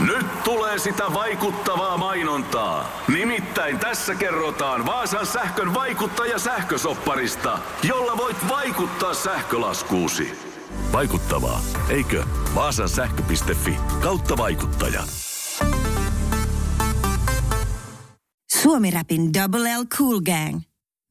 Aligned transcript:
Nyt 0.00 0.44
tulee 0.44 0.78
sitä 0.78 1.04
vaikuttavaa 1.14 1.98
mainontaa. 1.98 3.02
Nimittäin 3.08 3.78
tässä 3.78 4.14
kerrotaan 4.14 4.86
Vaasan 4.86 5.26
sähkön 5.26 5.74
vaikuttaja 5.74 6.38
sähkösopparista, 6.38 7.58
jolla 7.82 8.16
voit 8.16 8.36
vaikuttaa 8.48 9.14
sähkölaskuusi. 9.14 10.38
Vaikuttavaa, 10.92 11.60
eikö? 11.88 12.24
Vaasan 12.54 12.88
sähkö.fi 12.88 13.76
kautta 14.00 14.36
vaikuttaja. 14.36 15.02
Suomi-räpin 18.52 19.34
Double 19.34 19.78
L 19.78 19.84
Cool 19.84 20.20
Gang. 20.20 20.60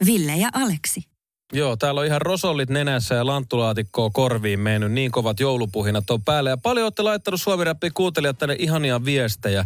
Ville 0.06 0.36
ja 0.36 0.50
Aleksi. 0.54 1.15
Joo, 1.54 1.76
täällä 1.76 2.02
on 2.02 2.08
ihan 2.08 2.22
rosollit 2.22 2.70
nenässä 2.70 3.16
ja 3.16 3.26
lanttulaatikkoa 3.26 4.10
korviin 4.10 4.60
mennyt. 4.60 4.92
Niin 4.92 5.12
kovat 5.12 5.40
joulupuhinat 5.40 6.10
on 6.10 6.22
päällä. 6.22 6.50
Ja 6.50 6.58
paljon 6.58 6.86
olette 6.86 7.02
laittanut 7.02 7.42
suomi 7.42 7.66
kuuntelijat 7.94 8.38
tänne 8.38 8.56
ihania 8.60 9.06
viestejä. 9.06 9.66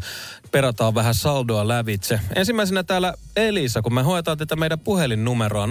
Perataan 0.52 0.96
vähän 0.96 1.14
saldoa 1.14 1.68
lävitse. 1.68 2.20
Ensimmäisenä 2.36 2.84
täällä 2.84 3.14
Elisa, 3.36 3.82
kun 3.82 3.94
me 3.94 4.02
hoetaan 4.02 4.38
tätä 4.38 4.56
meidän 4.56 4.80
puhelinnumeroa 4.80 5.66
0442999900 5.66 5.70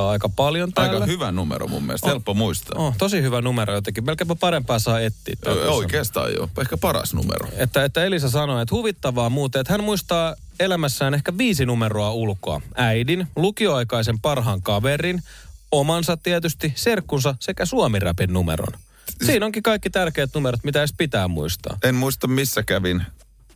aika 0.00 0.28
paljon 0.28 0.72
täällä. 0.72 0.94
Aika 0.94 1.06
hyvä 1.06 1.32
numero 1.32 1.68
mun 1.68 1.82
mielestä, 1.82 2.06
on, 2.06 2.10
helppo 2.10 2.34
muistaa. 2.34 2.82
On, 2.82 2.94
tosi 2.98 3.22
hyvä 3.22 3.40
numero 3.40 3.74
jotenkin. 3.74 4.04
Melkeinpä 4.04 4.34
parempaa 4.34 4.78
saa 4.78 5.00
etsiä. 5.00 5.36
Oikeastaan 5.68 6.34
joo, 6.34 6.48
ehkä 6.60 6.76
paras 6.76 7.14
numero. 7.14 7.48
Että, 7.56 7.84
että 7.84 8.04
Elisa 8.04 8.30
sanoi, 8.30 8.62
että 8.62 8.74
huvittavaa 8.74 9.30
muuten, 9.30 9.60
että 9.60 9.72
hän 9.72 9.84
muistaa 9.84 10.34
elämässään 10.60 11.14
ehkä 11.14 11.38
viisi 11.38 11.66
numeroa 11.66 12.12
ulkoa. 12.12 12.60
Äidin, 12.74 13.26
lukioaikaisen 13.36 14.20
parhaan 14.20 14.62
kaverin, 14.62 15.22
omansa 15.72 16.16
tietysti, 16.16 16.72
serkkunsa 16.76 17.34
sekä 17.40 17.64
suomiräpin 17.64 18.32
numeron. 18.32 18.72
Siinä 19.26 19.46
onkin 19.46 19.62
kaikki 19.62 19.90
tärkeät 19.90 20.30
numerot, 20.34 20.64
mitä 20.64 20.78
edes 20.78 20.94
pitää 20.98 21.28
muistaa. 21.28 21.78
En 21.82 21.94
muista 21.94 22.26
missä 22.26 22.62
kävin. 22.62 23.02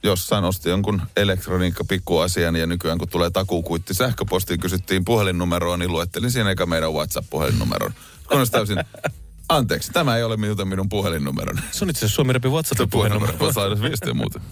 Jossain 0.03 0.45
osti 0.45 0.69
jonkun 0.69 1.03
elektroniikka 1.17 1.85
pikkuasian 1.85 2.57
ja 2.57 2.67
nykyään 2.67 2.99
kun 2.99 3.09
tulee 3.09 3.31
takuukuitti 3.31 3.95
sähköpostiin 3.95 4.61
kysyttiin 4.61 5.05
puhelinnumeroa, 5.05 5.77
niin 5.77 5.93
luettelin 5.93 6.31
siinä 6.31 6.51
eikä 6.51 6.67
meidän 6.67 6.93
WhatsApp-puhelinnumeron. 6.93 7.93
Kun 8.29 8.39
olisi 8.39 8.53
täysin 8.53 8.79
Anteeksi, 9.57 9.93
tämä 9.93 10.17
ei 10.17 10.23
ole 10.23 10.37
minun, 10.37 10.69
minun 10.69 10.89
puhelinnumeroni. 10.89 11.61
Se 11.71 11.85
on 11.85 11.91
itse 11.91 11.99
asiassa 11.99 12.15
Suomi 12.15 12.33
Rapin 12.33 12.51
WhatsAppin 12.51 12.91
puhelinnumero. 12.91 13.39
Voit 13.39 13.55
saada 13.55 13.81
viestiä 13.83 14.15
muuten. 14.15 14.43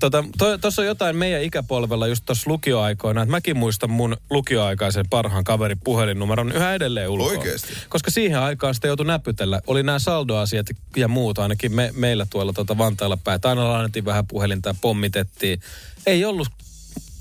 Tuota, 0.00 0.24
Tuossa 0.60 0.82
on 0.82 0.86
jotain 0.86 1.16
meidän 1.16 1.42
ikäpolvella 1.42 2.06
just 2.06 2.24
tuossa 2.26 2.50
lukioaikoina. 2.50 3.22
Että 3.22 3.30
mäkin 3.30 3.56
muistan 3.56 3.90
mun 3.90 4.16
lukioaikaisen 4.30 5.08
parhaan 5.10 5.44
kaverin 5.44 5.78
puhelinnumeron 5.84 6.52
yhä 6.52 6.74
edelleen 6.74 7.08
ulkoa. 7.08 7.28
Oikeasti? 7.28 7.68
Koska 7.88 8.10
siihen 8.10 8.38
aikaan 8.38 8.74
sitä 8.74 8.86
joutui 8.86 9.06
näpytellä. 9.06 9.60
Oli 9.66 9.82
nämä 9.82 9.98
saldoasiat 9.98 10.66
ja 10.96 11.08
muut 11.08 11.38
ainakin 11.38 11.74
me, 11.74 11.90
meillä 11.96 12.26
tuolla 12.30 12.52
tuota 12.52 12.78
Vantaalla 12.78 13.16
päin. 13.16 13.40
Aina 13.44 13.68
lainattiin 13.68 14.04
vähän 14.04 14.26
puhelinta 14.26 14.68
ja 14.68 14.74
pommitettiin. 14.80 15.60
Ei 16.06 16.24
ollut 16.24 16.48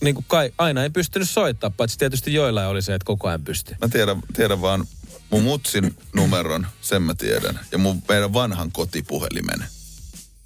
niin 0.01 0.15
kuin 0.15 0.25
kai, 0.27 0.51
aina 0.57 0.83
ei 0.83 0.89
pystynyt 0.89 1.29
soittaa, 1.29 1.69
paitsi 1.69 1.97
tietysti 1.97 2.33
joilla 2.33 2.67
oli 2.67 2.81
se, 2.81 2.93
että 2.93 3.05
koko 3.05 3.27
ajan 3.27 3.43
pystyi. 3.43 3.75
Mä 3.81 3.87
tiedän, 3.87 4.21
tiedän 4.33 4.61
vaan 4.61 4.85
mun 5.29 5.43
mutsin 5.43 5.95
numeron, 6.13 6.67
sen 6.81 7.01
mä 7.01 7.13
tiedän. 7.13 7.59
Ja 7.71 7.77
mun 7.77 8.03
meidän 8.09 8.33
vanhan 8.33 8.71
kotipuhelimen. 8.71 9.65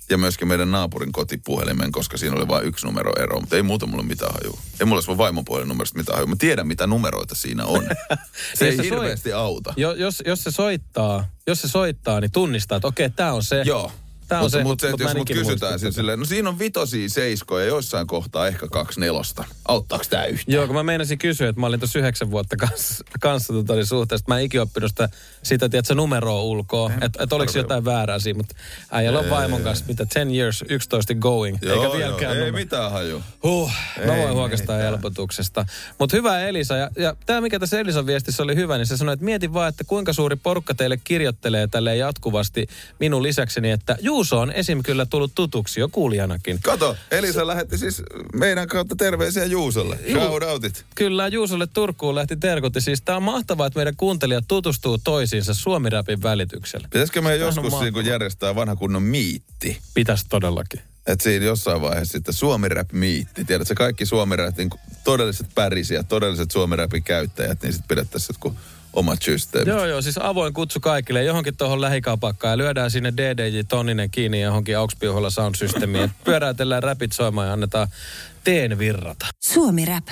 Ja 0.09 0.17
myöskin 0.17 0.47
meidän 0.47 0.71
naapurin 0.71 1.11
kotipuhelimen, 1.11 1.91
koska 1.91 2.17
siinä 2.17 2.35
oli 2.35 2.47
vain 2.47 2.65
yksi 2.65 2.85
numero 2.85 3.13
ero. 3.19 3.39
Mutta 3.39 3.55
ei 3.55 3.63
muuta 3.63 3.85
mulle 3.85 4.03
mitään 4.03 4.33
haju. 4.33 4.59
Ei 4.79 4.85
mulla 4.85 5.01
ole 5.07 5.17
vaimon 5.17 5.45
puhelinnumerosta 5.45 5.97
mitään 5.97 6.15
haju. 6.15 6.27
Mä 6.27 6.35
tiedän, 6.39 6.67
mitä 6.67 6.87
numeroita 6.87 7.35
siinä 7.35 7.65
on. 7.65 7.83
se 8.57 8.65
ei 8.65 8.77
se 8.77 8.83
hirveästi 8.83 9.29
soit, 9.29 9.41
auta. 9.41 9.73
Jo, 9.77 9.93
jos, 9.93 10.23
jos, 10.25 10.43
se 10.43 10.51
soittaa, 10.51 11.27
jos 11.47 11.61
se 11.61 11.67
soittaa, 11.67 12.19
niin 12.19 12.31
tunnistaa, 12.31 12.75
että 12.75 12.87
okei, 12.87 13.09
tämä 13.09 13.33
on 13.33 13.43
se. 13.43 13.63
Joo. 13.65 13.91
Tämä 14.31 14.41
mutta, 14.41 14.57
se, 14.57 14.63
mutta, 14.63 14.89
mutta 14.89 15.03
jos 15.03 15.15
mut 15.15 15.27
kysytään 15.27 15.79
siis 15.79 15.95
silleen, 15.95 16.19
no 16.19 16.25
siinä 16.25 16.49
on 16.49 16.59
vitosia 16.59 17.09
seiskoja, 17.09 17.65
joissain 17.65 18.07
kohtaa 18.07 18.47
ehkä 18.47 18.67
kaksi 18.67 18.99
nelosta. 18.99 19.43
Auttaako 19.67 20.05
tämä 20.09 20.25
yhtään? 20.25 20.55
Joo, 20.55 20.67
kun 20.67 20.75
mä 20.75 20.83
meinasin 20.83 21.17
kysyä, 21.17 21.49
että 21.49 21.59
mä 21.59 21.67
olin 21.67 21.79
tuossa 21.79 21.99
yhdeksän 21.99 22.31
vuotta 22.31 22.57
kanssa, 22.57 23.03
kanssa 23.19 23.53
tota, 23.53 23.73
niin 23.73 23.85
suhteessa. 23.85 24.25
Mä 24.27 24.39
en 24.39 24.45
ikinä 24.45 24.63
oppinut 24.63 24.91
sitä, 24.91 25.09
sitä 25.43 25.69
tiedätkö, 25.69 25.95
numeroa 25.95 26.41
ulkoa. 26.41 26.91
Että 27.01 27.23
et 27.23 27.33
oliko 27.33 27.51
jotain 27.55 27.85
väärää 27.85 28.19
siinä, 28.19 28.37
mutta 28.37 28.55
äijällä 28.91 29.19
on 29.19 29.29
vaimon 29.29 29.61
kanssa, 29.61 29.85
mitä 29.87 30.05
10 30.13 30.35
years, 30.35 30.63
11 30.69 31.13
going. 31.15 31.57
Joo, 31.61 31.83
eikä 31.83 31.97
vieläkään 31.97 32.37
joo, 32.37 32.45
ei 32.45 32.51
mitään 32.51 32.91
haju. 32.91 33.23
Huh, 33.43 33.71
mä 34.05 34.17
voin 34.17 34.33
huokastaa 34.33 34.77
helpotuksesta. 34.77 35.65
Mutta 35.99 36.17
hyvä 36.17 36.39
Elisa. 36.39 36.75
Ja, 36.77 36.89
ja 36.97 37.15
tämä, 37.25 37.41
mikä 37.41 37.59
tässä 37.59 37.79
Elisan 37.79 38.05
viestissä 38.05 38.43
oli 38.43 38.55
hyvä, 38.55 38.77
niin 38.77 38.85
se 38.87 38.97
sanoi, 38.97 39.13
että 39.13 39.25
mieti 39.25 39.53
vaan, 39.53 39.69
että 39.69 39.83
kuinka 39.83 40.13
suuri 40.13 40.35
porukka 40.35 40.73
teille 40.73 40.97
kirjoittelee 41.03 41.67
tälle 41.67 41.95
jatkuvasti 41.95 42.67
minun 42.99 43.23
lisäkseni, 43.23 43.71
että 43.71 43.97
Juuso 44.21 44.39
on 44.39 44.51
esim. 44.51 44.83
kyllä 44.83 45.05
tullut 45.05 45.35
tutuksi 45.35 45.79
jo 45.79 45.89
kuulijanakin. 45.89 46.59
Kato, 46.63 46.97
Elisa 47.11 47.47
lähetti 47.47 47.77
siis 47.77 48.03
meidän 48.33 48.67
kautta 48.67 48.95
terveisiä 48.95 49.45
Juusolle. 49.45 49.99
Shoutoutit. 50.11 50.85
Kyllä, 50.95 51.27
Juusolle 51.27 51.67
Turkuun 51.67 52.15
lähti 52.15 52.35
terkutti. 52.35 52.81
Siis 52.81 53.01
tää 53.01 53.15
on 53.15 53.23
mahtavaa, 53.23 53.67
että 53.67 53.79
meidän 53.79 53.95
kuuntelijat 53.95 54.45
tutustuu 54.47 54.97
toisiinsa 54.97 55.53
Suomirapin 55.53 56.23
välityksellä. 56.23 56.87
Pitäisikö 56.91 57.21
meidän 57.21 57.39
joskus 57.39 57.73
niin 57.79 58.05
järjestää 58.05 58.55
vanha 58.55 58.75
kunnon 58.75 59.03
miitti? 59.03 59.79
Pitäisi 59.93 60.25
todellakin. 60.29 60.81
Että 61.07 61.23
siinä 61.23 61.45
jossain 61.45 61.81
vaiheessa 61.81 62.11
sitten 62.11 62.33
Suomi-rap-miitti. 62.33 63.45
Tiedätkö, 63.45 63.75
kaikki 63.75 64.05
Suomi-rapin 64.05 64.69
todelliset 65.03 65.47
pärisiä, 65.55 66.03
todelliset 66.03 66.51
Suomi-rapin 66.51 67.03
käyttäjät, 67.03 67.63
niin 67.63 67.73
sitten 67.73 67.87
pidettäisiin 67.87 68.39
kun 68.39 68.55
omat 68.93 69.21
systeemit. 69.21 69.67
Joo, 69.67 69.85
joo, 69.85 70.01
siis 70.01 70.19
avoin 70.21 70.53
kutsu 70.53 70.79
kaikille 70.79 71.23
johonkin 71.23 71.57
tuohon 71.57 71.81
lähikaupakkaan 71.81 72.51
ja 72.51 72.57
lyödään 72.57 72.91
sinne 72.91 73.13
DDJ 73.17 73.59
Tonninen 73.67 74.11
kiinni 74.11 74.41
johonkin 74.41 74.77
AUX-piuholla 74.77 75.29
sound-systeemiin. 75.29 76.11
Pyöräytellään 76.25 76.83
räpit 76.83 77.11
soimaan 77.11 77.47
ja 77.47 77.53
annetaan 77.53 77.87
teen 78.43 78.79
virrata. 78.79 79.25
Suomi 79.39 79.85
Rap. 79.85 80.07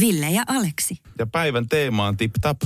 Ville 0.00 0.30
ja 0.30 0.42
Aleksi. 0.46 0.96
Ja 1.18 1.26
päivän 1.26 1.68
teema 1.68 2.06
on 2.06 2.16
tip 2.16 2.32
tap. 2.40 2.56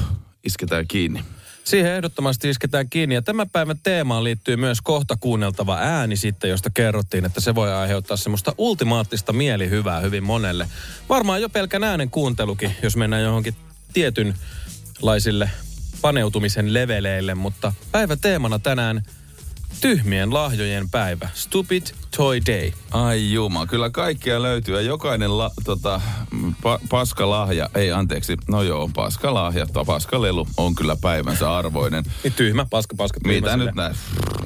Isketään 0.44 0.88
kiinni. 0.88 1.24
Siihen 1.64 1.92
ehdottomasti 1.92 2.50
isketään 2.50 2.90
kiinni. 2.90 3.14
Ja 3.14 3.22
tämän 3.22 3.50
päivän 3.50 3.78
teemaan 3.82 4.24
liittyy 4.24 4.56
myös 4.56 4.80
kohta 4.80 5.16
kuunneltava 5.20 5.78
ääni 5.78 6.16
sitten, 6.16 6.50
josta 6.50 6.70
kerrottiin, 6.70 7.24
että 7.24 7.40
se 7.40 7.54
voi 7.54 7.72
aiheuttaa 7.72 8.16
semmoista 8.16 8.54
ultimaattista 8.58 9.32
mielihyvää 9.32 10.00
hyvin 10.00 10.24
monelle. 10.24 10.68
Varmaan 11.08 11.42
jo 11.42 11.48
pelkän 11.48 11.84
äänen 11.84 12.10
kuuntelukin, 12.10 12.76
jos 12.82 12.96
mennään 12.96 13.22
johonkin 13.22 13.56
tietyn 13.92 14.34
laisille 15.02 15.50
paneutumisen 16.00 16.74
leveleille, 16.74 17.34
mutta 17.34 17.72
päivä 17.92 18.16
teemana 18.16 18.58
tänään 18.58 19.02
tyhmien 19.80 20.34
lahjojen 20.34 20.90
päivä. 20.90 21.28
Stupid 21.34 21.82
Toy 22.16 22.40
Day. 22.46 22.72
Ai 22.90 23.32
juma, 23.32 23.66
kyllä 23.66 23.90
kaikkia 23.90 24.42
löytyy 24.42 24.74
ja 24.74 24.80
jokainen 24.80 25.38
la, 25.38 25.50
tota, 25.64 26.00
pa, 26.62 26.78
paskalahja, 26.88 27.70
ei 27.74 27.92
anteeksi, 27.92 28.36
no 28.48 28.62
joo, 28.62 28.90
paskalahja, 28.94 29.66
paskalelu 29.86 30.46
on 30.56 30.74
kyllä 30.74 30.96
päivänsä 31.00 31.56
arvoinen. 31.56 32.04
Niin 32.24 32.32
tyhmä, 32.32 32.66
paska, 32.70 32.94
paska, 32.96 33.20
tyhmä. 33.20 33.34
Mitä 33.34 33.52
sille. 33.52 33.64
nyt 33.64 33.74
näin? 33.74 33.94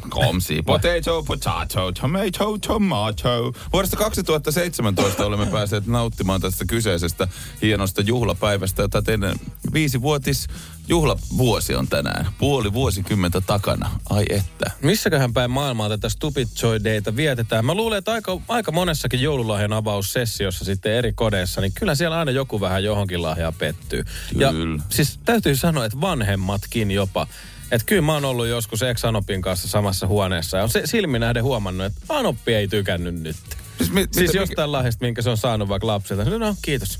Komsi, 0.09 0.63
potato, 0.63 1.23
potato, 1.23 1.93
tomato, 1.93 2.59
tomato. 2.59 3.53
Vuodesta 3.73 3.97
2017 3.97 5.27
olemme 5.27 5.47
päässeet 5.47 5.87
nauttimaan 5.87 6.41
tästä 6.41 6.65
kyseisestä 6.65 7.29
hienosta 7.63 8.03
juhlapäivästä, 8.03 8.83
jota 8.83 9.03
teidän 9.03 9.37
viisivuotis 9.73 10.47
juhlavuosi 10.89 11.75
on 11.75 11.89
tänään. 11.89 12.27
Puoli 12.39 12.73
vuosikymmentä 12.73 13.41
takana. 13.41 13.91
Ai 14.11 14.25
että. 14.31 14.71
Missäköhän 14.83 15.33
päin 15.33 15.51
maailmaa 15.51 15.89
tätä 15.89 16.09
Stupid 16.09 16.49
Joy 16.63 16.85
Dayta 16.85 17.17
vietetään? 17.17 17.65
Mä 17.65 17.75
luulen, 17.75 17.99
että 17.99 18.13
aika, 18.13 18.41
aika 18.49 18.73
monessakin 18.73 19.23
joululahjan 19.23 19.73
avaussessiossa 19.73 20.65
sitten 20.65 20.93
eri 20.93 21.13
kodeissa, 21.13 21.61
niin 21.61 21.73
kyllä 21.73 21.95
siellä 21.95 22.19
aina 22.19 22.31
joku 22.31 22.61
vähän 22.61 22.85
johonkin 22.85 23.23
lahjaa 23.23 23.53
pettyy. 23.53 24.05
Kyllä. 24.33 24.47
Ja 24.47 24.53
siis 24.89 25.19
täytyy 25.25 25.57
sanoa, 25.57 25.85
että 25.85 26.01
vanhemmatkin 26.01 26.91
jopa. 26.91 27.27
Että 27.71 27.87
kyllä 27.87 28.03
mä 28.03 28.15
oon 28.15 28.25
ollut 28.25 28.47
joskus 28.47 28.83
ex-Anopin 28.83 29.43
kanssa 29.43 29.69
samassa 29.69 30.07
huoneessa 30.07 30.57
ja 30.57 30.63
on 30.63 30.71
se 30.71 30.83
silmin 30.85 31.21
nähden 31.21 31.45
huomannut, 31.45 31.87
että 31.87 32.01
Anoppi 32.09 32.55
ei 32.55 32.69
tykännyt 32.69 33.15
nyt. 33.15 33.37
Siis, 33.79 33.93
mi, 33.93 34.01
siis 34.01 34.17
mitä, 34.27 34.39
jostain 34.39 34.69
mikä... 34.69 34.73
lahjasta, 34.73 35.05
minkä 35.05 35.23
se 35.23 35.31
on 35.31 35.37
saanut 35.37 35.69
vaikka 35.69 35.87
lapsilta. 35.87 36.25
No 36.25 36.57
kiitos. 36.63 36.99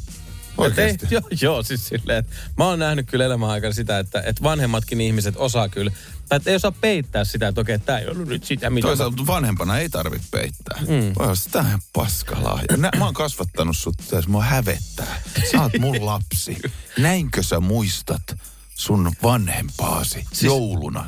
Oikeasti? 0.59 1.07
Joo, 1.11 1.23
joo, 1.41 1.63
siis 1.63 1.89
silleen, 1.89 2.19
että 2.19 2.37
mä 2.59 2.65
oon 2.65 2.79
nähnyt 2.79 3.11
kyllä 3.11 3.25
elämän 3.25 3.51
aikana 3.51 3.75
sitä, 3.75 3.99
että, 3.99 4.23
että 4.27 4.43
vanhemmatkin 4.43 5.01
ihmiset 5.01 5.35
osaa 5.37 5.69
kyllä, 5.69 5.91
tai 6.29 6.37
että 6.37 6.51
ei 6.51 6.57
osaa 6.57 6.73
peittää 6.73 7.25
sitä, 7.25 7.49
että 7.49 7.61
okei, 7.61 7.79
tämä 7.79 7.99
ei 7.99 8.09
ollut 8.09 8.29
nyt 8.29 8.45
sitä, 8.45 8.71
mitä... 8.71 8.87
Toisaalta 8.89 9.23
mä... 9.23 9.27
vanhempana 9.27 9.79
ei 9.79 9.89
tarvitse 9.89 10.29
peittää. 10.31 10.81
Mm. 10.81 11.15
Tämä 11.51 11.75
on 11.75 11.81
paskalahja. 11.93 12.77
Nä, 12.77 12.91
mä 12.99 13.05
oon 13.05 13.15
kasvattanut 13.15 13.77
sut, 13.77 13.97
tässä 14.11 14.31
mua 14.31 14.43
hävettää. 14.43 15.23
Sä 15.51 15.63
oot 15.63 15.79
mun 15.79 16.07
lapsi. 16.07 16.59
Näinkö 16.99 17.43
sä 17.43 17.61
muistat 17.61 18.37
sun 18.75 19.13
vanhempaasi 19.23 20.25
siis... 20.33 20.43
jouluna? 20.43 21.05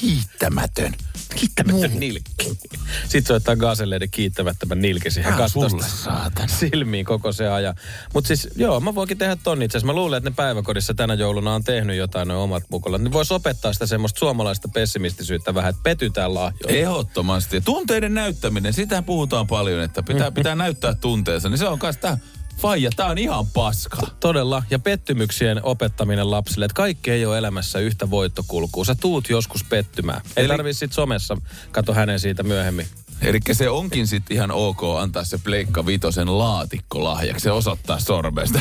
Kiittämätön. 0.00 0.94
Kiittämätön 1.36 2.00
nilkki. 2.00 2.58
Sitten 3.02 3.26
soittaa 3.26 3.56
Gazelleiden 3.56 4.10
kiittämättömän 4.10 4.80
nilki 4.80 5.10
siihen 5.10 5.32
Ah, 5.34 5.52
saatana. 5.86 6.48
silmiin 6.48 7.04
koko 7.06 7.32
se 7.32 7.48
ajan. 7.48 7.74
Mutta 8.14 8.28
siis 8.28 8.48
joo, 8.56 8.80
mä 8.80 8.94
voinkin 8.94 9.18
tehdä 9.18 9.36
ton 9.36 9.62
itse. 9.62 9.80
Mä 9.80 9.92
luulen, 9.92 10.18
että 10.18 10.30
ne 10.30 10.34
päiväkodissa 10.36 10.94
tänä 10.94 11.14
jouluna 11.14 11.54
on 11.54 11.64
tehnyt 11.64 11.96
jotain 11.96 12.28
ne 12.28 12.34
omat 12.34 12.62
mukulat. 12.70 13.02
Niin 13.02 13.12
voisi 13.12 13.34
opettaa 13.34 13.72
sitä 13.72 13.86
semmoista 13.86 14.18
suomalaista 14.18 14.68
pessimistisyyttä 14.68 15.54
vähän, 15.54 15.70
että 15.70 15.82
petytään 15.82 16.34
lahjoilla. 16.34 16.78
Ehdottomasti. 16.78 17.60
Tunteiden 17.60 18.14
näyttäminen, 18.14 18.72
sitä 18.72 19.02
puhutaan 19.02 19.46
paljon, 19.46 19.80
että 19.82 20.02
pitää, 20.02 20.30
pitää 20.30 20.54
näyttää 20.54 20.94
tunteensa. 20.94 21.48
Niin 21.48 21.58
se 21.58 21.68
on 21.68 21.78
kanssa 21.78 22.18
faija, 22.58 22.90
tää 22.96 23.06
on 23.06 23.18
ihan 23.18 23.46
paska. 23.46 24.06
Todella. 24.20 24.62
Ja 24.70 24.78
pettymyksien 24.78 25.60
opettaminen 25.62 26.30
lapsille, 26.30 26.64
että 26.64 26.74
kaikki 26.74 27.10
ei 27.10 27.26
ole 27.26 27.38
elämässä 27.38 27.78
yhtä 27.78 28.10
voittokulkua. 28.10 28.84
Sä 28.84 28.94
tuut 28.94 29.28
joskus 29.28 29.64
pettymään. 29.64 30.20
Ei 30.36 30.44
Eli- 30.44 30.48
tarvii 30.48 30.74
sit 30.74 30.92
somessa, 30.92 31.36
kato 31.70 31.94
hänen 31.94 32.20
siitä 32.20 32.42
myöhemmin. 32.42 32.86
Eli 33.22 33.38
se 33.52 33.68
onkin 33.68 34.06
sitten 34.06 34.36
ihan 34.36 34.50
ok 34.50 34.80
antaa 35.00 35.24
se 35.24 35.38
Pleikka 35.38 35.86
Vitosen 35.86 36.38
laatikko 36.38 37.04
lahjaksi 37.04 37.48
ja 37.48 37.54
osoittaa 37.54 37.98
sormesta. 37.98 38.58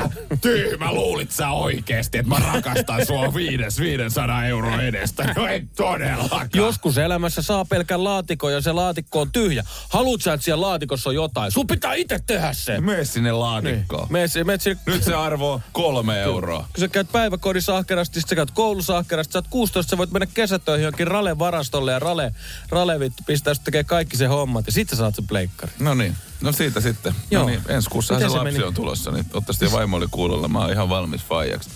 Tyhmä, 0.40 0.92
luulit 0.92 1.30
sä 1.30 1.50
oikeesti, 1.50 2.18
että 2.18 2.28
mä 2.28 2.52
rakastan 2.52 3.06
sua 3.06 3.34
viides 3.34 3.78
500 3.80 4.46
euroa 4.46 4.82
edestä? 4.82 5.34
No 5.36 5.46
ei 5.46 5.62
todellakaan. 5.76 6.48
Joskus 6.54 6.98
elämässä 6.98 7.42
saa 7.42 7.64
pelkän 7.64 8.04
laatikon 8.04 8.52
ja 8.52 8.60
se 8.60 8.72
laatikko 8.72 9.20
on 9.20 9.32
tyhjä. 9.32 9.64
Haluut 9.88 10.22
sä, 10.22 10.32
että 10.32 10.44
siellä 10.44 10.66
laatikossa 10.66 11.10
on 11.10 11.14
jotain? 11.14 11.52
Sun 11.52 11.66
pitää 11.66 11.94
itse 11.94 12.18
tehdä 12.26 12.52
se. 12.52 12.80
Mene 12.80 13.04
sinne 13.04 13.32
laatikkoon. 13.32 14.06
Mene, 14.10 14.28
si- 14.28 14.44
mene 14.44 14.58
sinne- 14.58 14.82
Nyt 14.86 15.04
se 15.04 15.14
arvo 15.14 15.52
on 15.52 15.60
kolme 15.72 16.20
euroa. 16.22 16.58
kun 16.58 16.80
sä 16.80 16.88
käyt 16.88 17.12
päiväkodissa 17.12 17.76
ahkerasti, 17.76 18.20
sit 18.20 18.28
sä 18.28 18.34
käyt 18.36 18.50
koulussa 18.50 18.96
ahkerasti, 18.98 19.32
sä 19.32 19.38
oot 19.38 19.46
16, 19.50 19.90
sä 19.90 19.98
voit 19.98 20.10
mennä 20.10 20.26
kesätöihin 20.34 20.84
jonkin 20.84 21.06
Rale-varastolle 21.06 21.92
ja 21.92 21.98
Rale, 21.98 22.32
Rale 22.68 23.00
vittu 23.00 23.22
pistää 23.26 23.54
sut 23.54 23.64
tekee 23.64 23.84
kaikki 23.98 24.16
se 24.16 24.26
hommat 24.26 24.66
ja 24.66 24.72
sit 24.72 24.88
sä 24.88 24.96
saat 24.96 25.14
sen 25.14 25.26
pleikkari. 25.26 25.72
No 25.78 25.94
niin, 25.94 26.16
no 26.40 26.52
siitä 26.52 26.80
sitten. 26.80 27.14
Joo. 27.30 27.42
No 27.42 27.48
niin, 27.48 27.60
ensi 27.68 27.90
kuussahan 27.90 28.22
se, 28.22 28.28
se 28.28 28.36
lapsi 28.36 28.52
meni? 28.52 28.64
on 28.64 28.74
tulossa, 28.74 29.10
niin 29.10 29.26
ottaisi 29.32 29.64
ja 29.64 29.72
vaimo 29.72 29.96
oli 29.96 30.06
kuulolla. 30.10 30.48
Mä 30.48 30.58
oon 30.58 30.72
ihan 30.72 30.88
valmis 30.88 31.24
faijaksi. 31.24 31.70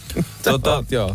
oot, 0.66 0.92
joo. 0.92 1.14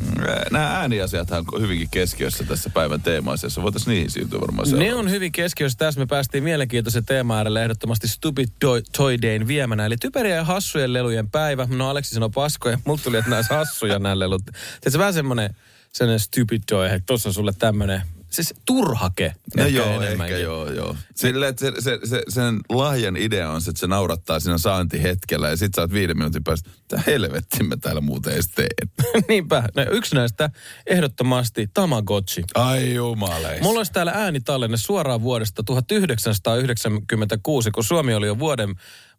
Nämä 0.52 0.80
ääniasiathan 0.80 1.46
on 1.52 1.62
hyvinkin 1.62 1.90
keskiössä 1.92 2.44
tässä 2.44 2.70
päivän 2.70 3.02
teema-asiassa. 3.02 3.62
Voitaisiin 3.62 3.94
niihin 3.94 4.12
siirtyä 4.12 4.42
varmaan 4.42 4.66
Ne 4.66 4.70
seuraavaksi. 4.70 5.00
on 5.00 5.12
hyvin 5.12 5.32
keskiössä. 5.32 5.78
Tässä 5.78 6.00
me 6.00 6.06
päästiin 6.06 6.44
mielenkiintoisen 6.44 7.06
teema 7.06 7.38
äärelle 7.38 7.64
ehdottomasti 7.64 8.08
Stupid 8.08 8.50
Toy, 8.60 8.82
Toy 8.98 9.22
Dayn 9.22 9.48
viemänä. 9.48 9.86
Eli 9.86 9.98
typeriä 9.98 10.36
ja 10.36 10.44
hassujen 10.44 10.94
lelujen 10.94 11.30
päivä. 11.30 11.68
No 11.70 11.90
Aleksi 11.90 12.14
sanoi 12.14 12.30
paskoja. 12.30 12.80
Mulla 12.86 13.00
tuli, 13.04 13.18
että 13.18 13.30
näissä 13.30 13.56
hassuja 13.56 14.00
nämä 14.00 14.20
lelut. 14.20 14.42
Tiedätkö, 14.46 15.00
vähän 15.00 15.14
semmoinen 15.14 15.56
sellainen 15.94 16.20
stupid 16.20 16.62
toy, 16.68 16.86
että 16.86 17.06
tossa 17.06 17.30
on 17.30 17.34
sulle 17.34 17.54
tämmönen, 17.60 18.02
siis 18.30 18.54
turhake. 18.66 19.34
No 19.58 19.64
ehkä 19.64 19.78
joo, 19.78 20.02
enemmänkin. 20.02 20.24
ehkä 20.24 20.38
joo, 20.38 20.72
joo. 20.72 20.96
Sille, 21.16 21.48
että 21.48 21.66
se, 21.66 21.82
se, 21.82 22.00
se, 22.04 22.24
sen 22.30 22.60
lahjan 22.70 23.18
idea 23.18 23.52
on 23.52 23.62
se, 23.62 23.70
että 23.70 23.80
se 23.80 23.88
naurattaa 23.88 24.40
siinä 24.40 24.58
saantihetkellä 24.58 25.50
ja 25.50 25.58
sit 25.58 25.74
sä 25.76 25.82
oot 25.82 25.92
viiden 25.92 26.18
minuutin 26.18 26.44
päästä, 26.44 26.70
mitä 26.70 27.04
helvettiä 27.08 27.64
mä 27.64 27.78
täällä 27.78 28.02
muuten 28.02 28.34
edes 28.34 28.50
teen. 28.56 28.70
Niinpä. 29.30 29.64
No, 29.76 29.84
yksi 29.92 30.16
näistä 30.16 30.50
ehdottomasti 30.86 31.70
Tamagotchi. 31.74 32.44
Ai 32.56 32.94
jumaleis. 32.94 33.62
Mulla 33.62 33.80
olisi 33.80 33.92
täällä 33.92 34.12
äänitallenne 34.16 34.78
suoraan 34.78 35.22
vuodesta 35.22 35.64
1996, 35.64 37.72
kun 37.72 37.84
Suomi 37.84 38.14
oli 38.14 38.28
jo 38.28 38.40
vuoden 38.40 38.76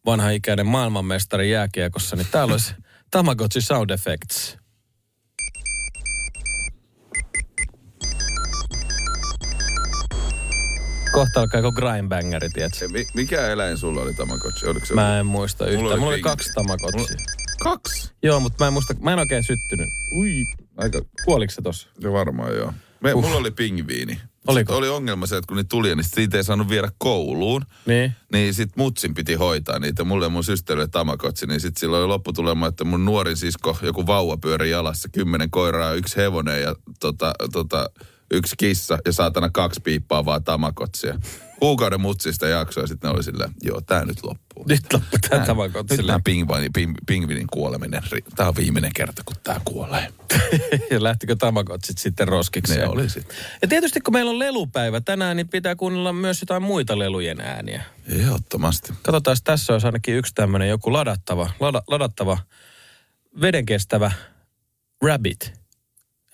vanha 0.07 0.31
ikäinen 0.31 0.67
maailmanmestari 0.67 1.51
jääkiekossa, 1.51 2.17
niin 2.17 2.27
täällä 2.31 2.53
olisi 2.53 2.75
Tamagotchi 3.11 3.61
Sound 3.61 3.91
Effects. 3.91 4.59
Kohta 11.19 11.41
alkaa 11.41 11.61
joku 11.61 11.73
grindbangeri, 11.73 12.49
tiedätkö? 12.49 12.89
Mi- 12.89 13.07
mikä 13.15 13.47
eläin 13.47 13.79
sulla 13.79 14.03
oli 14.03 14.15
Tamagotchi? 14.15 14.67
Oliko 14.67 14.87
se 14.87 14.95
Mä 14.95 15.19
en 15.19 15.27
muista 15.27 15.65
yhtään. 15.67 15.81
Mulla 15.83 15.93
oli 15.95 16.01
Mulla 16.01 16.13
oli 16.15 16.23
kaksi 16.23 16.51
Tamagotchia. 16.55 17.17
Kaksi? 17.63 18.13
Joo, 18.23 18.41
mutta 18.41 18.65
mä 18.65 18.67
en 18.67 18.73
muista, 18.73 18.95
mä 19.01 19.13
en 19.13 19.19
oikein 19.19 19.43
syttynyt. 19.43 19.89
Ui, 20.17 20.45
Aika, 20.77 21.03
kuoliko 21.25 21.51
se 21.53 21.63
tossa? 21.63 21.89
se 22.03 22.13
varmaan 22.13 22.55
joo. 22.57 22.73
Me, 23.01 23.15
Uh. 23.15 23.23
mulla 23.23 23.37
oli 23.37 23.51
pingviini. 23.51 24.21
Oliko? 24.47 24.59
Sitten 24.61 24.77
oli 24.77 24.89
ongelma 24.89 25.27
se, 25.27 25.37
että 25.37 25.49
kun 25.49 25.57
niitä 25.57 25.69
tuli, 25.69 25.95
niin 25.97 26.05
siitä 26.05 26.37
ei 26.37 26.45
saanut 26.45 26.69
viedä 26.69 26.89
kouluun. 26.99 27.63
Niin. 27.87 28.13
Niin 28.33 28.55
sit 28.55 28.71
mutsin 28.77 29.15
piti 29.15 29.35
hoitaa 29.35 29.79
niitä. 29.79 30.05
Mulle 30.05 30.25
ja 30.27 30.29
mun 30.31 30.45
systerille 30.45 30.89
tamakotsi, 30.89 31.47
niin 31.47 31.61
sit 31.61 31.77
silloin 31.77 32.01
oli 32.03 32.09
lopputulema, 32.09 32.67
että 32.67 32.85
mun 32.85 33.05
nuorin 33.05 33.37
sisko, 33.37 33.79
joku 33.83 34.07
vauva 34.07 34.37
pyöri 34.37 34.71
jalassa, 34.71 35.09
kymmenen 35.13 35.51
koiraa, 35.51 35.93
yksi 35.93 36.17
hevonen 36.17 36.63
ja 36.63 36.75
tota, 37.01 37.35
tota, 37.53 37.91
yksi 38.31 38.55
kissa 38.59 38.99
ja 39.05 39.13
saatana 39.13 39.51
kaksi 39.51 39.81
piippaa 39.81 40.25
vaan 40.25 40.45
tamakotsia. 40.45 41.19
Kuukauden 41.61 42.01
mutsista 42.01 42.49
jaksoa 42.49 42.87
sitten 42.87 43.09
ne 43.09 43.15
oli 43.15 43.23
silleen, 43.23 43.51
joo, 43.63 43.81
tää 43.81 44.05
nyt 44.05 44.23
loppuu. 44.25 44.65
Nyt 44.69 44.93
loppu 44.93 45.17
tää 45.29 45.39
Nyt 45.39 45.47
Tamagotchille. 45.47 46.07
tämä 46.13 46.21
pingviinin, 46.25 46.73
ping, 46.73 46.95
pingviinin 47.07 47.47
kuoleminen, 47.53 48.03
tää 48.37 48.49
on 48.49 48.57
viimeinen 48.57 48.91
kerta, 48.95 49.23
kun 49.25 49.37
tää 49.45 49.61
kuolee. 49.65 50.13
ja 50.91 51.03
lähtikö 51.03 51.37
Tamagotchit 51.37 51.99
sitten 51.99 52.29
roskiksi? 52.29 52.79
Ne 52.79 52.87
oli 52.87 53.09
sitten. 53.11 53.37
Ja 53.63 53.69
tietysti 53.69 54.01
kun 54.01 54.15
meillä 54.15 54.31
on 54.31 54.39
lelupäivä 54.39 55.01
tänään, 55.01 55.37
niin 55.37 55.49
pitää 55.49 55.77
kuunnella 55.77 56.13
myös 56.13 56.41
jotain 56.43 56.63
muita 56.63 56.99
lelujen 56.99 57.41
ääniä. 57.41 57.83
Ehdottomasti. 58.09 58.93
Katsotaan, 59.03 59.37
tässä 59.45 59.73
olisi 59.73 59.87
ainakin 59.87 60.15
yksi 60.15 60.35
tämmöinen 60.35 60.69
joku 60.69 60.93
ladattava, 60.93 61.51
lada, 61.61 61.83
ladattava, 61.89 62.39
vedenkestävä 63.41 64.13
rabbit. 65.03 65.53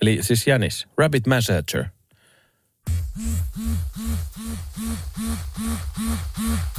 Eli 0.05 0.19
siis 0.23 0.47
jänis. 0.47 0.87
Rabbit 0.99 1.27
Messenger. 1.27 1.85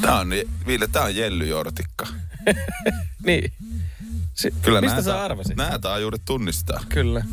Tää 0.01 0.16
on, 0.19 0.30
Ville, 0.68 0.88
tää 0.88 1.04
on 1.04 1.16
Jelly 1.16 1.45
Jortikka. 1.48 2.07
Niin. 3.25 3.54
Si- 4.33 4.54
Kyllä 4.62 4.81
Mistä 4.81 4.95
nää 4.95 5.04
sä 5.04 5.24
arvasit? 5.24 5.57
Nää 5.57 5.80
taajuudet 5.80 6.22
tunnistaa. 6.25 6.80
Kyllä. 6.89 7.25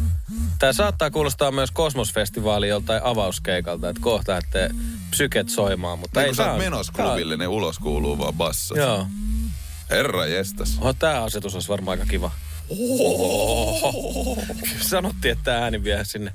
Tämä 0.58 0.72
saattaa 0.72 1.10
kuulostaa 1.10 1.50
myös 1.50 1.70
Kosmosfestivaali 1.70 2.68
joltain 2.68 3.00
avauskeikalta, 3.04 3.88
että 3.88 4.02
kohta 4.02 4.36
että 4.36 4.70
psyket 5.10 5.48
soimaan, 5.48 5.98
mutta 5.98 6.20
Niin 6.20 6.24
ei 6.24 6.28
kun 6.30 6.36
sä 6.36 6.42
tää 6.42 6.52
oot 6.52 6.60
menossa 6.62 6.92
tää 6.92 7.04
on- 7.04 7.10
klubille, 7.10 7.36
niin 7.36 7.48
ulos 7.48 7.78
kuuluu 7.78 8.18
vaan 8.18 8.34
bassat. 8.34 8.76
Joo. 8.76 9.06
Herra 9.90 10.26
jestas. 10.26 10.78
Oho, 10.80 10.92
tää 10.92 11.22
asetus 11.22 11.54
olisi 11.54 11.68
varmaan 11.68 11.98
aika 12.00 12.10
kiva. 12.10 12.30
Sanottiin, 14.80 15.32
että 15.32 15.58
ääni 15.62 15.84
vie 15.84 16.04
sinne. 16.04 16.32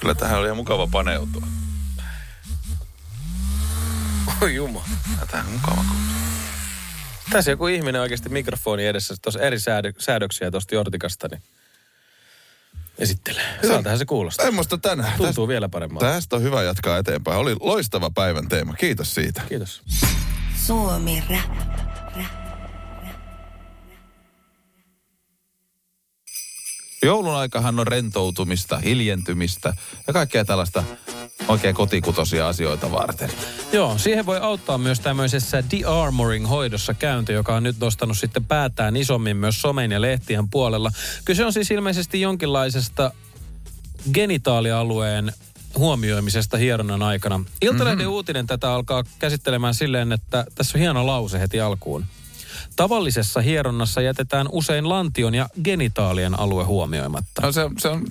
Kyllä 0.00 0.14
tähän 0.14 0.38
oli 0.38 0.46
ihan 0.46 0.56
mukava 0.56 0.86
paneutua. 0.86 1.42
Oi 4.42 4.54
juma. 4.54 4.84
Tähän 5.30 5.46
on 5.46 5.52
mukava 5.52 5.76
kun... 5.76 5.96
Tässä 7.32 7.50
joku 7.50 7.66
ihminen 7.66 8.00
oikeasti 8.00 8.28
mikrofoni 8.28 8.86
edessä, 8.86 9.14
tuossa 9.22 9.40
eri 9.40 9.60
säädö, 9.60 9.92
säädöksiä 9.98 10.50
tuosta 10.50 10.74
Jortikasta, 10.74 11.28
niin 11.30 11.42
esittelee. 12.98 13.58
Hyvältähän 13.62 13.98
se 13.98 14.04
kuulostaa. 14.04 14.46
Semmoista 14.46 14.78
tänään. 14.78 15.12
Tuntuu 15.12 15.26
Tästä, 15.26 15.48
vielä 15.48 15.68
paremmalta. 15.68 16.06
tästä 16.06 16.36
on 16.36 16.42
hyvä 16.42 16.62
jatkaa 16.62 16.98
eteenpäin. 16.98 17.38
Oli 17.38 17.56
loistava 17.60 18.10
päivän 18.10 18.48
teema. 18.48 18.74
Kiitos 18.74 19.14
siitä. 19.14 19.42
Kiitos. 19.48 19.82
Suomi 20.66 21.24
Rap. 21.30 21.77
Joulun 27.02 27.34
aikahan 27.34 27.80
on 27.80 27.86
rentoutumista, 27.86 28.78
hiljentymistä 28.78 29.74
ja 30.06 30.12
kaikkea 30.12 30.44
tällaista 30.44 30.84
oikein 31.48 31.74
kotikutosia 31.74 32.48
asioita 32.48 32.92
varten. 32.92 33.30
Joo, 33.72 33.98
siihen 33.98 34.26
voi 34.26 34.38
auttaa 34.40 34.78
myös 34.78 35.00
tämmöisessä 35.00 35.64
de-armoring-hoidossa 35.70 36.94
käynti, 36.94 37.32
joka 37.32 37.54
on 37.54 37.62
nyt 37.62 37.76
nostanut 37.80 38.18
sitten 38.18 38.44
päätään 38.44 38.96
isommin 38.96 39.36
myös 39.36 39.60
somen 39.60 39.92
ja 39.92 40.00
lehtien 40.00 40.48
puolella. 40.48 40.90
Kyse 41.24 41.44
on 41.44 41.52
siis 41.52 41.70
ilmeisesti 41.70 42.20
jonkinlaisesta 42.20 43.12
genitaalialueen 44.12 45.32
huomioimisesta 45.76 46.56
hieronnan 46.56 47.02
aikana. 47.02 47.44
Iltalehden 47.62 47.98
mm-hmm. 47.98 48.12
uutinen 48.12 48.46
tätä 48.46 48.72
alkaa 48.72 49.04
käsittelemään 49.18 49.74
silleen, 49.74 50.12
että 50.12 50.46
tässä 50.54 50.78
on 50.78 50.80
hieno 50.80 51.06
lause 51.06 51.40
heti 51.40 51.60
alkuun. 51.60 52.04
Tavallisessa 52.78 53.40
hieronnassa 53.40 54.00
jätetään 54.00 54.46
usein 54.52 54.88
lantion 54.88 55.34
ja 55.34 55.48
genitaalien 55.64 56.38
alue 56.38 56.64
huomioimatta. 56.64 57.42
No 57.42 57.52
se, 57.52 57.70
se, 57.78 57.88
on, 57.88 58.04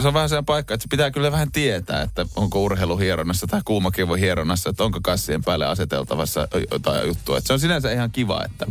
se 0.00 0.08
on 0.08 0.14
vähän 0.14 0.28
sen 0.28 0.44
paikka, 0.44 0.74
että 0.74 0.82
se 0.82 0.88
pitää 0.90 1.10
kyllä 1.10 1.32
vähän 1.32 1.52
tietää, 1.52 2.02
että 2.02 2.26
onko 2.36 2.64
urheiluhieronnassa 2.64 3.46
tai 3.46 3.60
kuumakivohieronnassa, 3.64 4.70
että 4.70 4.84
onko 4.84 4.98
kassien 5.02 5.44
päälle 5.44 5.66
aseteltavassa 5.66 6.48
jotain 6.70 7.06
juttua. 7.06 7.38
Että 7.38 7.46
se 7.46 7.52
on 7.52 7.60
sinänsä 7.60 7.92
ihan 7.92 8.10
kiva, 8.10 8.44
että 8.44 8.66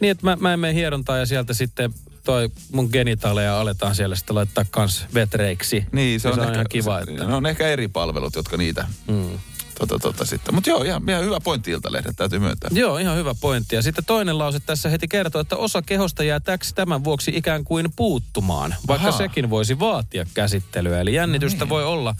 Niin, 0.00 0.10
että 0.10 0.26
mä, 0.26 0.36
mä 0.36 0.52
en 0.52 0.60
mene 0.60 0.74
hierontaa 0.74 1.18
ja 1.18 1.26
sieltä 1.26 1.54
sitten 1.54 1.94
toi 2.24 2.50
mun 2.72 2.88
genitaaleja 2.92 3.60
aletaan 3.60 3.94
siellä 3.94 4.16
sitten 4.16 4.36
laittaa 4.36 4.64
kans 4.70 5.06
vetreiksi. 5.14 5.84
Niin, 5.92 6.20
se, 6.20 6.28
on, 6.28 6.34
se 6.34 6.40
on 6.40 6.46
ehkä, 6.46 6.54
ihan 6.54 6.66
kiva, 6.68 7.04
se, 7.04 7.10
että... 7.10 7.24
Ne 7.24 7.34
on 7.34 7.46
ehkä 7.46 7.68
eri 7.68 7.88
palvelut, 7.88 8.36
jotka 8.36 8.56
niitä 8.56 8.86
Mm. 9.08 9.38
Tota, 9.86 9.98
tota 9.98 10.24
sitten. 10.24 10.54
Mutta 10.54 10.70
joo, 10.70 10.82
ihan, 10.82 11.02
ihan 11.08 11.24
hyvä 11.24 11.40
pointti 11.40 11.70
Iltalehdet, 11.70 12.16
täytyy 12.16 12.38
myöntää. 12.38 12.70
Joo, 12.72 12.98
ihan 12.98 13.16
hyvä 13.16 13.34
pointti. 13.40 13.76
Ja 13.76 13.82
sitten 13.82 14.04
toinen 14.04 14.38
lause 14.38 14.60
tässä 14.60 14.88
heti 14.88 15.08
kertoo, 15.08 15.40
että 15.40 15.56
osa 15.56 15.82
kehosta 15.82 16.24
jää 16.24 16.40
täksi 16.40 16.74
tämän 16.74 17.04
vuoksi 17.04 17.32
ikään 17.34 17.64
kuin 17.64 17.92
puuttumaan, 17.96 18.74
vaikka 18.88 19.08
Ahaa. 19.08 19.18
sekin 19.18 19.50
voisi 19.50 19.78
vaatia 19.78 20.26
käsittelyä. 20.34 21.00
Eli 21.00 21.14
jännitystä 21.14 21.68
voi 21.68 21.84
olla 21.84 22.14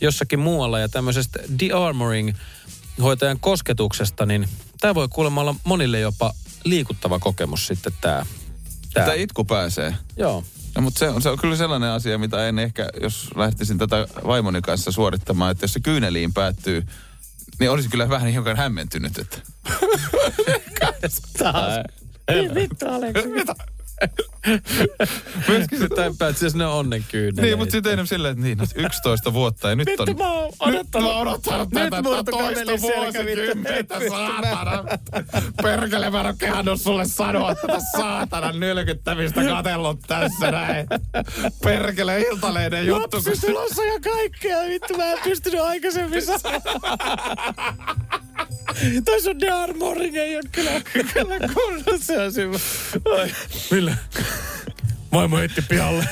jossakin 0.00 0.38
muualla 0.38 0.78
ja 0.78 0.88
tämmöisestä 0.88 1.38
de-armoring 1.58 2.32
hoitajan 3.02 3.40
kosketuksesta, 3.40 4.26
niin 4.26 4.48
tämä 4.80 4.94
voi 4.94 5.08
kuulemma 5.08 5.40
olla 5.40 5.54
monille 5.64 6.00
jopa 6.00 6.32
liikuttava 6.64 7.18
kokemus 7.18 7.66
sitten 7.66 7.92
tämä. 8.00 8.26
Tämä 8.94 9.12
itku 9.12 9.44
pääsee. 9.44 9.94
Joo. 10.16 10.44
No, 10.74 10.82
mutta 10.82 10.98
se 10.98 11.08
on, 11.08 11.22
se 11.22 11.28
on 11.28 11.38
kyllä 11.38 11.56
sellainen 11.56 11.90
asia, 11.90 12.18
mitä 12.18 12.48
en 12.48 12.58
ehkä, 12.58 12.88
jos 13.02 13.30
lähtisin 13.36 13.78
tätä 13.78 14.06
vaimoni 14.26 14.62
kanssa 14.62 14.92
suorittamaan, 14.92 15.50
että 15.50 15.64
jos 15.64 15.72
se 15.72 15.80
kyyneliin 15.80 16.34
päättyy, 16.34 16.86
niin 17.60 17.70
olisin 17.70 17.90
kyllä 17.90 18.08
vähän 18.08 18.28
hiukan 18.28 18.56
hämmentynyt, 18.56 19.18
että... 19.18 19.38
Taas. 21.38 21.84
Vittu, 22.54 22.86
Aleksi. 22.88 23.28
Myöskin 25.48 25.78
se 25.78 25.88
tämän 25.88 26.16
päättä, 26.16 26.40
siis 26.40 26.54
ne 26.54 26.66
on 26.66 26.72
onnenkyyneleitä. 26.72 27.42
Niin, 27.42 27.58
mutta 27.58 27.72
sitten 27.72 27.92
enemmän 27.92 28.06
silleen, 28.06 28.32
että 28.32 28.44
niin, 28.44 28.58
no, 28.58 28.64
11 28.74 29.32
vuotta 29.32 29.68
ja 29.68 29.76
nyt 29.76 29.88
on... 30.00 30.06
Vittu, 30.06 30.22
mä 30.24 30.32
oon 30.32 30.52
Nyt 30.66 30.86
mä 31.00 31.08
oon 31.08 31.28
odottanut 31.28 31.72
Nyt 31.72 31.82
tätä 31.82 32.02
murtu 32.02 32.30
toista 32.30 32.72
vuosikymmentä, 32.80 34.00
saatana. 34.08 34.84
Perkele, 35.62 36.10
mä 36.10 36.20
en 36.20 36.26
oo 36.26 36.34
kehannut 36.38 36.80
sulle 36.80 37.04
sanoa 37.04 37.54
tätä 37.54 37.78
saatana 37.96 38.52
nylkyttämistä 38.52 39.44
katellut 39.44 40.00
tässä 40.06 40.50
näin. 40.50 40.86
Perkele, 41.62 42.20
Iltalehden 42.20 42.86
juttu. 42.86 43.20
se- 43.22 43.46
tulossa 43.46 43.84
ja 43.84 44.00
kaikkea. 44.00 44.58
Vittu, 44.68 44.96
mä 44.96 45.04
en 45.12 45.18
pystynyt 45.24 45.60
aikaisemmin 45.60 46.22
sanomaan. 46.22 46.98
Toi 49.04 49.22
sun 49.22 49.40
de-armoring 49.40 50.16
ei 50.16 50.36
ole 50.36 50.44
kyllä, 50.52 50.70
kyllä 51.12 51.38
kunnossa. 51.54 52.30
Se 52.30 52.46
vaimo 55.12 55.36
heitti 55.36 55.62
pihalle. 55.62 56.08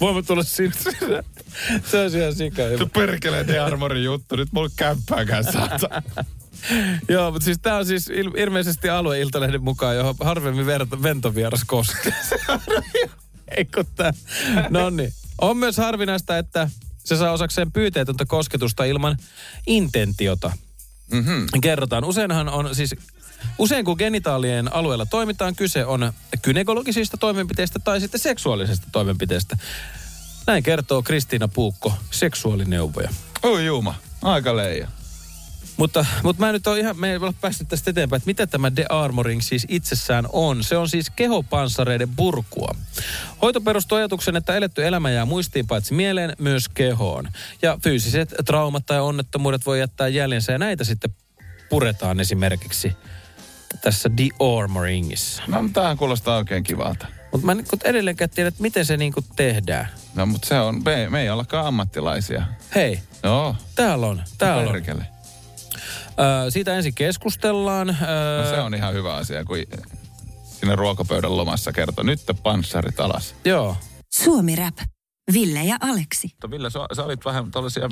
Voimme 0.00 0.22
tulla 0.22 0.42
sinne. 0.42 0.76
Se 1.84 1.98
on 1.98 2.16
ihan 2.16 2.34
sika 2.34 2.62
hyvä. 2.62 2.78
Se 2.78 2.90
perkele 2.94 3.46
de 3.46 3.58
armorin 3.58 4.04
juttu, 4.04 4.36
nyt 4.36 4.48
mulla 4.52 4.70
kämppääkään 4.76 5.44
saatana. 5.44 6.02
Joo, 7.08 7.30
mutta 7.30 7.44
siis 7.44 7.58
tää 7.62 7.76
on 7.76 7.86
siis 7.86 8.10
il- 8.10 8.40
ilmeisesti 8.40 8.88
alueiltalehden 8.88 9.62
mukaan, 9.62 9.96
johon 9.96 10.14
harvemmin 10.20 10.66
verta, 10.66 11.02
ventovieras 11.02 11.64
koskee. 11.66 12.12
Eikö 13.56 13.84
tää? 13.96 14.12
No 14.70 14.90
niin. 14.90 15.12
On 15.40 15.56
myös 15.56 15.76
harvinaista, 15.76 16.38
että 16.38 16.70
se 17.04 17.16
saa 17.16 17.32
osakseen 17.32 17.72
pyyteetöntä 17.72 18.24
kosketusta 18.26 18.84
ilman 18.84 19.16
intentiota. 19.66 20.52
Mm-hmm. 21.12 21.46
Kerrotaan. 21.60 22.04
Useinhan 22.04 22.48
on 22.48 22.74
siis, 22.74 22.94
usein 23.58 23.84
kun 23.84 23.96
genitaalien 23.98 24.74
alueella 24.74 25.06
toimitaan, 25.06 25.56
kyse 25.56 25.84
on 25.84 26.12
kynekologisista 26.42 27.16
toimenpiteistä 27.16 27.78
tai 27.78 28.00
sitten 28.00 28.20
seksuaalisesta 28.20 28.86
toimenpiteestä. 28.92 29.56
Näin 30.46 30.62
kertoo 30.62 31.02
Kristiina 31.02 31.48
Puukko, 31.48 31.94
seksuaalineuvoja. 32.10 33.10
Oi 33.42 33.66
Juma, 33.66 33.94
aika 34.22 34.56
leija. 34.56 34.88
Mutta, 35.76 36.06
mutta 36.22 36.40
mä 36.40 36.48
en 36.48 36.52
nyt 36.52 36.66
ole 36.66 36.78
ihan, 36.78 37.00
me 37.00 37.10
ei 37.10 37.16
ole 37.16 37.34
päässyt 37.40 37.68
tästä 37.68 37.90
eteenpäin, 37.90 38.18
että 38.18 38.26
mitä 38.26 38.46
tämä 38.46 38.76
de-armoring 38.76 39.40
siis 39.40 39.66
itsessään 39.68 40.26
on. 40.32 40.64
Se 40.64 40.76
on 40.76 40.88
siis 40.88 41.10
kehopanssareiden 41.10 42.08
purkua. 42.16 42.74
Hoito 43.42 43.60
perustuu 43.60 43.98
ajatuksen, 43.98 44.36
että 44.36 44.56
eletty 44.56 44.86
elämä 44.86 45.10
jää 45.10 45.24
muistiin 45.24 45.66
paitsi 45.66 45.94
mieleen, 45.94 46.32
myös 46.38 46.68
kehoon. 46.68 47.28
Ja 47.62 47.78
fyysiset 47.82 48.34
traumat 48.46 48.86
tai 48.86 49.00
onnettomuudet 49.00 49.66
voi 49.66 49.80
jättää 49.80 50.08
jäljensä 50.08 50.52
ja 50.52 50.58
näitä 50.58 50.84
sitten 50.84 51.14
puretaan 51.70 52.20
esimerkiksi 52.20 52.92
tässä 53.82 54.10
de-armoringissa. 54.16 55.42
No, 55.46 55.62
mutta 55.62 55.74
tämähän 55.80 55.96
kuulostaa 55.96 56.36
oikein 56.36 56.64
kivalta. 56.64 57.06
Mutta 57.32 57.46
mä 57.46 57.52
en 57.52 57.58
niin 57.58 57.66
edelleenkään 57.84 58.30
tiedä, 58.30 58.48
että 58.48 58.62
miten 58.62 58.84
se 58.86 58.96
niin 58.96 59.12
kuin 59.12 59.26
tehdään. 59.36 59.88
No, 60.14 60.26
mutta 60.26 60.48
se 60.48 60.60
on, 60.60 60.82
me, 60.84 61.08
me 61.10 61.20
ei 61.22 61.30
ollakaan 61.30 61.66
ammattilaisia. 61.66 62.42
Hei, 62.74 63.00
Joo, 63.22 63.56
täällä 63.74 64.06
on, 64.06 64.22
täällä 64.38 64.62
on. 64.62 64.72
perkele. 64.72 65.06
Ö, 66.46 66.50
siitä 66.50 66.76
ensin 66.76 66.94
keskustellaan. 66.94 67.90
Ö, 67.90 68.44
No 68.44 68.50
se 68.50 68.60
on 68.60 68.74
ihan 68.74 68.94
hyvä 68.94 69.14
asia, 69.14 69.44
kun 69.44 69.56
sinne 70.60 70.76
ruokapöydän 70.76 71.36
lomassa 71.36 71.72
kertoo, 71.72 72.04
nyt 72.04 72.20
panssarit 72.42 73.00
alas. 73.00 73.34
Joo. 73.44 73.76
Suomi 74.14 74.56
Rap. 74.56 74.76
Ville 75.32 75.64
ja 75.64 75.76
Aleksi. 75.80 76.34
Ville, 76.50 76.70
sä, 76.70 76.78
sä 76.96 77.04
olit 77.04 77.24
vähän 77.24 77.50
tällaisia 77.50 77.88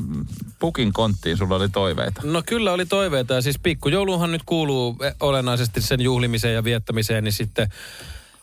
pukin 0.58 0.92
konttiin, 0.92 1.36
sulla 1.36 1.56
oli 1.56 1.68
toiveita. 1.68 2.20
No 2.24 2.42
kyllä 2.46 2.72
oli 2.72 2.86
toiveita 2.86 3.34
ja 3.34 3.42
siis 3.42 3.58
pikkujouluhan 3.58 4.32
nyt 4.32 4.42
kuuluu 4.46 4.96
eh, 5.02 5.14
olennaisesti 5.20 5.80
sen 5.80 6.00
juhlimiseen 6.00 6.54
ja 6.54 6.64
viettämiseen, 6.64 7.24
niin 7.24 7.32
sitten 7.32 7.68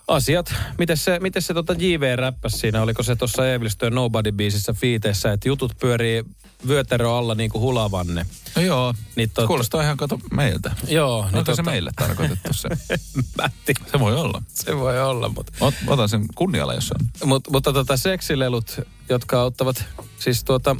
asiat. 0.07 0.53
Miten 0.77 0.97
se, 0.97 1.19
miten 1.19 1.41
se 1.41 1.53
tota 1.53 1.73
JV 1.73 2.15
räppäsi 2.15 2.57
siinä? 2.57 2.81
Oliko 2.81 3.03
se 3.03 3.15
tuossa 3.15 3.53
Evilstön 3.53 3.93
Nobody-biisissä 3.93 4.73
fiiteessä, 4.73 5.31
että 5.31 5.47
jutut 5.49 5.71
pyörii 5.79 6.23
vyötärö 6.67 7.09
alla 7.17 7.35
niin 7.35 7.49
kuin 7.49 7.61
hulavanne. 7.61 8.25
No 8.55 8.61
joo, 8.61 8.93
Niin 9.15 9.31
tot- 9.39 9.47
kuulostaa 9.47 9.83
ihan 9.83 9.97
kato 9.97 10.19
meiltä. 10.31 10.71
Joo. 10.87 11.19
Onko 11.19 11.43
niin 11.47 11.55
se 11.55 11.63
meille 11.63 11.91
tarkoitettu 11.95 12.53
se? 12.53 12.69
Mä 13.41 13.49
tiedä. 13.65 13.79
se 13.91 13.99
voi 13.99 14.15
olla. 14.15 14.41
Se 14.49 14.77
voi 14.77 15.01
olla, 15.01 15.29
mutta, 15.29 15.51
Ot, 15.59 15.73
otan 15.87 16.09
sen 16.09 16.25
kunnialla, 16.35 16.73
jos 16.73 16.91
on. 16.91 17.07
mutta, 17.29 17.51
mutta 17.51 17.73
tota 17.73 17.97
seksilelut, 17.97 18.81
jotka 19.09 19.41
auttavat 19.41 19.85
siis 20.19 20.43
tuota 20.43 20.75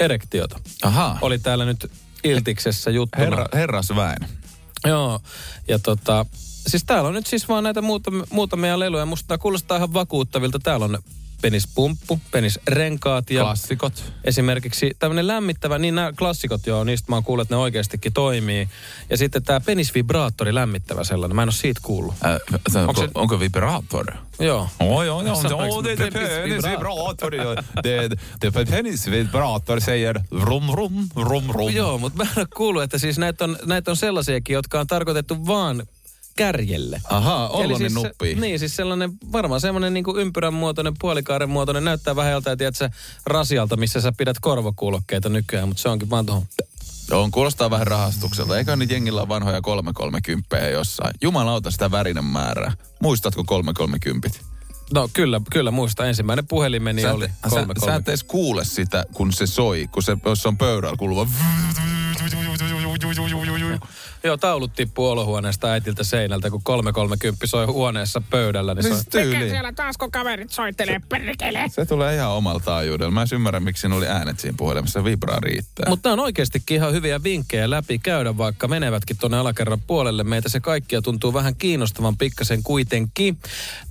erektiota, 0.00 0.60
Aha, 0.82 1.18
oli 1.20 1.38
täällä 1.38 1.64
nyt 1.64 1.90
Iltiksessä 2.24 2.90
juttuna. 2.90 3.24
herra, 3.24 3.46
herrasväen. 3.54 4.28
Joo, 4.86 5.20
ja 5.68 5.78
tota, 5.78 6.26
siis 6.66 6.84
täällä 6.84 7.08
on 7.08 7.14
nyt 7.14 7.26
siis 7.26 7.48
vaan 7.48 7.64
näitä 7.64 7.82
muutamia, 7.82 8.26
muutamia 8.30 8.78
leluja. 8.78 9.06
Musta 9.06 9.28
tää 9.28 9.38
kuulostaa 9.38 9.76
ihan 9.76 9.94
vakuuttavilta. 9.94 10.58
Täällä 10.58 10.84
on 10.84 10.98
penispumppu, 11.42 12.20
penisrenkaat 12.30 13.30
ja 13.30 13.42
Klassikot. 13.42 14.12
esimerkiksi 14.24 14.96
tämmöinen 14.98 15.26
lämmittävä, 15.26 15.78
niin 15.78 15.94
nämä 15.94 16.12
klassikot 16.18 16.66
joo, 16.66 16.84
niistä 16.84 17.06
mä 17.12 17.16
oon 17.16 17.24
kuullut, 17.24 17.42
että 17.42 17.54
ne 17.54 17.58
oikeastikin 17.60 18.12
toimii. 18.12 18.68
Ja 19.10 19.16
sitten 19.16 19.42
tämä 19.42 19.60
penisvibraattori 19.60 20.54
lämmittävä 20.54 21.04
sellainen, 21.04 21.36
mä 21.36 21.42
en 21.42 21.46
ole 21.46 21.52
siitä 21.52 21.80
kuullut. 21.84 22.14
Äh, 22.24 22.40
se, 22.72 22.78
onko, 22.78 23.00
se- 23.00 23.08
onko 23.14 23.40
vibrator? 23.40 24.06
Joo. 24.40 24.68
Ja, 24.80 25.04
ja, 25.04 25.22
ja. 25.28 25.34
Sanoinko 25.34 25.88
ja 25.88 25.96
det, 25.96 26.12
penisvibrator. 26.12 27.34
ja 27.34 27.44
Det, 27.82 28.10
det 28.42 28.70
penisvibrator 28.70 29.80
säger 29.80 30.20
vrum, 30.40 30.66
vrum, 30.66 31.08
vrum, 31.16 31.48
vrum. 31.48 31.70
Joo, 31.70 31.98
mutta 31.98 32.16
mä 32.16 32.30
en 32.30 32.38
ole 32.38 32.46
kuullut, 32.56 32.82
että 32.82 32.98
siis 32.98 33.18
näitä 33.18 33.44
on, 33.44 33.56
näitä 33.66 33.90
on 33.90 33.96
sellaisiakin, 33.96 34.54
jotka 34.54 34.80
on 34.80 34.86
tarkoitettu 34.86 35.46
vaan 35.46 35.82
kärjelle. 36.36 37.00
Ahaa, 37.10 37.48
Ollonin 37.48 37.76
siis 37.78 37.92
nuppi. 37.94 38.34
Niin, 38.34 38.58
siis 38.58 38.76
sellainen, 38.76 39.12
varmaan 39.32 39.60
semmoinen 39.60 39.94
niin 39.94 40.04
ympyrän 40.16 40.54
muotoinen, 40.54 40.94
puolikaaren 40.98 41.50
muotoinen, 41.50 41.84
näyttää 41.84 42.16
vähän 42.16 42.32
joltain, 42.32 42.58
tiedätkö, 42.58 42.90
rasialta, 43.26 43.76
missä 43.76 44.00
sä 44.00 44.12
pidät 44.18 44.36
korvakuulokkeita 44.40 45.28
nykyään, 45.28 45.68
mutta 45.68 45.82
se 45.82 45.88
onkin 45.88 46.10
vaan 46.10 46.26
tuohon. 46.26 46.46
On, 47.12 47.30
kuulostaa 47.30 47.70
vähän 47.70 47.86
rahastukselta. 47.86 48.58
Eikä 48.58 48.76
nyt 48.76 48.90
jengillä 48.90 49.20
ole 49.20 49.28
vanhoja 49.28 49.60
330 49.60 50.56
jossain. 50.56 51.14
Jumalauta 51.22 51.70
sitä 51.70 51.90
värinen 51.90 52.24
määrää. 52.24 52.72
Muistatko 53.02 53.44
330? 53.44 54.38
No 54.94 55.08
kyllä, 55.12 55.40
kyllä 55.50 55.70
muista. 55.70 56.06
Ensimmäinen 56.06 56.46
puhelimeni 56.46 57.02
Sä, 57.02 57.12
oli 57.12 57.24
et- 57.24 57.30
sä, 57.44 57.50
kolme, 57.50 57.74
sä 57.84 57.94
et 57.94 58.08
edes 58.08 58.24
kuule 58.24 58.64
sitä, 58.64 59.04
kun 59.14 59.32
se 59.32 59.46
soi, 59.46 59.88
kun 59.92 60.02
se, 60.02 60.16
jos 60.24 60.42
se 60.42 60.48
on 60.48 60.58
pöydällä 60.58 60.96
kuuluva. 60.96 61.26
Joo, 64.24 64.36
taulut 64.36 64.72
tippuu 64.74 65.08
olohuoneesta 65.08 65.70
äitiltä 65.70 66.04
seinältä, 66.04 66.50
kun 66.50 66.62
330 66.62 67.46
soi 67.46 67.66
huoneessa 67.66 68.22
pöydällä. 68.30 68.74
Niin 68.74 69.04
tyyli. 69.10 69.50
siellä 69.50 69.72
taas, 69.72 69.96
kun 69.96 70.10
kaverit 70.10 70.50
soittelee, 70.50 71.00
perkele. 71.08 71.64
Se 71.68 71.86
tulee 71.86 72.14
ihan 72.14 72.30
omalla 72.30 72.60
taajuudella. 72.60 73.10
Mä 73.10 73.22
en 73.22 73.28
ymmärrä, 73.32 73.60
miksi 73.60 73.80
siinä 73.80 73.96
oli 73.96 74.06
äänet 74.06 74.40
siinä 74.40 74.56
puhelimessa. 74.58 75.04
Vibraa 75.04 75.40
riittää. 75.40 75.88
Mutta 75.88 76.12
on 76.12 76.20
oikeastikin 76.20 76.74
ihan 76.74 76.92
hyviä 76.92 77.22
vinkkejä 77.22 77.70
läpi 77.70 77.98
käydä, 77.98 78.36
vaikka 78.36 78.68
menevätkin 78.68 79.16
tuonne 79.18 79.38
alakerran 79.38 79.80
puolelle. 79.80 80.24
Meitä 80.24 80.48
se 80.48 80.60
kaikkia 80.60 81.02
tuntuu 81.02 81.34
vähän 81.34 81.56
kiinnostavan 81.56 82.16
pikkasen 82.16 82.62
kuitenkin. 82.62 83.38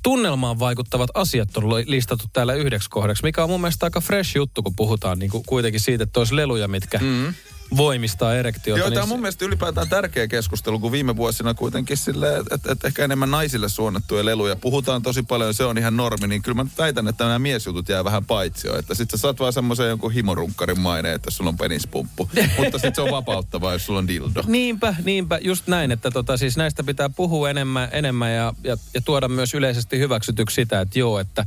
Tunnelmaan 0.04 0.60
vaikuttavat 0.60 1.10
asiat 1.14 1.58
on 1.58 1.76
li- 1.76 1.86
listattu 1.88 2.26
täällä 2.34 2.54
yhdeksi 2.54 2.90
kohdaksi, 2.90 3.24
mikä 3.24 3.44
on 3.44 3.50
mun 3.50 3.62
mielestä 3.62 3.86
aika 3.86 4.02
fresh 4.02 4.36
juttu, 4.36 4.64
kun 4.64 4.76
puhutaan 4.76 5.20
niin 5.20 5.32
kuin 5.32 5.44
kuitenkin 5.48 5.82
siitä, 5.82 6.04
että 6.04 6.20
olisi 6.20 6.36
leluja, 6.36 6.68
mitkä 6.68 6.98
mm. 6.98 7.34
Voimistaa 7.78 8.36
erektiota. 8.36 8.80
Joo, 8.80 8.88
niin 8.88 8.94
tämä 8.94 9.04
on 9.04 9.10
mun 9.10 9.22
mielestä 9.22 9.46
ylipäätään 9.46 9.90
tärkeä 9.90 10.28
keskustelu, 10.28 10.80
kun 10.80 10.92
viime 10.92 11.16
vuosina 11.16 11.54
kuitenkin 11.54 11.98
silleen, 11.98 12.44
että 12.52 12.72
et 12.72 12.86
ehkä 12.86 13.04
enemmän 13.04 13.32
naisille 13.32 13.70
suunnattuja 13.70 14.26
leluja. 14.26 14.56
Puhutaan 14.56 15.02
tosi 15.02 15.24
paljon, 15.24 15.54
se 15.54 15.64
on 15.64 15.78
ihan 15.78 15.98
normi, 15.98 16.28
niin 16.28 16.42
kyllä 16.42 16.64
mä 16.64 16.70
väitän, 16.78 17.08
että 17.08 17.24
nämä 17.24 17.40
miesjutut 17.40 17.90
jää 17.90 18.04
vähän 18.04 18.26
paitsio. 18.26 18.78
Että 18.78 18.96
sit 18.96 19.12
sä 19.12 19.18
saat 19.18 19.40
vaan 19.40 19.54
semmoisen 19.54 19.90
jonkun 19.90 20.12
himorunkkarin 20.12 20.80
maine, 20.80 21.14
että 21.14 21.32
sulla 21.32 21.50
on 21.50 21.58
penispumppu. 21.58 22.30
Mutta 22.58 22.80
sit 22.80 22.96
se 22.96 23.02
on 23.02 23.12
vapauttavaa, 23.12 23.74
jos 23.74 23.86
sulla 23.86 24.00
on 24.00 24.08
dildo. 24.08 24.44
Niinpä, 24.48 24.96
niinpä, 25.04 25.40
just 25.42 25.68
näin, 25.68 25.92
että 25.92 26.12
tota, 26.12 26.38
siis 26.38 26.58
näistä 26.58 26.84
pitää 26.84 27.10
puhua 27.10 27.50
enemmän, 27.50 27.90
enemmän 27.92 28.34
ja, 28.34 28.54
ja, 28.64 28.78
ja 28.94 29.02
tuoda 29.02 29.28
myös 29.28 29.54
yleisesti 29.54 30.00
hyväksytyksi 30.00 30.56
sitä, 30.56 30.82
että 30.82 31.00
joo, 31.00 31.20
että 31.20 31.46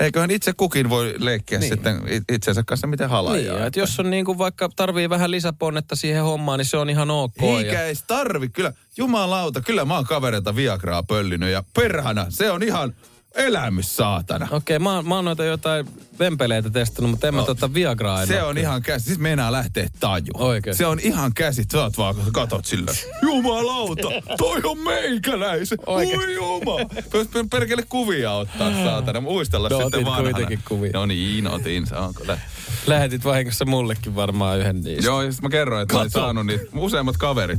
eiköhän 0.00 0.30
itse 0.30 0.52
kukin 0.52 0.90
voi 0.90 1.14
leikkiä 1.18 1.58
niin. 1.58 1.68
sitten 1.68 2.02
it- 2.08 2.24
itsensä 2.32 2.62
kanssa 2.66 2.86
miten 2.86 3.08
halaa. 3.08 3.34
Niin, 3.34 3.62
että 3.62 3.80
jos 3.80 4.00
on 4.00 4.10
niin 4.10 4.24
kuin 4.24 4.38
vaikka 4.38 4.68
tarvii 4.76 5.10
vähän 5.10 5.30
lisäponnetta 5.30 5.96
siihen 5.96 6.22
hommaan, 6.22 6.58
niin 6.58 6.66
se 6.66 6.76
on 6.76 6.90
ihan 6.90 7.10
ok. 7.10 7.42
Eikä 7.42 7.72
ja... 7.72 7.86
edes 7.86 8.04
tarvi, 8.06 8.48
kyllä, 8.48 8.72
jumalauta, 8.96 9.60
kyllä 9.60 9.84
mä 9.84 9.94
oon 9.94 10.04
kavereita 10.04 10.56
Viagraa 10.56 11.02
pöllinyt 11.02 11.52
ja 11.52 11.62
perhana, 11.74 12.26
se 12.28 12.50
on 12.50 12.62
ihan 12.62 12.94
elämys 13.34 13.96
saatana. 13.96 14.48
Okei, 14.50 14.78
mä, 14.78 14.94
oon- 14.94 15.08
mä 15.08 15.14
oon 15.14 15.24
noita 15.24 15.44
jotain 15.44 15.86
vempeleitä 16.18 16.70
testannut, 16.70 17.10
mutta 17.10 17.28
en 17.28 17.34
mä 17.34 17.40
No, 17.40 17.46
tota 17.46 17.74
Viagraa 17.74 18.22
en 18.22 18.28
Se 18.28 18.42
on 18.42 18.58
ihan 18.58 18.82
käsit. 18.82 19.06
Siis 19.06 19.18
meinaa 19.18 19.52
lähteä 19.52 19.88
taju. 20.00 20.30
Oikeesti? 20.34 20.78
Se 20.78 20.86
on 20.86 20.98
ihan 21.02 21.34
käsit. 21.34 21.70
Sä 21.70 21.82
oot 21.82 21.98
vaan 21.98 22.14
katot 22.32 22.64
sillä. 22.64 22.92
Jumalauta, 23.22 24.08
toi 24.38 24.60
on 24.64 24.78
meikäläisen. 24.78 25.78
Oikeesti? 25.86 26.26
Oi 26.26 26.34
juma. 26.34 26.76
Per- 27.12 27.44
perkele 27.50 27.82
kuvia 27.88 28.32
ottaa 28.32 28.72
saatana. 28.84 29.20
Muistella 29.20 29.68
No, 29.68 29.80
sitten 29.82 30.04
vanhana. 30.04 30.22
kuitenkin 30.30 30.60
kuvia. 30.68 30.90
No 30.94 31.06
niin, 31.06 31.46
otin. 31.50 31.86
Se 31.86 31.96
on 31.96 32.14
kyllä. 32.14 32.38
Lähetit 32.86 33.24
vahingossa 33.24 33.64
mullekin 33.64 34.14
varmaan 34.16 34.58
yhden 34.58 34.80
niistä. 34.80 35.06
Joo, 35.06 35.22
ja 35.22 35.30
mä 35.42 35.48
kerroin, 35.48 35.82
että 35.82 35.98
olin 35.98 36.10
saanut 36.10 36.46
niitä 36.46 36.64
useimmat 36.76 37.16
kaverit 37.16 37.58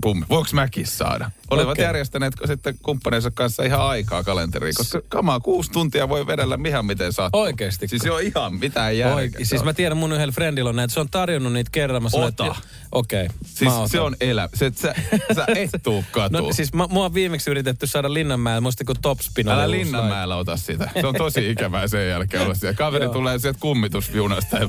pummi. 0.00 0.24
Voinko 0.28 0.50
mäkin 0.52 0.86
saada? 0.86 1.30
Olivat 1.50 1.72
Okei. 1.72 1.84
järjestäneet 1.84 2.34
sitten 2.46 2.74
kumppaneensa 2.82 3.30
kanssa 3.30 3.62
ihan 3.62 3.80
aikaa 3.80 4.22
kalenteriin, 4.24 4.74
koska 4.76 5.00
kamaa 5.08 5.40
kuusi 5.40 5.70
tuntia 5.72 6.08
voi 6.08 6.26
vedellä 6.26 6.58
ihan 6.68 6.86
miten 6.86 7.12
sattuu. 7.12 7.40
Oikeesti? 7.40 7.88
Siis 7.88 8.04
joo 8.04 8.18
ihan 8.18 8.54
mitään 8.54 8.98
järkeä. 8.98 9.14
Oikein. 9.16 9.46
Siis 9.46 9.64
mä 9.64 9.72
tiedän 9.72 9.98
mun 9.98 10.12
yhdellä 10.12 10.32
friendillä 10.32 10.68
on 10.70 10.76
näitä, 10.76 10.94
se 10.94 11.00
on 11.00 11.08
tarjonnut 11.10 11.52
niitä 11.52 11.70
kerran. 11.72 12.02
Mä 12.02 12.08
sanoin, 12.08 12.28
Ota. 12.28 12.54
Okei, 12.92 13.28
Siis 13.44 13.70
mä 13.70 13.76
otan. 13.76 13.88
se 13.88 14.00
on 14.00 14.16
elä. 14.20 14.48
Se, 14.54 14.72
sä, 14.74 14.94
sä 15.34 15.46
et 15.56 15.70
tuu 15.82 16.04
katuun. 16.10 16.42
No 16.46 16.52
siis 16.52 16.72
mä, 16.72 16.86
mua 16.86 17.04
on 17.04 17.14
viimeksi 17.14 17.50
yritetty 17.50 17.86
saada 17.86 18.14
Linnanmäellä, 18.14 18.60
muista 18.60 18.84
kun 18.84 18.96
Topspin 19.02 19.48
Älä 19.48 19.70
Linnanmäellä 19.70 20.36
ota 20.36 20.56
sitä. 20.56 20.90
Se 21.00 21.06
on 21.06 21.14
tosi 21.14 21.48
ikävää 21.50 21.88
sen 21.88 22.08
jälkeen 22.08 22.42
olla 22.42 22.54
siellä. 22.54 22.76
Kaveri 22.76 23.08
tulee 23.08 23.38
sieltä 23.38 23.58
kummitusjunasta 23.60 24.63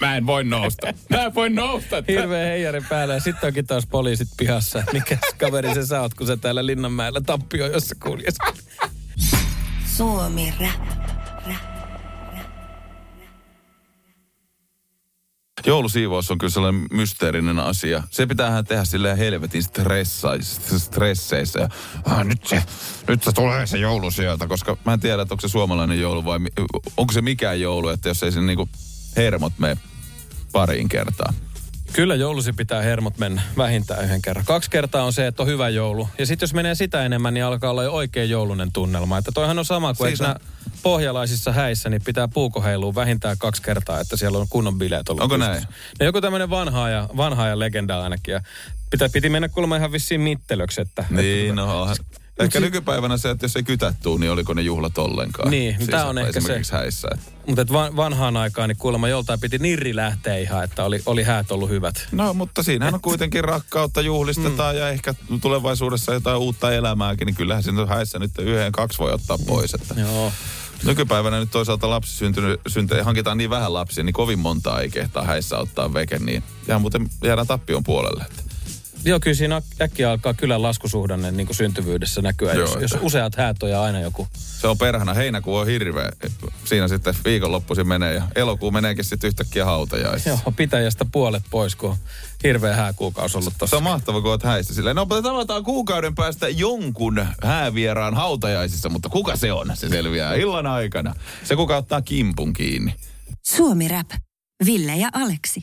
mä 0.00 0.16
en 0.16 0.26
voi 0.26 0.44
nousta. 0.44 0.94
Mä 1.10 1.24
en 1.24 1.34
voi 1.34 1.50
nousta. 1.50 2.02
Hirveä 2.08 2.46
heijari 2.46 2.80
päällä 2.88 3.14
ja 3.14 3.20
sitten 3.20 3.46
onkin 3.46 3.66
taas 3.66 3.86
poliisit 3.86 4.28
pihassa. 4.36 4.82
Mikä 4.92 5.18
kaveri 5.38 5.74
se 5.74 5.86
sä 5.86 6.00
oot, 6.00 6.14
kun 6.14 6.26
sä 6.26 6.36
täällä 6.36 6.66
Linnanmäellä 6.66 7.20
tappio, 7.20 7.66
jossa 7.66 7.94
kuljeskelet. 8.02 8.64
Suomi 9.96 10.54
Rap. 10.60 11.00
Joulusiivous 15.66 16.30
on 16.30 16.38
kyllä 16.38 16.50
sellainen 16.50 16.86
mysteerinen 16.92 17.58
asia. 17.58 18.02
Se 18.10 18.26
pitäähän 18.26 18.64
tehdä 18.64 18.84
silleen 18.84 19.16
helvetin 19.16 19.62
stresseissä. 20.78 21.60
Ja, 21.60 21.68
ah, 22.04 22.24
nyt, 22.24 22.46
se, 22.46 22.62
nyt 23.08 23.22
se 23.22 23.32
tulee 23.32 23.66
se 23.66 23.78
joulu 23.78 24.10
sieltä, 24.10 24.46
koska 24.46 24.76
mä 24.86 24.92
en 24.92 25.00
tiedä, 25.00 25.22
että 25.22 25.34
onko 25.34 25.40
se 25.40 25.48
suomalainen 25.48 26.00
joulu 26.00 26.24
vai 26.24 26.38
onko 26.96 27.12
se 27.12 27.22
mikään 27.22 27.60
joulu, 27.60 27.88
että 27.88 28.08
jos 28.08 28.22
ei 28.22 28.32
se 28.32 28.40
niinku 28.40 28.68
hermot 29.16 29.52
mene 29.58 29.76
pariin 30.52 30.88
kertaan. 30.88 31.34
Kyllä 31.92 32.14
joulusi 32.14 32.52
pitää 32.52 32.82
hermot 32.82 33.18
mennä 33.18 33.42
vähintään 33.56 34.04
yhden 34.04 34.22
kerran. 34.22 34.44
Kaksi 34.44 34.70
kertaa 34.70 35.04
on 35.04 35.12
se, 35.12 35.26
että 35.26 35.42
on 35.42 35.48
hyvä 35.48 35.68
joulu. 35.68 36.08
Ja 36.18 36.26
sitten 36.26 36.46
jos 36.46 36.54
menee 36.54 36.74
sitä 36.74 37.04
enemmän, 37.04 37.34
niin 37.34 37.44
alkaa 37.44 37.70
olla 37.70 37.82
jo 37.82 37.92
oikein 37.92 38.30
joulunen 38.30 38.72
tunnelma. 38.72 39.18
Että 39.18 39.32
toihan 39.34 39.58
on 39.58 39.64
sama 39.64 39.94
kuin 39.94 40.16
Siitä- 40.16 40.28
eikö 40.28 40.44
pohjalaisissa 40.82 41.52
häissä, 41.52 41.90
niin 41.90 42.02
pitää 42.04 42.28
puukoheiluun 42.28 42.94
vähintään 42.94 43.38
kaksi 43.38 43.62
kertaa, 43.62 44.00
että 44.00 44.16
siellä 44.16 44.38
on 44.38 44.46
kunnon 44.50 44.78
bileet 44.78 45.08
ollut. 45.08 45.22
Onko 45.22 45.34
pystyssä. 45.34 45.60
näin? 45.60 45.74
No 46.00 46.06
joku 46.06 46.20
tämmöinen 46.20 46.50
vanha 46.50 46.88
ja, 46.88 47.08
vanha 47.16 47.46
ja 47.46 47.58
legenda 47.58 48.02
ainakin. 48.02 48.32
Ja 48.32 48.40
pitää, 48.90 49.08
piti 49.08 49.28
mennä 49.28 49.48
kuulemma 49.48 49.76
ihan 49.76 49.92
vissiin 49.92 50.20
mittelöksi, 50.20 50.80
että... 50.80 51.04
Niin, 51.10 51.50
että, 51.50 51.62
no 51.62 51.94
Ehkä 52.44 52.60
nykypäivänä 52.60 53.16
se, 53.16 53.30
että 53.30 53.44
jos 53.44 53.56
ei 53.56 53.62
kytät 53.62 53.96
tuu, 54.02 54.16
niin 54.18 54.30
oliko 54.30 54.54
ne 54.54 54.62
juhlat 54.62 54.98
ollenkaan. 54.98 55.50
Niin, 55.50 55.76
tää 55.90 56.06
on 56.06 56.18
ehkä 56.18 56.40
se. 56.40 56.62
häissä. 56.72 57.08
Että. 57.14 57.30
Mutta 57.46 57.62
et 57.62 57.72
van, 57.72 57.96
vanhaan 57.96 58.36
aikaan 58.36 58.68
niin 58.68 58.76
kuulemma 58.76 59.08
joltain 59.08 59.40
piti 59.40 59.58
nirri 59.58 59.96
lähteä 59.96 60.36
ihan, 60.36 60.64
että 60.64 60.84
oli, 60.84 61.02
oli 61.06 61.22
häät 61.22 61.50
ollut 61.50 61.70
hyvät. 61.70 62.08
No, 62.12 62.34
mutta 62.34 62.62
siinähän 62.62 62.94
on 62.94 63.00
kuitenkin 63.00 63.44
rakkautta 63.44 64.00
juhlistetaan 64.00 64.76
ja 64.76 64.88
ehkä 64.88 65.14
tulevaisuudessa 65.40 66.12
jotain 66.14 66.36
uutta 66.36 66.72
elämääkin, 66.72 67.26
niin 67.26 67.34
kyllähän 67.34 67.62
siinä 67.62 67.86
häissä 67.86 68.18
nyt 68.18 68.30
yhden, 68.38 68.72
kaksi 68.72 68.98
voi 68.98 69.12
ottaa 69.12 69.38
pois. 69.46 69.74
Että. 69.74 69.94
Joo. 70.00 70.32
Nykypäivänä 70.84 71.40
nyt 71.40 71.50
toisaalta 71.50 71.90
lapsi 71.90 72.16
syntynyt, 72.16 72.60
synty, 72.66 73.00
hankitaan 73.02 73.38
niin 73.38 73.50
vähän 73.50 73.74
lapsia, 73.74 74.04
niin 74.04 74.14
kovin 74.14 74.38
montaa 74.38 74.80
ei 74.80 74.90
kehtaa 74.90 75.24
häissä 75.24 75.58
ottaa 75.58 75.94
veke, 75.94 76.18
niin 76.18 76.42
ihan 76.68 76.80
muuten 76.80 77.08
jäädään 77.24 77.46
tappion 77.46 77.84
puolelle. 77.84 78.24
Että. 78.24 78.49
Joo, 79.04 79.20
kyllä 79.20 79.34
siinä 79.34 79.62
äkkiä 79.80 80.10
alkaa 80.10 80.34
kylän 80.34 80.62
laskusuhdanne 80.62 81.30
niin 81.30 81.46
kuin 81.46 81.56
syntyvyydessä 81.56 82.22
näkyä. 82.22 82.52
Joo, 82.52 82.60
Jos, 82.60 82.76
jos 82.82 82.92
että- 82.92 83.06
useat 83.06 83.34
häät 83.36 83.62
on 83.62 83.70
ja 83.70 83.82
aina 83.82 84.00
joku. 84.00 84.28
Se 84.34 84.66
on 84.68 84.78
perhana. 84.78 85.14
Heinäkuu 85.14 85.56
on 85.56 85.66
hirveä. 85.66 86.08
Siinä 86.64 86.88
sitten 86.88 87.14
viikonloppuisin 87.24 87.88
menee 87.88 88.14
ja 88.14 88.22
elokuu 88.34 88.70
meneekin 88.70 89.04
sitten 89.04 89.28
yhtäkkiä 89.28 89.64
hautajaisissa. 89.64 90.30
Joo, 90.30 90.52
pitäjästä 90.56 91.04
puolet 91.12 91.42
pois, 91.50 91.76
kun 91.76 91.90
on 91.90 91.96
hirveä 92.44 92.76
hääkuukausi 92.76 93.38
ollut 93.38 93.52
Se 93.52 93.58
tossa. 93.58 93.76
on 93.76 93.82
mahtava, 93.82 94.20
kun 94.20 94.30
oot 94.30 94.42
häissä 94.42 94.74
silleen. 94.74 94.96
No, 94.96 95.04
mutta 95.04 95.22
tavataan 95.22 95.64
kuukauden 95.64 96.14
päästä 96.14 96.48
jonkun 96.48 97.26
häävieraan 97.42 98.14
hautajaisissa, 98.14 98.88
mutta 98.88 99.08
kuka 99.08 99.36
se 99.36 99.52
on? 99.52 99.70
Se 99.74 99.88
selviää 99.88 100.34
illan 100.34 100.66
aikana. 100.66 101.14
Se, 101.44 101.56
kuka 101.56 101.76
ottaa 101.76 102.02
kimpun 102.02 102.52
kiinni. 102.52 102.94
Suomi 103.46 103.88
Rap. 103.88 104.10
Ville 104.66 104.96
ja 104.96 105.08
Aleksi. 105.12 105.62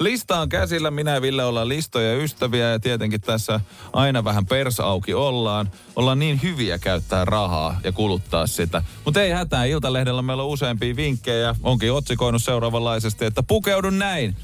Lista 0.00 0.40
on 0.40 0.48
käsillä. 0.48 0.90
Minä 0.90 1.14
ja 1.14 1.22
Ville 1.22 1.44
ollaan 1.44 1.68
listoja 1.68 2.16
ystäviä 2.16 2.70
ja 2.70 2.80
tietenkin 2.80 3.20
tässä 3.20 3.60
aina 3.92 4.24
vähän 4.24 4.46
persauki 4.46 5.14
ollaan. 5.14 5.70
Ollaan 5.96 6.18
niin 6.18 6.42
hyviä 6.42 6.78
käyttää 6.78 7.24
rahaa 7.24 7.80
ja 7.84 7.92
kuluttaa 7.92 8.46
sitä. 8.46 8.82
Mutta 9.04 9.22
ei 9.22 9.30
hätää, 9.30 9.64
Iltalehdellä 9.64 10.22
meillä 10.22 10.42
on 10.42 10.48
useampia 10.48 10.96
vinkkejä. 10.96 11.54
Onkin 11.62 11.92
otsikoinut 11.92 12.42
seuraavanlaisesti, 12.42 13.24
että 13.24 13.42
pukeudu 13.42 13.90
näin, 13.90 14.36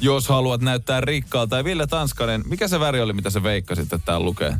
jos 0.00 0.28
haluat 0.28 0.60
näyttää 0.60 1.00
rikkaalta. 1.00 1.56
Ja 1.56 1.64
Ville 1.64 1.86
Tanskanen, 1.86 2.42
mikä 2.46 2.68
se 2.68 2.80
väri 2.80 3.00
oli, 3.00 3.12
mitä 3.12 3.30
se 3.30 3.42
veikkasit, 3.42 3.84
että 3.84 3.98
tää 3.98 4.20
lukee? 4.20 4.56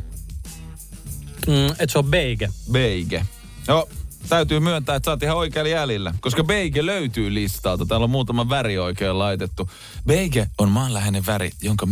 Mm, 1.47 1.75
et 1.79 1.89
se 1.89 1.99
on 1.99 2.05
beige. 2.05 2.49
Beige. 2.71 3.25
No, 3.67 3.87
täytyy 4.29 4.59
myöntää, 4.59 4.95
että 4.95 5.05
sä 5.05 5.11
oot 5.11 5.23
ihan 5.23 5.37
oikealla 5.37 5.69
jäljellä, 5.69 6.13
koska 6.19 6.43
beige 6.43 6.85
löytyy 6.85 7.33
listalta. 7.33 7.85
Täällä 7.85 8.03
on 8.03 8.09
muutama 8.09 8.49
väri 8.49 8.77
oikein 8.77 9.19
laitettu. 9.19 9.69
Beige 10.07 10.47
on 10.57 10.69
maanläheinen 10.69 11.25
väri, 11.25 11.51
jonka 11.61 11.87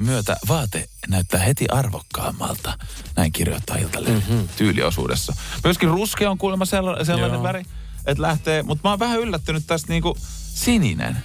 myötä 0.00 0.36
vaate 0.48 0.88
näyttää 1.08 1.40
heti 1.40 1.68
arvokkaammalta. 1.68 2.78
Näin 3.16 3.32
kirjoittaa 3.32 3.76
Iltalehden 3.76 4.22
mm-hmm. 4.28 4.48
tyyliosuudessa. 4.56 5.36
Myöskin 5.64 5.88
ruskea 5.88 6.30
on 6.30 6.38
kuulemma 6.38 6.64
sella- 6.64 7.04
sellainen 7.04 7.36
Joo. 7.36 7.42
väri, 7.42 7.62
että 8.06 8.22
lähtee, 8.22 8.62
mutta 8.62 8.88
mä 8.88 8.92
oon 8.92 8.98
vähän 8.98 9.20
yllättynyt 9.20 9.66
tästä 9.66 9.88
niinku 9.88 10.16
sininen. 10.54 11.16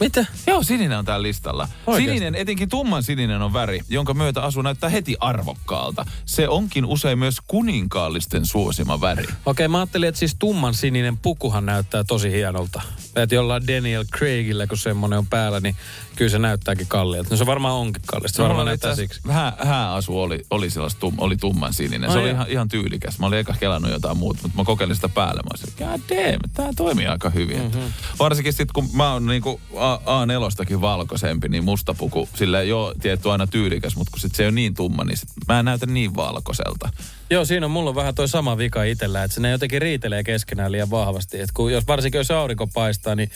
Mitä? 0.00 0.26
Joo, 0.46 0.62
sininen 0.62 0.98
on 0.98 1.04
täällä 1.04 1.22
listalla. 1.22 1.68
Oikeesti? 1.86 2.14
Sininen, 2.14 2.34
etenkin 2.34 2.68
tumman 2.68 3.02
sininen 3.02 3.42
on 3.42 3.52
väri, 3.52 3.80
jonka 3.88 4.14
myötä 4.14 4.42
asu 4.42 4.62
näyttää 4.62 4.90
heti 4.90 5.16
arvokkaalta. 5.20 6.06
Se 6.24 6.48
onkin 6.48 6.84
usein 6.84 7.18
myös 7.18 7.36
kuninkaallisten 7.46 8.46
suosima 8.46 9.00
väri. 9.00 9.24
Okei, 9.46 9.68
mä 9.68 9.78
ajattelin, 9.78 10.08
että 10.08 10.18
siis 10.18 10.36
tumman 10.38 10.74
sininen 10.74 11.16
pukuhan 11.16 11.66
näyttää 11.66 12.04
tosi 12.04 12.30
hienolta. 12.30 12.82
Että 13.16 13.34
jollain 13.34 13.66
Daniel 13.66 14.04
Craigillä, 14.04 14.66
kun 14.66 14.78
semmonen 14.78 15.18
on 15.18 15.26
päällä, 15.26 15.60
niin 15.60 15.76
kyllä 16.16 16.30
se 16.30 16.38
näyttääkin 16.38 16.86
kalliilta. 16.86 17.30
No 17.30 17.36
se 17.36 17.46
varmaan 17.46 17.74
onkin 17.74 18.02
kallista. 18.06 18.36
Se 18.36 18.42
Mulla 18.42 18.48
varmaan 18.48 18.66
näyttää 18.66 18.96
siksi. 18.96 19.20
Hää, 19.28 19.56
hääasu 19.58 20.20
oli, 20.20 20.46
oli, 20.50 20.70
sellais 20.70 20.94
tum, 20.94 21.14
oli 21.18 21.36
tumman 21.36 21.72
sininen. 21.72 22.10
Se 22.10 22.18
Ai 22.18 22.22
oli 22.22 22.30
ihan, 22.30 22.46
ihan 22.48 22.68
tyylikäs. 22.68 23.18
Mä 23.18 23.26
olin 23.26 23.38
eka 23.38 23.54
kelannut 23.60 23.90
jotain 23.90 24.16
muuta, 24.18 24.40
mutta 24.42 24.58
mä 24.58 24.64
kokeilin 24.64 24.96
sitä 24.96 25.08
päälle. 25.08 25.42
Mä 25.42 25.48
olisin, 25.50 25.74
god 25.78 26.16
damn, 26.16 26.50
tää 26.52 26.70
toimii 26.76 27.06
aika 27.06 27.30
hyvin. 27.30 27.62
Mm-hmm. 27.62 27.92
Varsinkin 28.18 28.52
sitten, 28.52 28.74
kun 28.74 28.88
mä 28.92 29.12
oon 29.12 29.26
niinku 29.26 29.60
A- 29.76 29.93
A4stakin 30.04 30.80
valkoisempi, 30.80 31.48
niin 31.48 31.64
musta 31.64 31.94
puku, 31.94 32.28
sillä 32.34 32.62
joo, 32.62 32.94
tietty 33.02 33.30
aina 33.30 33.46
tyylikäs, 33.46 33.96
mutta 33.96 34.10
kun 34.10 34.20
sit 34.20 34.34
se 34.34 34.42
ei 34.42 34.46
ole 34.46 34.54
niin 34.54 34.74
tumma, 34.74 35.04
niin 35.04 35.16
sit 35.16 35.28
mä 35.48 35.58
en 35.58 35.64
näytä 35.64 35.86
niin 35.86 36.16
valkoiselta. 36.16 36.90
Joo, 37.30 37.44
siinä 37.44 37.66
on 37.66 37.72
mulla 37.72 37.90
on 37.90 37.96
vähän 37.96 38.14
toi 38.14 38.28
sama 38.28 38.58
vika 38.58 38.82
itsellä, 38.84 39.24
että 39.24 39.34
se 39.34 39.40
ne 39.40 39.50
jotenkin 39.50 39.82
riitelee 39.82 40.24
keskenään 40.24 40.72
liian 40.72 40.90
vahvasti. 40.90 41.40
Et 41.40 41.52
kun 41.54 41.72
jos, 41.72 41.86
varsinkin 41.86 42.18
jos 42.18 42.30
aurinko 42.30 42.66
paistaa, 42.66 43.14
niin 43.14 43.30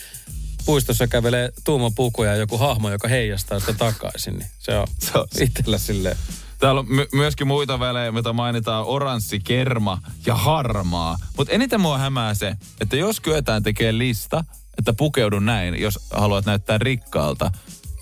puistossa 0.65 1.07
kävelee 1.07 1.53
tuuma 1.65 1.91
puku 1.91 2.23
ja 2.25 2.37
joku 2.37 2.59
hahmo, 2.59 2.91
joka 2.91 3.09
heijastaa 3.09 3.61
sitä 3.61 3.73
takaisin, 3.73 4.39
niin 4.39 4.49
se 4.59 4.77
on, 4.79 4.87
Se 4.99 5.19
on- 5.19 5.27
itsellä 5.41 5.79
silleen. 5.79 6.17
Täällä 6.59 6.79
on 6.79 6.87
my- 6.89 7.07
myöskin 7.13 7.47
muita 7.47 7.81
välejä, 7.81 8.13
mitä 8.13 8.33
mainitaan 8.33 8.85
oranssi, 8.85 9.41
kerma 9.41 9.99
ja 10.27 10.35
harmaa. 10.35 11.17
Mutta 11.37 11.53
eniten 11.53 11.81
mua 11.81 11.99
hämää 11.99 12.35
se, 12.35 12.57
että 12.81 12.97
jos 12.97 13.21
kyetään 13.21 13.63
tekemään 13.63 13.99
lista, 13.99 14.45
että 14.79 14.93
pukeudu 14.93 15.39
näin, 15.39 15.81
jos 15.83 15.99
haluat 16.11 16.47
näyttää 16.47 16.79
rikkaalta, 16.79 17.51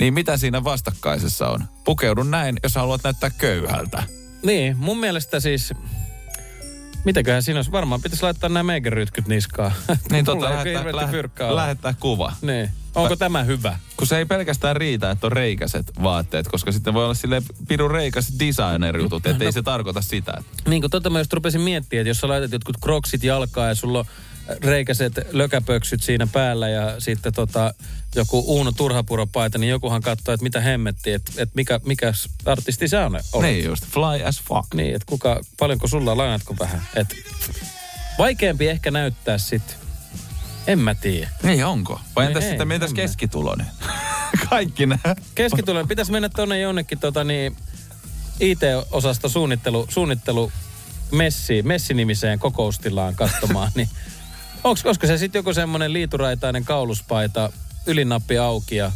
niin 0.01 0.15
mitä 0.15 0.37
siinä 0.37 0.65
vastakkaisessa 0.65 1.49
on? 1.49 1.65
Pukeudu 1.85 2.23
näin, 2.23 2.57
jos 2.62 2.75
haluat 2.75 3.05
näyttää 3.05 3.31
köyhältä. 3.31 4.03
Niin, 4.43 4.77
mun 4.77 4.99
mielestä 4.99 5.41
siis... 5.41 5.75
Mitäköhän 7.05 7.43
siinä 7.43 7.59
olisi? 7.59 7.73
Varmaan 7.73 8.03
pitäisi 8.03 8.23
laittaa 8.23 8.49
nämä 8.49 8.62
meikä 8.62 8.91
rytkyt 8.91 9.29
niskaan. 9.29 9.73
Niin 10.11 10.25
tota, 10.25 10.62
ei 10.62 10.75
lähettää, 10.75 11.57
lähettää 11.57 11.95
kuva. 12.01 12.33
Niin. 12.43 12.71
Onko 12.95 13.17
tämä 13.17 13.43
hyvä? 13.43 13.79
Kun 13.97 14.07
se 14.07 14.19
ei 14.19 14.25
pelkästään 14.25 14.77
riitä, 14.77 15.11
että 15.11 15.27
on 15.27 15.33
reikäiset 15.33 15.93
vaatteet, 16.03 16.49
koska 16.49 16.73
sitten 16.73 16.95
voi 16.95 17.05
olla 17.05 17.15
sille 17.15 17.43
pirun 17.69 17.91
reikäiset 17.91 18.35
designer-jutut, 18.39 19.27
ettei 19.27 19.53
se 19.53 19.62
tarkoita 19.62 20.03
sitä. 20.03 20.35
Että 20.39 20.71
Niin 20.71 20.83
kuin 20.83 20.91
tota 20.91 21.11
mä 21.11 21.19
just 21.19 21.33
rupesin 21.33 21.61
miettimään, 21.61 22.01
että 22.01 22.11
jos 22.11 22.21
sä 22.21 22.29
laitat 22.29 22.53
jotkut 22.53 22.77
kroksit 22.83 23.25
jalkaa 23.25 23.69
ja 23.69 23.75
sulla 23.75 23.99
on 23.99 24.05
reikäiset 24.64 25.12
lökäpöksyt 25.30 26.02
siinä 26.02 26.26
päällä 26.26 26.68
ja 26.68 27.00
sitten 27.00 27.32
tota, 27.32 27.74
joku 28.14 28.44
Uuno 28.46 28.72
Turhapuro-paita, 28.72 29.59
niin 29.59 29.70
jokuhan 29.70 30.02
katsoo, 30.02 30.35
että 30.35 30.44
mitä 30.44 30.61
hemmetti, 30.61 31.12
että, 31.12 31.32
että 31.37 31.52
mikä, 31.54 31.80
mikä 31.85 32.12
artisti 32.44 32.88
sä 32.88 33.06
on. 33.06 33.20
olet. 33.32 33.50
Niin 33.50 33.64
just, 33.64 33.85
fly 33.87 34.24
as 34.24 34.42
fuck. 34.42 34.74
Niin, 34.74 34.94
että 34.94 35.06
kuka, 35.06 35.40
paljonko 35.59 35.88
sulla 35.88 36.12
on, 36.12 36.18
lainatko 36.18 36.56
vähän. 36.59 36.82
Et 36.96 37.16
vaikeampi 38.18 38.68
ehkä 38.68 38.90
näyttää 38.90 39.38
sit. 39.38 39.76
En 40.66 40.78
mä 40.78 40.94
tiedä. 40.94 41.30
Niin 41.42 41.64
onko? 41.64 42.00
Vai 42.16 42.24
Ei, 42.24 42.28
entäs 42.28 42.44
ei, 42.44 42.48
sitten 42.50 42.68
mitäs 42.68 42.92
keskitulonen? 42.92 43.66
Kaikki 44.50 44.87
nämä. 44.87 45.14
Keskituloinen 45.35 45.88
pitäisi 45.88 46.12
mennä 46.12 46.28
tuonne 46.28 46.61
jonnekin 46.61 46.98
tota 46.98 47.24
niin, 47.24 47.56
IT-osasta 48.40 49.28
suunnittelu, 49.28 49.87
suunnittelu 49.88 50.52
messi, 51.12 51.62
messinimiseen 51.62 52.38
kokoustilaan 52.38 53.14
katsomaan, 53.14 53.72
niin 53.76 53.88
onks, 54.64 54.87
olisiko 54.87 55.07
se 55.07 55.19
sitten 55.19 55.38
joku 55.38 55.55
semmoinen 55.55 55.92
liituraitainen 55.92 56.64
kauluspaita, 56.64 57.53
ylinappi 57.87 58.38
auki 58.38 58.77
ja 58.77 58.92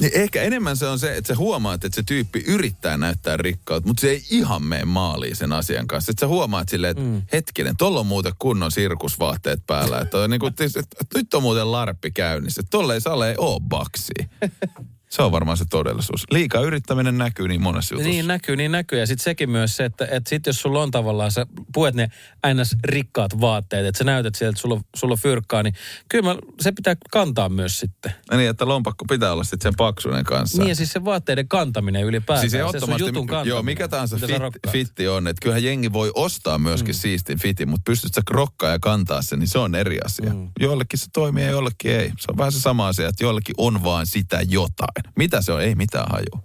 Niin 0.00 0.12
ehkä 0.14 0.42
enemmän 0.42 0.76
se 0.76 0.86
on 0.86 0.98
se, 0.98 1.16
että 1.16 1.28
sä 1.28 1.38
huomaat, 1.38 1.84
että 1.84 1.96
se 1.96 2.02
tyyppi 2.02 2.44
yrittää 2.46 2.96
näyttää 2.96 3.36
rikkaut, 3.36 3.84
mutta 3.84 4.00
se 4.00 4.10
ei 4.10 4.22
ihan 4.30 4.62
mene 4.62 4.84
maaliin 4.84 5.36
sen 5.36 5.52
asian 5.52 5.86
kanssa. 5.86 6.10
Että 6.10 6.20
sä 6.20 6.26
huomaat 6.26 6.68
silleen, 6.68 6.90
että 6.90 7.02
mm. 7.02 7.22
hetkinen, 7.32 7.76
tuolla 7.76 8.00
on 8.00 8.06
muuten 8.06 8.32
kunnon 8.38 8.72
sirkusvaatteet 8.72 9.66
päällä. 9.66 9.98
Että, 9.98 10.18
on 10.18 10.30
niin 10.30 10.40
kuin, 10.40 10.54
että, 10.60 10.80
nyt 11.14 11.34
on 11.34 11.42
muuten 11.42 11.72
larppi 11.72 12.10
käynnissä. 12.10 12.62
Tolle 12.70 12.94
ei 12.94 13.00
sale 13.00 13.34
oo 13.38 13.60
baksi. 13.60 14.12
Se 15.08 15.22
on 15.22 15.32
varmaan 15.32 15.56
se 15.56 15.64
todellisuus. 15.70 16.22
Liikaa 16.30 16.62
yrittäminen 16.62 17.18
näkyy 17.18 17.48
niin 17.48 17.62
monessa 17.62 17.94
jutussa. 17.94 18.10
Niin 18.10 18.26
näkyy, 18.26 18.56
niin 18.56 18.72
näkyy. 18.72 18.98
Ja 18.98 19.06
sitten 19.06 19.24
sekin 19.24 19.50
myös 19.50 19.76
se, 19.76 19.84
että, 19.84 20.04
että 20.10 20.30
sit 20.30 20.46
jos 20.46 20.60
sulla 20.60 20.82
on 20.82 20.90
tavallaan, 20.90 21.32
sä 21.32 21.46
puet 21.74 21.94
ne 21.94 22.08
ns. 22.54 22.76
rikkaat 22.84 23.40
vaatteet, 23.40 23.86
että 23.86 23.98
sä 23.98 24.04
näytät 24.04 24.34
sieltä, 24.34 24.50
että 24.50 24.60
sulla, 24.62 24.74
on- 24.74 24.84
sulla 24.96 25.12
on 25.12 25.18
fyrkkaa, 25.18 25.62
niin 25.62 25.74
kyllä 26.08 26.34
mä, 26.34 26.40
se 26.60 26.72
pitää 26.72 26.96
kantaa 27.10 27.48
myös 27.48 27.80
sitten. 27.80 28.14
Ja 28.30 28.36
niin, 28.36 28.50
että 28.50 28.68
lompakko 28.68 29.04
pitää 29.08 29.32
olla 29.32 29.44
sitten 29.44 29.62
sen 29.62 29.76
paksuinen 29.76 30.24
kanssa. 30.24 30.58
Niin 30.58 30.68
ja 30.68 30.74
siis 30.74 30.92
se 30.92 31.04
vaatteiden 31.04 31.48
kantaminen 31.48 32.04
ylipäätään. 32.04 32.50
Siis 32.50 32.72
se 32.72 32.80
sun 32.80 32.98
jutun 32.98 33.26
kantaminen, 33.26 33.48
joo, 33.48 33.62
mikä 33.62 33.88
tahansa 33.88 34.16
fit, 34.16 34.72
fitti 34.72 35.08
on, 35.08 35.26
että 35.26 35.42
kyllähän 35.42 35.64
jengi 35.64 35.92
voi 35.92 36.12
ostaa 36.14 36.58
myöskin 36.58 36.94
mm. 36.94 36.98
siistin 36.98 37.38
fitin, 37.40 37.68
mutta 37.68 37.82
pystyt 37.84 38.14
sä 38.14 38.22
rokkaa 38.30 38.70
ja 38.70 38.78
kantaa 38.78 39.22
sen, 39.22 39.38
niin 39.38 39.48
se 39.48 39.58
on 39.58 39.74
eri 39.74 39.98
asia. 40.04 40.32
Mm. 40.34 40.48
Joillekin 40.60 40.98
se 40.98 41.06
toimii 41.12 41.44
ja 41.44 41.50
jollekin 41.50 41.92
ei. 41.92 42.08
Se 42.08 42.26
on 42.28 42.38
vähän 42.38 42.52
se 42.52 42.60
sama 42.60 42.88
asia, 42.88 43.08
että 43.08 43.24
joillekin 43.24 43.54
on 43.58 43.84
vaan 43.84 44.06
sitä 44.06 44.40
jotain. 44.48 44.97
Mitä 45.16 45.42
se 45.42 45.52
on? 45.52 45.62
Ei 45.62 45.74
mitään 45.74 46.06
hajua. 46.10 46.42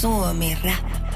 Suomi 0.00 0.58
Rap. 0.64 1.06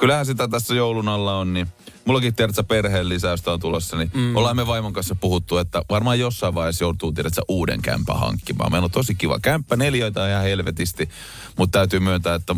Kyllähän 0.00 0.26
sitä 0.26 0.48
tässä 0.48 0.74
joulun 0.74 1.08
alla 1.08 1.38
on, 1.38 1.52
niin 1.52 1.68
mullakin 2.04 2.34
tiedätkö, 2.34 2.62
perheen 2.62 3.08
lisäystä 3.08 3.52
on 3.52 3.60
tulossa, 3.60 3.96
niin 3.96 4.10
mm. 4.14 4.36
ollaan 4.36 4.56
me 4.56 4.66
vaimon 4.66 4.92
kanssa 4.92 5.14
puhuttu, 5.14 5.58
että 5.58 5.82
varmaan 5.90 6.18
jossain 6.18 6.54
vaiheessa 6.54 6.84
joutuu 6.84 7.12
tiedätkö, 7.12 7.42
uuden 7.48 7.82
kämpän 7.82 8.18
hankkimaan. 8.18 8.72
Meillä 8.72 8.84
on 8.84 8.90
tosi 8.90 9.14
kiva 9.14 9.38
kämppä, 9.42 9.76
neljöitä 9.76 10.22
on 10.22 10.28
ihan 10.28 10.42
helvetisti, 10.42 11.08
mutta 11.56 11.78
täytyy 11.78 12.00
myöntää, 12.00 12.34
että 12.34 12.56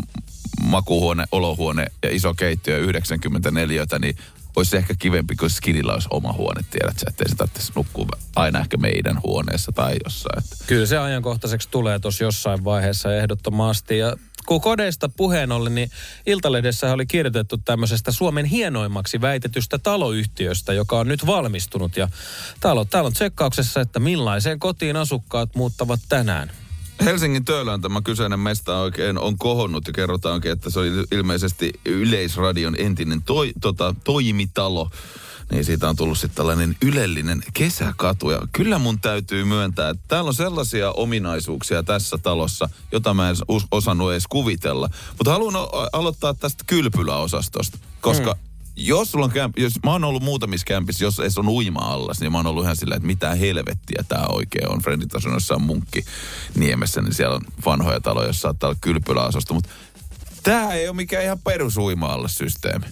makuuhuone, 0.63 1.23
olohuone 1.31 1.85
ja 2.03 2.15
iso 2.15 2.33
keittiö 2.33 2.77
94, 2.77 3.85
niin 3.99 4.15
olisi 4.55 4.77
ehkä 4.77 4.93
kivempi, 4.99 5.35
kun 5.35 5.49
skidillä 5.49 5.93
olisi 5.93 6.07
oma 6.11 6.33
huone, 6.33 6.61
tiedätkö, 6.69 7.05
ettei 7.07 7.29
se 7.29 7.35
tarvitsisi 7.35 7.71
nukkua 7.75 8.07
aina 8.35 8.59
ehkä 8.59 8.77
meidän 8.77 9.21
huoneessa 9.23 9.71
tai 9.71 9.95
jossain. 10.03 10.43
Kyllä 10.67 10.85
se 10.85 10.97
ajankohtaiseksi 10.97 11.69
tulee 11.71 11.99
tuossa 11.99 12.23
jossain 12.23 12.63
vaiheessa 12.63 13.15
ehdottomasti. 13.15 13.97
Ja 13.97 14.17
kun 14.45 14.61
kodeista 14.61 15.09
puheen 15.09 15.51
ollen, 15.51 15.75
niin 15.75 15.91
Iltalehdessä 16.25 16.93
oli 16.93 17.05
kirjoitettu 17.05 17.57
tämmöisestä 17.57 18.11
Suomen 18.11 18.45
hienoimmaksi 18.45 19.21
väitetystä 19.21 19.79
taloyhtiöstä, 19.79 20.73
joka 20.73 20.99
on 20.99 21.07
nyt 21.07 21.25
valmistunut. 21.25 21.97
Ja 21.97 22.09
täällä 22.59 22.81
on, 22.81 22.87
täällä 22.87 23.07
on 23.07 23.13
tsekkauksessa, 23.13 23.81
että 23.81 23.99
millaiseen 23.99 24.59
kotiin 24.59 24.95
asukkaat 24.95 25.55
muuttavat 25.55 25.99
tänään. 26.09 26.51
Helsingin 27.01 27.45
Töölön 27.45 27.81
tämä 27.81 28.01
kyseinen 28.01 28.39
mesta 28.39 28.79
oikein 28.79 29.17
on 29.17 29.37
kohonnut 29.37 29.87
ja 29.87 29.93
kerrotaan 29.93 30.33
oikein, 30.33 30.53
että 30.53 30.69
se 30.69 30.79
oli 30.79 30.89
ilmeisesti 31.11 31.73
Yleisradion 31.85 32.75
entinen 32.77 33.21
toi, 33.21 33.53
tota, 33.61 33.95
toimitalo. 34.03 34.89
Niin 35.51 35.65
siitä 35.65 35.89
on 35.89 35.95
tullut 35.95 36.17
sitten 36.17 36.35
tällainen 36.35 36.75
ylellinen 36.81 37.43
kesäkatu. 37.53 38.31
Ja 38.31 38.39
kyllä 38.51 38.79
mun 38.79 38.99
täytyy 38.99 39.43
myöntää, 39.43 39.89
että 39.89 40.03
täällä 40.07 40.27
on 40.27 40.33
sellaisia 40.33 40.91
ominaisuuksia 40.91 41.83
tässä 41.83 42.17
talossa, 42.17 42.69
jota 42.91 43.13
mä 43.13 43.29
en 43.29 43.35
osannut 43.71 44.11
edes 44.11 44.27
kuvitella. 44.27 44.89
Mutta 45.17 45.31
haluan 45.31 45.55
aloittaa 45.93 46.33
tästä 46.33 46.63
kylpyläosastosta, 46.67 47.77
koska 48.01 48.33
mm. 48.33 48.52
Jos 48.75 49.11
sulla 49.11 49.25
on 49.25 49.31
kämp, 49.31 49.59
jos 49.59 49.73
mä 49.83 49.91
oon 49.91 50.03
ollut 50.03 50.23
muutamissa 50.23 50.65
kämpissä, 50.65 51.05
jos 51.05 51.19
edes 51.19 51.37
on 51.37 51.47
uima-allas, 51.49 52.19
niin 52.19 52.31
mä 52.31 52.37
oon 52.37 52.47
ollut 52.47 52.63
ihan 52.63 52.75
silleen, 52.75 52.97
että 52.97 53.07
mitä 53.07 53.35
helvettiä 53.35 54.03
tää 54.07 54.25
oikein 54.29 54.69
on. 54.71 54.81
Friendit 54.81 55.15
asunut 55.15 55.35
jossain 55.35 55.61
munkki 55.61 56.05
niemessä, 56.55 57.01
niin 57.01 57.13
siellä 57.13 57.35
on 57.35 57.41
vanhoja 57.65 57.99
taloja, 57.99 58.27
jossa 58.27 58.41
saattaa 58.41 58.67
olla 58.69 58.79
kylpyläosasto. 58.81 59.53
Mutta 59.53 59.69
tää 60.43 60.73
ei 60.73 60.87
ole 60.87 60.95
mikään 60.95 61.23
ihan 61.23 61.39
perus 61.43 61.77
uima 61.77 62.27
systeemi. 62.27 62.85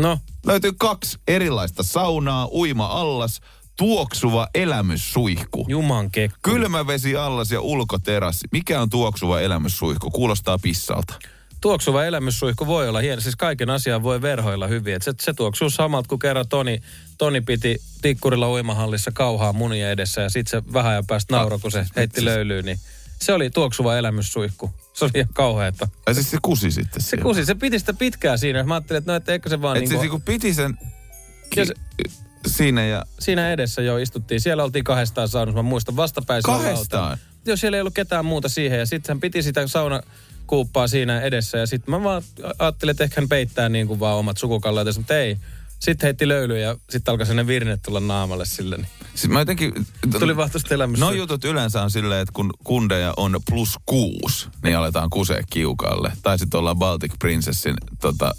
No, 0.00 0.18
Löytyy 0.46 0.72
kaksi 0.78 1.18
erilaista 1.28 1.82
saunaa, 1.82 2.48
uima-allas, 2.52 3.40
tuoksuva 3.76 4.48
elämyssuihku. 4.54 5.64
juman 5.68 6.10
kekku. 6.10 6.38
Kylmävesi 6.42 7.16
allas 7.16 7.50
ja 7.50 7.60
ulkoterassi. 7.60 8.48
Mikä 8.52 8.80
on 8.80 8.90
tuoksuva 8.90 9.40
elämyssuihku? 9.40 10.10
Kuulostaa 10.10 10.58
pissalta. 10.58 11.14
Tuoksuva 11.60 12.04
elämyssuihku 12.04 12.66
voi 12.66 12.88
olla 12.88 13.00
hieno. 13.00 13.20
Siis 13.20 13.36
kaiken 13.36 13.70
asian 13.70 14.02
voi 14.02 14.22
verhoilla 14.22 14.66
hyvin. 14.66 14.94
Et 14.94 15.02
se, 15.02 15.12
se 15.20 15.32
tuoksuu 15.32 15.70
samalta 15.70 16.08
kuin 16.08 16.18
kerran 16.18 16.48
Toni, 16.48 16.82
Toni 17.18 17.40
piti 17.40 17.80
tikkurilla 18.02 18.50
uimahallissa 18.50 19.10
kauhaa 19.14 19.52
munia 19.52 19.90
edessä 19.90 20.20
ja 20.20 20.28
sitten 20.30 20.62
se 20.62 20.72
vähän 20.72 20.92
ajan 20.92 21.06
päästä 21.06 21.36
nauroi, 21.36 21.58
kun 21.58 21.72
se 21.72 21.86
heitti 21.96 22.24
löylyyn. 22.24 22.64
Niin 22.64 22.78
se 23.20 23.32
oli 23.32 23.50
tuoksuva 23.50 23.96
elämyssuihku. 23.96 24.70
Se 24.92 25.04
oli 25.04 25.12
ihan 25.14 25.28
kauheata. 25.34 25.88
Ja 26.06 26.14
siis 26.14 26.30
se 26.30 26.38
kusi 26.42 26.70
sitten 26.70 27.02
Se 27.02 27.16
kusi, 27.16 27.44
se 27.44 27.54
piti 27.54 27.78
sitä 27.78 27.94
pitkään 27.94 28.38
siinä. 28.38 28.64
Mä 28.64 28.74
ajattelin, 28.74 28.98
että 28.98 29.12
no, 29.12 29.16
et 29.16 29.28
eikö 29.28 29.48
se 29.48 29.62
vaan 29.62 29.76
Et 29.76 29.80
niin 29.88 29.98
siis 30.00 30.10
kun 30.10 30.22
piti 30.22 30.54
sen 30.54 30.78
ki- 31.50 31.60
Ja 31.60 31.66
se- 31.66 31.74
siinä 32.46 32.86
ja... 32.86 33.04
siinä 33.18 33.52
edessä 33.52 33.82
jo 33.82 33.98
istuttiin. 33.98 34.40
Siellä 34.40 34.64
oltiin 34.64 34.84
kahdestaan 34.84 35.28
saunassa, 35.28 35.56
mä 35.62 35.68
muistan 35.68 35.96
vastapäin. 35.96 36.42
Kahdestaan? 36.42 37.18
Joo, 37.46 37.56
siellä 37.56 37.76
ei 37.76 37.80
ollut 37.80 37.94
ketään 37.94 38.24
muuta 38.24 38.48
siihen. 38.48 38.78
Ja 38.78 38.86
sitten 38.86 39.14
hän 39.14 39.20
piti 39.20 39.42
sitä 39.42 39.60
saunakuuppaa 40.46 40.88
siinä 40.88 41.20
edessä. 41.20 41.58
Ja 41.58 41.66
sitten 41.66 41.90
mä 41.90 42.02
vaan 42.02 42.22
ajattelin, 42.58 42.90
että 42.90 43.04
ehkä 43.04 43.20
hän 43.20 43.28
peittää 43.28 43.68
niin 43.68 43.86
kuin 43.86 44.00
vaan 44.00 44.16
omat 44.16 44.36
sukukalleet. 44.36 44.96
Mutta 44.96 45.18
ei. 45.18 45.36
Sitten 45.78 46.06
heitti 46.06 46.28
löyly 46.28 46.60
ja 46.60 46.76
sitten 46.90 47.12
alkoi 47.12 47.26
sellainen 47.26 47.46
virne 47.46 47.76
tulla 47.76 48.00
naamalle 48.00 48.44
sille. 48.44 48.76
Niin. 48.76 48.88
Siis 49.14 49.28
mä 49.28 49.38
jotenkin... 49.38 49.72
Tuli 50.18 50.36
vaan 50.36 50.50
tosta 50.50 50.74
elämästä. 50.74 51.04
No 51.04 51.12
jutut 51.12 51.44
yleensä 51.44 51.82
on 51.82 51.90
silleen, 51.90 52.20
että 52.20 52.32
kun 52.32 52.50
kundeja 52.64 53.14
on 53.16 53.40
plus 53.50 53.76
kuusi, 53.86 54.48
niin 54.62 54.76
aletaan 54.76 55.10
kusea 55.10 55.42
kiukalle. 55.50 56.12
Tai 56.22 56.38
sitten 56.38 56.58
ollaan 56.58 56.76
Baltic 56.76 57.12
Princessin 57.18 57.76
tota, 58.00 58.34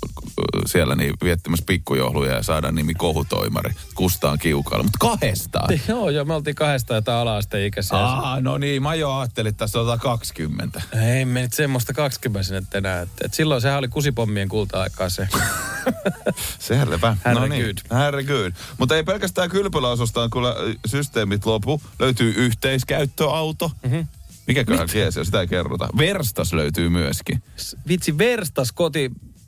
siellä 0.65 0.95
niin 0.95 1.13
viettämässä 1.23 1.65
pikkujohluja 1.67 2.35
ja 2.35 2.43
saadaan 2.43 2.75
nimi 2.75 2.93
kohutoimari. 2.93 3.73
Kustaan 3.95 4.39
kiukalle. 4.39 4.83
Mutta 4.83 4.97
kahdestaan. 4.99 5.79
Joo, 5.87 6.09
joo, 6.09 6.25
me 6.25 6.33
oltiin 6.33 6.55
kahdesta 6.55 6.95
jotain 6.95 7.17
ala-asteikäisiä. 7.17 7.97
Aa, 7.97 8.41
no 8.41 8.57
niin, 8.57 8.83
mä 8.83 8.95
jo 8.95 9.17
ajattelin, 9.17 9.49
että 9.49 9.59
tässä 9.59 9.81
on 9.81 9.99
20. 9.99 10.81
Ei 11.15 11.25
me 11.25 11.41
nyt 11.41 11.53
semmoista 11.53 11.93
20 11.93 12.53
nyt 12.53 12.75
enää. 12.75 13.01
Et, 13.01 13.09
et 13.21 13.33
silloin 13.33 13.61
sehän 13.61 13.79
oli 13.79 13.87
kusipommien 13.87 14.49
kulta-aikaa 14.49 15.09
se. 15.09 15.27
Selvä. 16.59 17.17
No 17.33 17.47
niin, 17.47 17.51
Herregud. 17.51 17.77
herregud. 17.91 18.53
Mutta 18.77 18.95
ei 18.95 19.03
pelkästään 19.03 19.49
kylpyläosostaan 19.49 20.29
kyllä 20.29 20.55
systeemit 20.85 21.45
lopu. 21.45 21.81
Löytyy 21.99 22.33
yhteiskäyttöauto. 22.37 23.71
Mm-hmm. 23.83 24.07
Mikäköhän 24.47 24.87
kiesi, 24.91 25.25
sitä 25.25 25.41
ei 25.41 25.47
kerrota. 25.47 25.89
Verstas 25.97 26.53
löytyy 26.53 26.89
myöskin. 26.89 27.43
Vitsi, 27.87 28.17
Verstas 28.17 28.71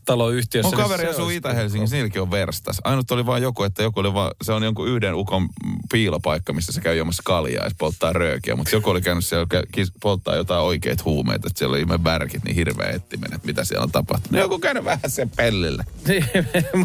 kotitaloyhtiössä. 0.10 0.69
Mun 0.69 0.78
niin 0.78 0.89
kaveri 0.89 1.10
asuu 1.10 1.30
Itä-Helsingissä, 1.30 1.95
niilläkin 1.95 2.22
on 2.22 2.32
verstas. 2.32 2.82
Ainut 2.84 3.12
oli 3.12 3.26
vaan 3.26 3.41
joku, 3.41 3.63
että 3.63 3.84
joku 3.84 4.00
oli 4.00 4.13
vaan, 4.13 4.32
se 4.41 4.54
on 4.54 4.63
jonkun 4.63 4.88
yhden 4.88 5.15
ukon 5.15 5.50
piilopaikka, 5.91 6.54
missä 6.54 6.72
se 6.72 6.82
käy 6.82 6.95
juomassa 6.95 7.24
kaljaa 7.26 7.65
ja 7.65 7.72
polttaa 7.78 8.13
röökiä. 8.13 8.56
Mutta 8.56 8.76
joku 8.76 8.89
oli 8.89 9.02
käynyt 9.02 9.26
siellä 9.26 9.48
polttaa 10.02 10.36
jotain 10.36 10.62
oikeita 10.62 11.04
huumeita, 11.06 11.48
että 11.48 11.60
siellä 11.60 11.74
oli 11.74 11.80
ihme 11.80 12.04
värkit, 12.04 12.43
niin 12.43 12.56
hirveä 12.56 12.89
ettimen, 12.89 13.34
että 13.34 13.48
mitä 13.48 13.63
siellä 13.63 13.84
on 13.84 13.91
tapahtunut. 13.91 14.32
No 14.32 14.39
joku 14.39 14.60
käynyt 14.60 14.86
vähän 14.86 15.00
sen 15.08 15.30
pellillä. 15.30 15.84
Niin, 16.10 16.26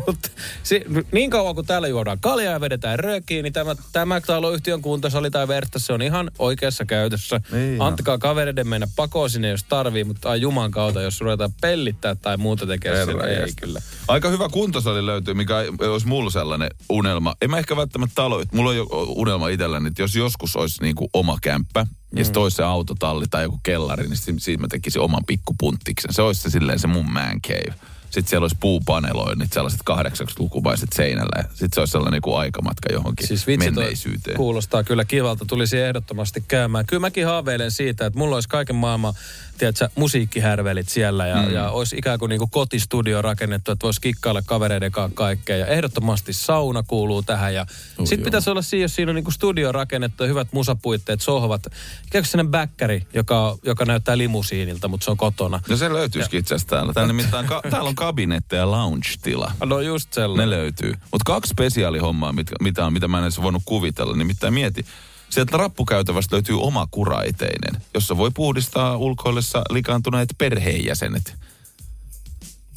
mutta 0.07 0.29
si, 0.63 0.85
niin 1.13 1.31
kauan 1.31 1.55
kuin 1.55 1.67
täällä 1.67 1.89
juodaan 1.89 2.19
kaljaa 2.21 2.53
ja 2.53 2.61
vedetään 2.61 2.99
röökiä, 2.99 3.43
niin 3.43 3.53
tämä, 3.53 3.77
tämä 3.93 4.21
taloyhtiön 4.21 4.83
kuntosali 4.83 5.31
tai 5.31 5.49
verta, 5.49 5.79
se 5.79 5.93
on 5.93 6.03
ihan 6.03 6.31
oikeassa 6.39 6.85
käytössä. 6.85 7.41
Niin. 7.53 7.83
Antakaa 7.83 8.19
kavereiden 8.19 8.69
mennä 8.69 8.87
pakoon 8.97 9.31
sinne, 9.31 9.49
jos 9.49 9.65
tarvii, 9.65 10.05
mutta 10.05 10.31
ai 10.31 10.41
juman 10.41 10.71
kautta, 10.71 11.03
jos 11.03 11.21
ruvetaan 11.21 11.53
pellittää 11.61 12.15
tai 12.15 12.37
muuta 12.37 12.67
tekemään 12.67 13.14
Siellä, 13.23 13.35
ei 13.37 13.41
jästä. 13.41 13.61
kyllä. 13.67 13.81
Aika 14.09 14.29
hyvä 14.29 14.49
kuntosali 14.49 15.07
löytyy, 15.07 15.35
mikä 15.35 15.55
olisi 15.93 16.07
mulla 16.07 16.31
sellainen 16.31 16.71
unelma. 16.91 17.35
En 17.43 17.51
mä 17.51 17.59
ehkä 17.59 17.77
välttämättä 17.77 18.15
talo, 18.15 18.43
mulla 18.53 18.71
on 18.71 18.77
jo 18.77 18.87
unelma 19.17 19.49
itselläni, 19.49 19.89
että 19.89 20.03
jos 20.03 20.17
joskus 20.17 20.57
olisi 20.57 20.83
niin 20.83 20.95
kuin 20.95 21.09
oma 21.13 21.39
kämppä, 21.43 21.87
ja 22.17 22.25
sitten 22.25 22.43
olisi 22.43 22.57
se 22.57 22.63
autotalli 22.65 23.25
tai 23.31 23.43
joku 23.43 23.61
kellari, 23.63 24.07
niin 24.09 24.17
si- 24.17 24.35
siitä 24.39 24.61
mä 24.61 24.69
tekisin 24.71 25.03
oman 25.03 25.25
pikkupunttiksen. 25.27 26.13
Se 26.15 26.23
olisi 26.23 26.41
se 26.43 26.51
silleen 26.51 26.79
se 26.79 26.87
mun 26.87 27.13
man 27.13 27.41
cave. 27.43 27.75
Sitten 28.05 28.31
siellä 28.31 28.45
olisi 28.45 28.57
puupaneloinnit, 28.61 29.53
sellaiset 29.53 29.81
80-lukupaiset 29.91 30.89
seinällä. 30.95 31.43
Sitten 31.49 31.69
se 31.75 31.81
olisi 31.81 31.93
sellainen 31.93 32.21
kuin 32.21 32.39
aikamatka 32.39 32.89
johonkin 32.93 33.27
Siis 33.27 33.47
vitsi 33.47 33.71
menneisyyteen. 33.71 34.37
kuulostaa 34.37 34.85
kyllä 34.85 35.05
kivalta, 35.05 35.45
tulisi 35.45 35.79
ehdottomasti 35.79 36.45
käymään. 36.49 36.87
Kyllä 36.87 37.01
mäkin 37.01 37.27
haaveilen 37.27 37.71
siitä, 37.71 38.07
että 38.07 38.19
mulla 38.19 38.35
olisi 38.37 38.49
kaiken 38.49 38.77
maailman, 38.77 39.15
tiedätkö, 39.59 39.89
musiikkihärvelit 39.95 40.89
siellä 40.89 41.27
ja, 41.27 41.43
mm. 41.43 41.53
ja 41.53 41.71
olisi 41.71 41.97
ikään 41.99 42.19
kuin, 42.19 42.29
niinku 42.29 42.47
kotistudio 42.47 43.23
rakennettu, 43.23 43.73
että 43.73 43.85
voisi 43.85 44.01
kikkailla 44.01 44.43
kavereiden 44.43 44.93
kanssa 44.93 45.17
kaikkea. 45.17 45.57
Ja 45.57 45.67
ehdottomasti 45.67 46.33
sauna 46.33 46.83
kuuluu 46.83 47.23
tähän 47.23 47.55
ja 47.55 47.67
sitten 48.05 48.25
pitäisi 48.25 48.51
olla 48.51 48.63
siinä, 48.63 48.85
jos 48.85 48.95
siinä 48.95 49.11
on 49.11 49.15
niinku 49.17 49.31
studio 49.31 49.73
rakennettu 49.73 50.23
ja 50.23 50.29
hyvät 50.29 50.49
musapuitteet, 50.53 51.21
sohvat. 51.21 51.67
Ikään 51.67 52.23
kuin 52.23 52.25
sellainen 52.25 52.51
bäkkäri, 52.51 53.07
joka, 53.15 53.59
joka 53.65 53.85
näyttää 53.85 54.19
limusiinilta, 54.19 54.89
mutta 54.89 55.05
se 55.05 55.11
on 55.11 55.17
kotona. 55.17 55.61
No 55.69 55.77
se 55.77 55.93
löytyisikin 55.93 56.41
itse 56.41 56.55
asiassa 56.55 56.77
täällä. 56.77 56.93
Täällä, 56.93 57.13
nimittäin, 57.13 57.47
ka- 57.47 57.63
täällä 57.71 57.89
on 57.89 57.95
kabinetti 57.95 58.57
ja 58.57 58.71
lounge-tila. 58.71 59.53
No 59.65 59.81
just 59.81 60.09
Ne 60.11 60.15
sellainen. 60.15 60.51
löytyy. 60.51 60.91
Mutta 60.91 61.25
kaksi 61.33 61.51
spesiaalihommaa, 61.51 62.33
mit, 62.33 62.47
mitä, 62.61 62.91
mitä 62.91 63.09
mä 63.09 63.19
en 63.19 63.25
edes 63.25 63.43
voinut 63.43 63.63
kuvitella. 63.65 64.17
Nimittäin 64.17 64.55
mieti, 64.55 64.87
sieltä 65.35 65.57
rappukäytävästä 65.57 66.37
löytyy 66.37 66.61
oma 66.61 66.87
kuraiteinen, 66.91 67.83
jossa 67.95 68.17
voi 68.17 68.31
puhdistaa 68.35 68.97
ulkoillessa 68.97 69.63
likaantuneet 69.71 70.29
perheenjäsenet. 70.39 71.35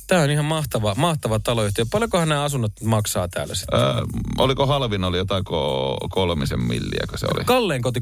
Tämä 0.07 0.21
on 0.21 0.29
ihan 0.29 0.45
mahtava, 0.45 0.95
mahtava 0.97 1.39
taloyhtiö. 1.39 1.85
Paljonkohan 1.91 2.29
nämä 2.29 2.43
asunnot 2.43 2.71
maksaa 2.83 3.27
täällä 3.27 3.55
sitten? 3.55 3.79
Öö, 3.79 4.01
oliko 4.37 4.65
halvin, 4.65 5.03
oli 5.03 5.17
jotain 5.17 5.43
ko- 5.49 6.07
kolmisen 6.09 6.63
milliä, 6.63 7.05
kun 7.09 7.17
se 7.17 7.27
oli? 7.35 7.45
Kalleen 7.45 7.81
koti 7.81 7.99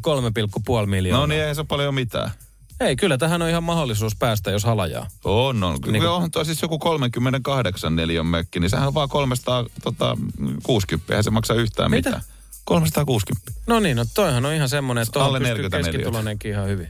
3,5 0.81 0.85
miljoonaa. 0.85 1.21
No 1.21 1.25
niin, 1.33 1.43
ei 1.43 1.55
se 1.55 1.61
ole 1.61 1.67
paljon 1.67 1.95
mitään. 1.95 2.31
Ei, 2.79 2.95
kyllä 2.95 3.17
tähän 3.17 3.41
on 3.41 3.49
ihan 3.49 3.63
mahdollisuus 3.63 4.15
päästä, 4.15 4.51
jos 4.51 4.63
halajaa. 4.63 5.07
On, 5.23 5.63
on. 5.63 5.73
Niin 5.73 5.91
Niin 5.93 6.01
kuin- 6.01 6.09
onhan 6.11 6.31
tuo 6.31 6.43
siis 6.43 6.61
joku 6.61 6.79
38 6.79 7.95
neliön 7.95 8.25
mökki, 8.25 8.59
niin 8.59 8.69
sehän 8.69 8.87
on 8.87 8.93
vaan 8.93 9.09
360. 9.09 11.13
Eihän 11.13 11.23
se 11.23 11.29
maksa 11.29 11.53
yhtään 11.53 11.91
Mitä? 11.91 12.09
mitään. 12.09 12.23
360. 12.65 13.51
No 13.67 13.79
niin, 13.79 13.97
no 13.97 14.05
toihan 14.13 14.45
on 14.45 14.53
ihan 14.53 14.69
semmoinen, 14.69 15.01
että 15.01 15.19
Alle 15.19 15.39
tuohon 15.39 15.55
pystyy 15.55 15.69
40 15.69 15.91
keskituloinenkin 15.91 16.51
ihan 16.51 16.67
hyvin. 16.67 16.89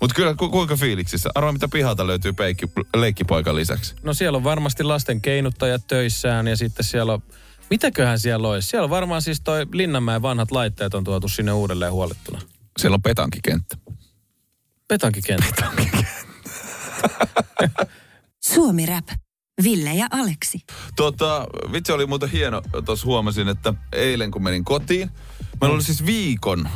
Mutta 0.00 0.14
kyllä, 0.14 0.34
ku, 0.34 0.48
kuinka 0.48 0.76
fiiliksissä? 0.76 1.30
Arvaa, 1.34 1.52
mitä 1.52 1.68
pihalta 1.68 2.06
löytyy 2.06 2.32
peikki, 2.32 2.66
leikkipoikan 2.96 3.56
lisäksi. 3.56 3.94
No 4.02 4.14
siellä 4.14 4.36
on 4.36 4.44
varmasti 4.44 4.82
lasten 4.82 5.20
keinuttajat 5.20 5.86
töissään 5.86 6.48
ja 6.48 6.56
sitten 6.56 6.84
siellä 6.84 7.12
on... 7.12 7.22
Mitäköhän 7.70 8.18
siellä 8.18 8.48
olisi? 8.48 8.68
Siellä 8.68 8.84
on 8.84 8.90
varmaan 8.90 9.22
siis 9.22 9.40
toi 9.40 9.66
Linnanmäen 9.72 10.22
vanhat 10.22 10.50
laitteet 10.50 10.94
on 10.94 11.04
tuotu 11.04 11.28
sinne 11.28 11.52
uudelleen 11.52 11.92
huolettuna. 11.92 12.40
Siellä 12.78 12.94
on 12.94 13.02
petankikenttä. 13.02 13.76
Petankikenttä. 14.88 15.64
Suomi 18.40 18.86
Rap. 18.86 19.08
Ville 19.62 19.94
ja 19.94 20.06
Aleksi. 20.10 20.64
Tota, 20.96 21.46
vitsi 21.72 21.92
oli 21.92 22.06
muuten 22.06 22.30
hieno, 22.30 22.62
tuossa 22.84 23.06
huomasin, 23.06 23.48
että 23.48 23.74
eilen 23.92 24.30
kun 24.30 24.42
menin 24.42 24.64
kotiin, 24.64 25.10
meillä 25.60 25.74
oli 25.74 25.82
siis 25.82 26.06
viikon 26.06 26.68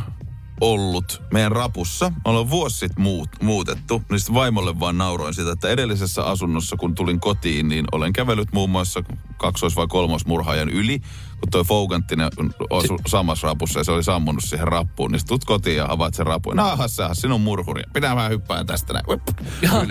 ollut 0.61 1.23
meidän 1.33 1.53
rapussa. 1.53 2.11
Me 2.11 2.17
ollaan 2.25 2.51
vuosi 2.51 2.79
sitten 2.79 3.03
muut, 3.03 3.29
muutettu, 3.43 4.03
sitten 4.17 4.35
vaimolle 4.35 4.81
vaan 4.81 4.99
nauroin 4.99 5.35
sitä, 5.35 5.53
että 5.53 5.69
edellisessä 5.69 6.25
asunnossa 6.25 6.77
kun 6.77 6.95
tulin 6.95 7.21
kotiin, 7.21 7.69
niin 7.69 7.85
olen 7.93 8.13
kävellyt 8.13 8.53
muun 8.53 8.71
muassa 8.71 9.03
kaksois- 9.37 9.77
vai 9.77 9.87
kolmosmurhaajan 9.87 10.69
yli, 10.69 11.01
kun 11.45 11.51
toi 11.51 11.65
Fouganttinen 11.65 12.31
osui 12.71 12.99
samassa 13.07 13.47
rapussa 13.47 13.81
ja 13.81 13.85
se 13.85 13.93
oli 13.93 14.05
sammunut 14.05 14.45
siihen 14.45 14.69
rappuun, 14.69 15.13
niin 15.13 15.27
tuut 15.29 15.45
kotiin 15.45 15.77
ja 15.77 15.87
avaat 15.89 16.15
sen 16.15 16.27
rapun. 16.27 16.57
No, 16.57 16.77
sähän 16.87 17.17
sinun 17.17 17.41
murhuri. 17.41 17.83
Pitää 17.93 18.17
vähän 18.17 18.31
hyppää 18.31 18.65
tästä 18.65 18.93
näin. 18.93 19.05
Whip, 19.09 19.21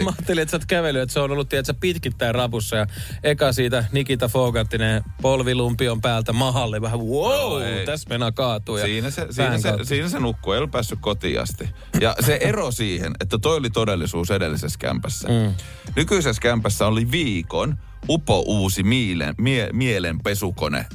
mä 0.04 0.12
ajattelin, 0.18 0.42
että 0.42 0.52
sä 0.52 0.58
oot 0.58 0.66
kävellyt, 0.66 1.02
että 1.02 1.14
se 1.14 1.20
on 1.20 1.32
ollut 1.32 1.50
tiedätkö, 1.50 1.74
pitkittäin 1.80 2.36
rapussa 2.36 2.76
ja 2.76 2.88
eka 3.24 3.54
siitä 3.54 3.86
Nikita 3.92 4.28
Foganttinen 4.28 5.04
polvilumpion 5.22 6.02
päältä 6.02 6.34
mahalle 6.34 6.82
vähän 6.82 7.00
wow, 7.00 7.62
ei. 7.62 7.86
tässä 7.86 8.10
mennään 8.10 8.34
kaatuu. 8.34 8.78
Ja 8.78 8.86
Siinä 8.86 9.10
se, 9.10 9.28
siinä, 9.30 9.58
se, 9.58 9.74
siinä 9.84 10.10
se 10.10 10.20
nukkuu, 10.20 10.54
ei 10.54 10.58
ollut 10.58 10.72
päässyt 10.72 11.00
kotiin 11.02 11.42
asti. 11.42 11.70
Ja 12.02 12.16
se 12.20 12.38
ero 12.42 12.72
siihen, 12.72 13.12
että 13.20 13.38
toi 13.38 13.58
oli 13.58 13.70
todellisuus 13.70 14.32
edellisessä 14.32 14.80
kämpässä. 14.80 15.28
Mm. 15.28 15.54
Nykyisessä 15.96 16.42
kämpässä 16.42 16.88
oli 16.88 17.12
viikon 17.12 17.78
upo 18.10 18.40
uusi 18.40 18.84
mielen, 18.84 19.36
mie, 19.38 19.70
mielenpesukone 19.74 20.86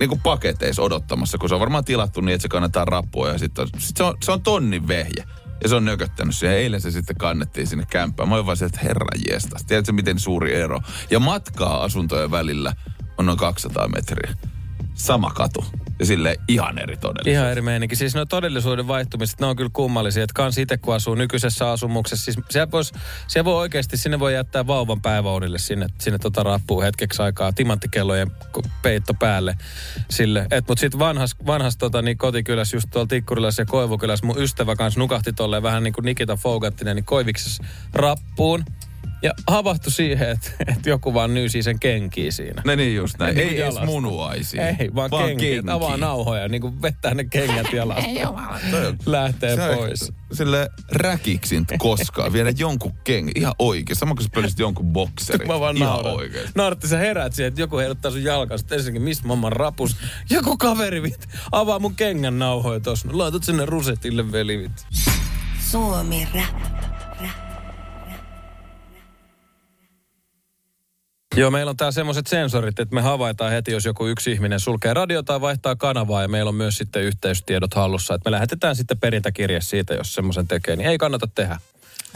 niin 0.00 0.08
kuin 0.08 0.20
paketeissa 0.20 0.82
odottamassa, 0.82 1.38
kun 1.38 1.48
se 1.48 1.54
on 1.54 1.60
varmaan 1.60 1.84
tilattu 1.84 2.20
niin, 2.20 2.34
että 2.34 2.42
se 2.42 2.48
kannattaa 2.48 2.84
rappua 2.84 3.28
ja 3.28 3.38
sitten 3.38 3.66
sit 3.78 3.96
se, 3.96 4.04
on, 4.04 4.16
se 4.22 4.32
on 4.32 4.42
tonnin 4.42 4.88
vehje. 4.88 5.24
Ja 5.62 5.68
se 5.68 5.74
on 5.74 5.84
nököttänyt 5.84 6.34
siihen. 6.34 6.56
Eilen 6.56 6.80
se 6.80 6.90
sitten 6.90 7.16
kannettiin 7.16 7.66
sinne 7.66 7.86
kämppään. 7.90 8.28
Mä 8.28 8.34
olin 8.34 8.46
vaan 8.46 8.56
se, 8.56 8.64
että 8.64 8.80
herra 8.82 9.06
jestas. 9.28 9.64
Tiedätkö 9.64 9.92
miten 9.92 10.18
suuri 10.18 10.54
ero? 10.54 10.80
Ja 11.10 11.20
matkaa 11.20 11.82
asuntojen 11.82 12.30
välillä 12.30 12.72
on 13.18 13.26
noin 13.26 13.38
200 13.38 13.88
metriä. 13.88 14.34
Sama 15.00 15.30
katu. 15.30 15.64
Ja 15.98 16.06
sille 16.06 16.36
ihan 16.48 16.78
eri 16.78 16.96
todellisuus. 16.96 17.34
Ihan 17.34 17.50
eri 17.50 17.62
meininki. 17.62 17.96
Siis 17.96 18.14
no 18.14 18.24
todellisuuden 18.24 18.88
vaihtumiset, 18.88 19.40
ne 19.40 19.46
on 19.46 19.56
kyllä 19.56 19.70
kummallisia. 19.72 20.24
Että 20.24 20.34
kans 20.34 20.58
itse 20.58 20.76
kun 20.76 20.94
asuu 20.94 21.14
nykyisessä 21.14 21.70
asumuksessa, 21.70 22.24
siis 22.24 22.46
siellä, 22.50 22.70
vois, 22.70 22.92
siellä 23.28 23.44
voi 23.44 23.54
oikeasti, 23.54 23.96
sinne 23.96 24.18
voi 24.18 24.34
jättää 24.34 24.66
vauvan 24.66 25.02
päiväunille 25.02 25.58
sinne, 25.58 25.86
sinne 25.98 26.18
tota 26.18 26.42
rappuun 26.42 26.82
hetkeksi 26.82 27.22
aikaa, 27.22 27.52
timanttikellojen 27.52 28.30
peitto 28.82 29.14
päälle 29.14 29.54
sille. 30.10 30.46
Et, 30.50 30.68
mut 30.68 30.78
sit 30.78 30.98
vanhas, 30.98 31.36
vanhas 31.46 31.76
tota, 31.76 32.02
niin 32.02 32.18
kotikylässä, 32.18 32.76
just 32.76 32.88
tuolla 32.92 33.06
Tikkurilässä 33.06 33.62
ja 33.62 33.66
Koivukylässä, 33.66 34.26
mun 34.26 34.42
ystävä 34.42 34.76
kanssa 34.76 35.00
nukahti 35.00 35.32
tolleen 35.32 35.62
vähän 35.62 35.82
niin 35.82 35.92
kuin 35.92 36.04
Nikita 36.04 36.36
Fogattinen, 36.36 36.96
niin 36.96 37.04
Koiviksessa 37.04 37.64
rappuun. 37.92 38.64
Ja 39.22 39.32
havahtui 39.48 39.92
siihen, 39.92 40.28
että, 40.30 40.50
että 40.66 40.90
joku 40.90 41.14
vaan 41.14 41.34
nyysii 41.34 41.62
sen 41.62 41.80
kenkiä 41.80 42.30
siinä. 42.30 42.62
Ne 42.66 42.76
niin 42.76 42.96
just 42.96 43.18
näin. 43.18 43.34
Niin 43.36 43.48
Ei 43.48 43.54
edes 43.54 43.60
jalasta. 43.60 43.86
munuaisia. 43.86 44.68
Ei, 44.68 44.94
vaan, 44.94 45.10
vaan 45.10 45.26
kenkiä. 45.26 45.62
Avaa 45.70 45.96
nauhoja, 45.96 46.48
niin 46.48 46.60
kuin 46.60 46.82
vettää 46.82 47.14
ne 47.14 47.24
kengät 47.24 47.72
jalasta. 47.76 48.10
Lähtee 49.06 49.56
Se 49.56 49.62
on 49.70 49.76
pois. 49.76 50.12
Sille 50.32 50.70
räkiksin 50.92 51.66
koskaan 51.78 52.32
viedä 52.36 52.52
jonkun 52.58 52.92
kengän. 53.04 53.32
Ihan 53.36 53.54
oikein. 53.58 53.96
Sama 53.96 54.14
kuin 54.14 54.24
sä 54.24 54.30
pölisit 54.34 54.58
jonkun 54.58 54.86
bokseri. 54.92 55.46
Mä 55.46 55.60
vaan 55.60 55.76
Ihan 55.76 55.88
nauran. 55.92 56.14
oikein. 56.14 56.48
Nauratti 56.54 56.88
sä 56.88 56.98
heräät 56.98 57.32
siihen, 57.32 57.48
että 57.48 57.60
joku 57.60 57.78
heiluttaa 57.78 58.10
sun 58.10 58.24
jalkaa. 58.24 58.58
Sitten 58.58 58.78
ensinnäkin, 58.78 59.02
missä 59.02 59.26
mamman 59.26 59.52
rapus? 59.52 59.96
Joku 60.30 60.56
kaveri 60.56 61.02
vit, 61.02 61.28
avaa 61.52 61.78
mun 61.78 61.94
kengän 61.94 62.38
nauhoja 62.38 62.80
tossa. 62.80 63.08
No, 63.08 63.18
Laitat 63.18 63.44
sinne 63.44 63.66
rusetille 63.66 64.32
veli 64.32 64.58
vit. 64.58 64.86
Suomi 65.70 66.28
Rap. 66.34 66.79
Joo, 71.36 71.50
meillä 71.50 71.70
on 71.70 71.76
tää 71.76 71.90
semmoiset 71.90 72.26
sensorit, 72.26 72.78
että 72.78 72.94
me 72.94 73.00
havaitaan 73.00 73.52
heti, 73.52 73.72
jos 73.72 73.84
joku 73.84 74.06
yksi 74.06 74.32
ihminen 74.32 74.60
sulkee 74.60 74.94
radio 74.94 75.22
tai 75.22 75.40
vaihtaa 75.40 75.76
kanavaa. 75.76 76.22
Ja 76.22 76.28
meillä 76.28 76.48
on 76.48 76.54
myös 76.54 76.74
sitten 76.74 77.02
yhteystiedot 77.02 77.74
hallussa. 77.74 78.14
Että 78.14 78.30
me 78.30 78.34
lähetetään 78.34 78.76
sitten 78.76 78.98
perintäkirje 78.98 79.60
siitä, 79.60 79.94
jos 79.94 80.14
semmoisen 80.14 80.48
tekee. 80.48 80.76
Niin 80.76 80.88
ei 80.88 80.98
kannata 80.98 81.26
tehdä. 81.34 81.58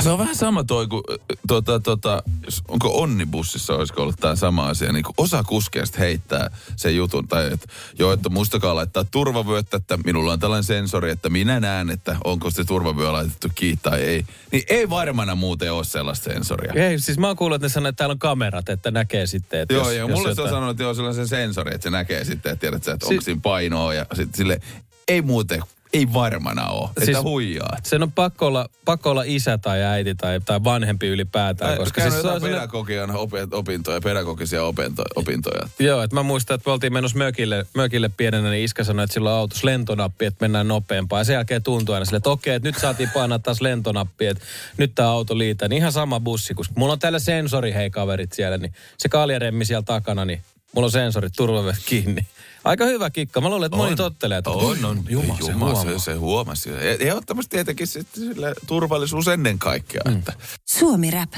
Se 0.02 0.11
on 0.11 0.18
vähän 0.18 0.37
sama 0.37 0.64
toi, 0.64 0.87
kun 0.87 1.02
tota, 1.48 1.80
tota, 1.80 2.22
onko 2.68 3.00
Onnibussissa 3.02 3.74
olisiko 3.74 4.02
ollut 4.02 4.20
tämä 4.20 4.37
sama 4.37 4.68
asia, 4.68 4.92
niin 4.92 5.04
kun 5.04 5.14
osa 5.18 5.42
kuskeista 5.44 5.98
heittää 5.98 6.50
sen 6.76 6.96
jutun, 6.96 7.28
tai 7.28 7.52
että 7.52 7.66
joo, 7.98 8.12
että 8.12 8.28
muistakaa 8.28 8.74
laittaa 8.74 9.04
turvavyötä, 9.04 9.76
että 9.76 9.96
minulla 9.96 10.33
on 10.33 10.40
tällainen 10.40 10.64
sensori, 10.64 11.11
että 11.11 11.28
minä 11.28 11.61
näen, 11.61 11.90
että 11.90 12.16
onko 12.24 12.50
se 12.50 12.64
turvavyö 12.64 13.12
laitettu 13.12 13.48
kiinni 13.54 13.78
tai 13.83 14.00
ei. 14.02 14.24
Niin 14.52 14.62
ei 14.68 14.90
varmana 14.90 15.35
muuten 15.35 15.72
ole 15.72 15.85
sellaista 15.85 16.33
sensoria. 16.33 16.72
Ei, 16.72 16.98
siis 16.98 17.18
mä 17.18 17.26
oon 17.26 17.37
kuullut, 17.37 17.54
että 17.57 17.64
ne 17.64 17.68
sanoo, 17.68 17.88
että 17.88 17.96
täällä 17.98 18.12
on 18.12 18.18
kamerat, 18.18 18.68
että 18.68 18.90
näkee 18.90 19.26
sitten, 19.26 19.61
että 19.61 19.74
Joo, 19.74 19.85
jos, 19.90 19.96
joo. 19.96 20.09
jos 20.09 20.18
Mulle 20.18 20.35
se 20.35 20.40
on 20.40 20.46
jotain- 20.46 20.48
sanonut, 20.57 20.70
että 20.70 20.83
joo, 20.83 20.94
sellaisen 20.94 21.28
sensori, 21.28 21.74
että 21.74 21.83
se 21.83 21.90
näkee 21.90 22.24
sitten, 22.24 22.52
että 22.52 22.61
tiedät 22.61 22.85
sä, 22.85 22.92
että 22.92 23.07
Si- 23.07 23.12
onko 23.14 23.22
siinä 23.22 23.40
painoa 23.42 23.94
ja 23.94 24.07
sitten 24.14 24.37
sille 24.37 24.61
ei 25.09 25.22
muuten, 25.22 25.62
Ei 25.94 26.12
varmana 26.12 26.66
ole. 26.66 26.88
Että 26.88 27.04
Siis- 27.04 27.22
huijaa. 27.22 27.76
Sen 27.83 28.02
on 28.02 28.12
pakko 28.12 28.46
olla, 28.46 28.68
pakko 28.85 29.11
olla 29.11 29.22
isä 29.26 29.59
tai 29.59 29.83
äiti 29.83 30.14
tai, 30.14 30.40
tai 30.40 30.64
vanhempi 30.64 31.07
ylipäätään. 31.07 31.76
koska 31.78 32.00
siis 32.00 32.22
se 32.22 32.28
on 32.28 32.42
pedagogian 32.42 33.11
opin- 33.11 33.48
opintoja, 33.52 34.00
pedagogisia 34.00 34.61
opinto- 34.62 35.04
opintoja. 35.16 35.68
Joo, 35.78 36.02
että 36.02 36.16
mä 36.16 36.22
muistan, 36.22 36.54
että 36.54 36.68
me 36.68 36.72
oltiin 36.72 36.92
menossa 36.92 37.18
mökille, 37.18 37.66
mökille 37.74 38.11
pienenä, 38.16 38.50
niin 38.50 38.64
iskä 38.64 38.85
sanoi, 38.85 39.04
että 39.04 39.14
sillä 39.14 39.33
on 39.33 39.38
autossa 39.38 39.66
lentonappi, 39.66 40.24
että 40.24 40.44
mennään 40.44 40.68
nopeampaa. 40.68 41.20
Ja 41.20 41.24
sen 41.24 41.35
jälkeen 41.35 41.62
tuntui 41.62 41.94
aina 41.94 42.04
sille, 42.04 42.16
että 42.16 42.30
okei, 42.30 42.54
että 42.54 42.68
nyt 42.68 42.78
saatiin 42.78 43.11
painaa 43.14 43.38
taas 43.38 43.61
lentonappi, 43.61 44.26
että 44.26 44.44
nyt 44.76 44.94
tämä 44.94 45.09
auto 45.11 45.38
liitää. 45.38 45.68
Niin 45.68 45.76
ihan 45.78 45.92
sama 45.92 46.20
bussi, 46.20 46.54
kun 46.54 46.64
mulla 46.76 46.92
on 46.92 46.98
täällä 46.98 47.18
sensori, 47.18 47.72
hei 47.72 47.90
kaverit 47.90 48.33
siellä, 48.33 48.59
niin 48.59 48.72
se 48.98 49.09
kaljaremmi 49.09 49.64
siellä 49.64 49.83
takana, 49.83 50.24
niin 50.24 50.40
mulla 50.74 50.87
on 50.87 50.90
sensorit, 50.90 51.32
turvavyöt 51.37 51.82
kiinni. 51.87 52.26
Aika 52.64 52.84
hyvä 52.84 53.10
kikka. 53.10 53.40
Mä 53.40 53.48
luulen, 53.48 53.66
että 53.66 53.76
moni 53.76 53.96
tottelee. 53.96 54.38
Että 54.38 54.50
On, 54.50 54.84
on. 54.84 55.04
Juma, 55.08 55.37
se 55.42 55.52
Juma, 55.52 55.74
se, 55.74 55.98
se 55.98 56.14
huomasi. 56.14 56.70
Ja 56.70 56.78
Ehdottomasti 56.80 57.56
tietenkin 57.56 57.87
sitten 57.87 58.22
sille 58.22 58.54
turvallisuus 58.66 59.28
ennen 59.28 59.58
kaikkea. 59.58 60.02
Mm. 60.08 60.18
Että. 60.18 60.32
Suomi 60.68 61.10
Rap. 61.10 61.32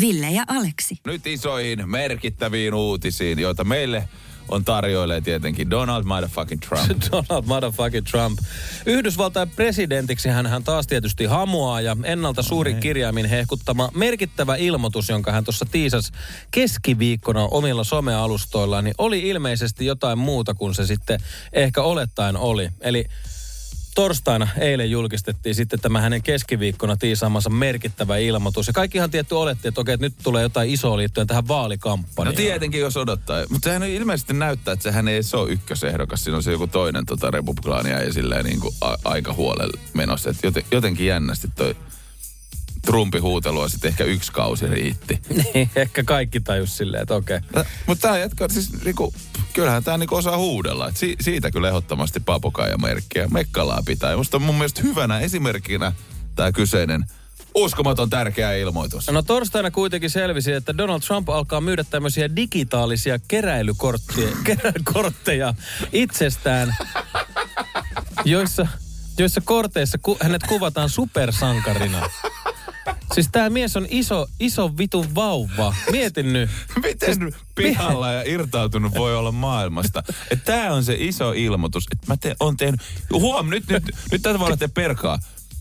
Ville 0.00 0.30
ja 0.30 0.44
Aleksi. 0.48 0.96
Nyt 1.06 1.26
isoihin 1.26 1.90
merkittäviin 1.90 2.74
uutisiin, 2.74 3.38
joita 3.38 3.64
meille 3.64 4.08
on 4.48 4.64
tarjoilee 4.64 5.20
tietenkin 5.20 5.70
Donald 5.70 6.04
motherfucking 6.04 6.60
Trump. 6.60 7.02
Donald 7.12 7.44
motherfucking 7.46 8.06
Trump. 8.06 8.38
Yhdysvaltain 8.86 9.50
presidentiksi 9.50 10.28
hän, 10.28 10.46
hän 10.46 10.64
taas 10.64 10.86
tietysti 10.86 11.24
hamuaa 11.24 11.80
ja 11.80 11.96
ennalta 12.04 12.42
suuri 12.42 12.74
kirjaimin 12.74 13.26
hehkuttama 13.26 13.90
merkittävä 13.94 14.56
ilmoitus, 14.56 15.08
jonka 15.08 15.32
hän 15.32 15.44
tuossa 15.44 15.66
tiisas 15.70 16.12
keskiviikkona 16.50 17.48
omilla 17.50 17.84
somealustoillaan, 17.84 18.84
niin 18.84 18.94
oli 18.98 19.28
ilmeisesti 19.28 19.86
jotain 19.86 20.18
muuta 20.18 20.54
kuin 20.54 20.74
se 20.74 20.86
sitten 20.86 21.20
ehkä 21.52 21.82
olettaen 21.82 22.36
oli. 22.36 22.68
Eli 22.80 23.04
torstaina 23.96 24.48
eilen 24.58 24.90
julkistettiin 24.90 25.54
sitten 25.54 25.80
tämä 25.80 26.00
hänen 26.00 26.22
keskiviikkona 26.22 26.96
tiisaamansa 26.96 27.50
merkittävä 27.50 28.16
ilmoitus. 28.16 28.66
Ja 28.66 28.72
kaikkihan 28.72 29.10
tietty 29.10 29.34
oletti, 29.34 29.68
että 29.68 29.80
okei, 29.80 29.94
että 29.94 30.06
nyt 30.06 30.14
tulee 30.22 30.42
jotain 30.42 30.70
isoa 30.70 30.96
liittyen 30.96 31.26
tähän 31.26 31.44
No 31.44 31.48
vaalikampanjaan. 31.48 32.36
tietenkin, 32.36 32.80
jos 32.80 32.96
odottaa. 32.96 33.44
Mutta 33.50 33.64
sehän 33.68 33.82
ilmeisesti 33.82 34.32
näyttää, 34.34 34.72
että 34.72 34.82
sehän 34.82 35.08
ei 35.08 35.20
ole 35.32 35.52
ykkösehdokas. 35.52 36.24
Siinä 36.24 36.36
on 36.36 36.42
se 36.42 36.52
joku 36.52 36.66
toinen 36.66 37.06
tota, 37.06 37.30
republikaania 37.30 38.02
ja 38.02 38.12
silleen 38.12 38.44
niin 38.44 38.60
kuin 38.60 38.74
a- 38.80 38.96
aika 39.04 39.32
huolella 39.32 39.80
menossa. 39.94 40.30
Et 40.30 40.36
joten, 40.42 40.62
jotenkin 40.72 41.06
jännästi 41.06 41.48
toi 41.56 41.76
Trumpin 42.86 43.22
huutelua 43.22 43.68
sitten 43.68 43.88
ehkä 43.88 44.04
yksi 44.04 44.32
kausi 44.32 44.66
riitti. 44.66 45.20
Niin, 45.54 45.70
ehkä 45.76 46.04
kaikki 46.04 46.40
tajus 46.40 46.76
silleen, 46.76 47.02
että 47.02 47.14
okei. 47.14 47.38
Mutta 47.86 48.02
tämä 48.02 48.18
jatkaa 48.18 48.48
siis 48.48 48.84
niinku, 48.84 49.14
kyllähän 49.52 49.84
tämä 49.84 49.98
niinku 49.98 50.14
osaa 50.14 50.36
huudella. 50.36 50.88
Et 50.88 50.96
si, 50.96 51.16
siitä 51.20 51.50
kyllä 51.50 51.68
ehdottomasti 51.68 52.20
papokaija 52.20 52.78
merkkiä. 52.78 53.28
Mekkalaa 53.30 53.82
pitää. 53.86 54.16
Musta 54.16 54.36
on 54.36 54.42
mun 54.42 54.54
mielestä 54.54 54.82
hyvänä 54.82 55.20
esimerkkinä 55.20 55.92
tämä 56.36 56.52
kyseinen 56.52 57.04
uskomaton 57.54 58.10
tärkeä 58.10 58.52
ilmoitus. 58.52 59.10
No 59.10 59.22
torstaina 59.22 59.70
kuitenkin 59.70 60.10
selvisi, 60.10 60.52
että 60.52 60.78
Donald 60.78 61.00
Trump 61.00 61.28
alkaa 61.28 61.60
myydä 61.60 61.84
tämmöisiä 61.84 62.36
digitaalisia 62.36 63.18
keräilykortteja, 63.28 64.36
keräilykortteja 64.44 65.54
itsestään, 65.92 66.76
joissa, 68.24 68.66
joissa 69.18 69.40
korteissa 69.40 69.98
ku, 70.02 70.18
hänet 70.20 70.42
kuvataan 70.42 70.90
supersankarina. 70.90 72.10
Siis 73.16 73.28
tämä 73.32 73.50
mies 73.50 73.76
on 73.76 73.86
iso, 73.90 74.26
iso 74.40 74.70
vitun 74.78 75.14
vauva. 75.14 75.74
Mietin 75.90 76.32
nyt. 76.32 76.50
Miten 76.84 77.34
pihalla 77.54 78.12
ja 78.12 78.22
irtautunut 78.26 78.94
voi 78.94 79.16
olla 79.16 79.32
maailmasta? 79.32 80.02
Tämä 80.44 80.72
on 80.72 80.84
se 80.84 80.96
iso 80.98 81.32
ilmoitus, 81.32 81.84
että 81.92 82.06
mä 82.06 82.16
te, 82.16 82.36
on 82.40 82.56
tehnyt... 82.56 82.80
Huom, 83.12 83.50
nyt, 83.50 83.68
nyt, 83.68 83.84
nyt 84.12 84.22
tätä 84.22 84.38
voi 84.38 84.56
te 84.56 84.68
perkaa. 84.68 85.18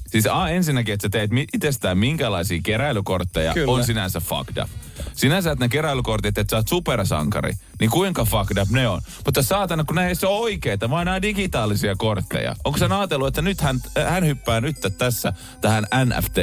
Siis 0.08 0.28
A, 0.28 0.50
ensinnäkin, 0.50 0.94
että 0.94 1.06
sä 1.06 1.10
teet 1.10 1.32
itsestään 1.54 1.98
minkälaisia 1.98 2.60
keräilykortteja, 2.64 3.54
Kyllä. 3.54 3.72
on 3.72 3.84
sinänsä 3.84 4.20
fucked 4.20 4.64
up. 4.64 4.70
Sinänsä, 5.14 5.52
että 5.52 5.66
ne 5.66 5.70
keräilykortit, 5.70 6.38
että 6.38 6.52
sä 6.52 6.58
oot 6.58 6.68
supersankari, 6.68 7.54
niin 7.80 7.90
kuinka 7.90 8.26
fucked 8.26 8.58
up 8.62 8.70
ne 8.70 8.88
on? 8.88 9.02
Mutta 9.26 9.44
saatana, 9.44 9.84
kun 9.84 9.96
ne 9.96 10.08
ei 10.08 10.16
se 10.16 10.28
ole 10.28 10.40
oikeita, 10.40 10.90
vaan 10.90 11.06
nämä 11.06 11.22
digitaalisia 11.22 11.96
kortteja. 11.98 12.56
Onko 12.64 12.78
sä 12.78 12.98
ajatellut, 12.98 13.28
että 13.28 13.42
nyt 13.42 13.62
hän, 13.62 13.80
hän 14.10 14.26
hyppää 14.26 14.62
nyt 14.62 14.78
tässä 14.98 15.34
tähän 15.62 15.88
NFT 16.06 16.38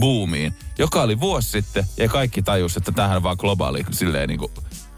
boomiin, 0.00 0.54
joka 0.78 1.02
oli 1.02 1.20
vuosi 1.20 1.50
sitten, 1.50 1.84
ja 1.96 2.08
kaikki 2.08 2.42
tajus, 2.42 2.76
että 2.76 2.92
tähän 2.92 3.22
vaan 3.22 3.36
globaali 3.38 3.84
silleen 3.90 4.28
niin 4.28 4.38
kuin, 4.38 4.52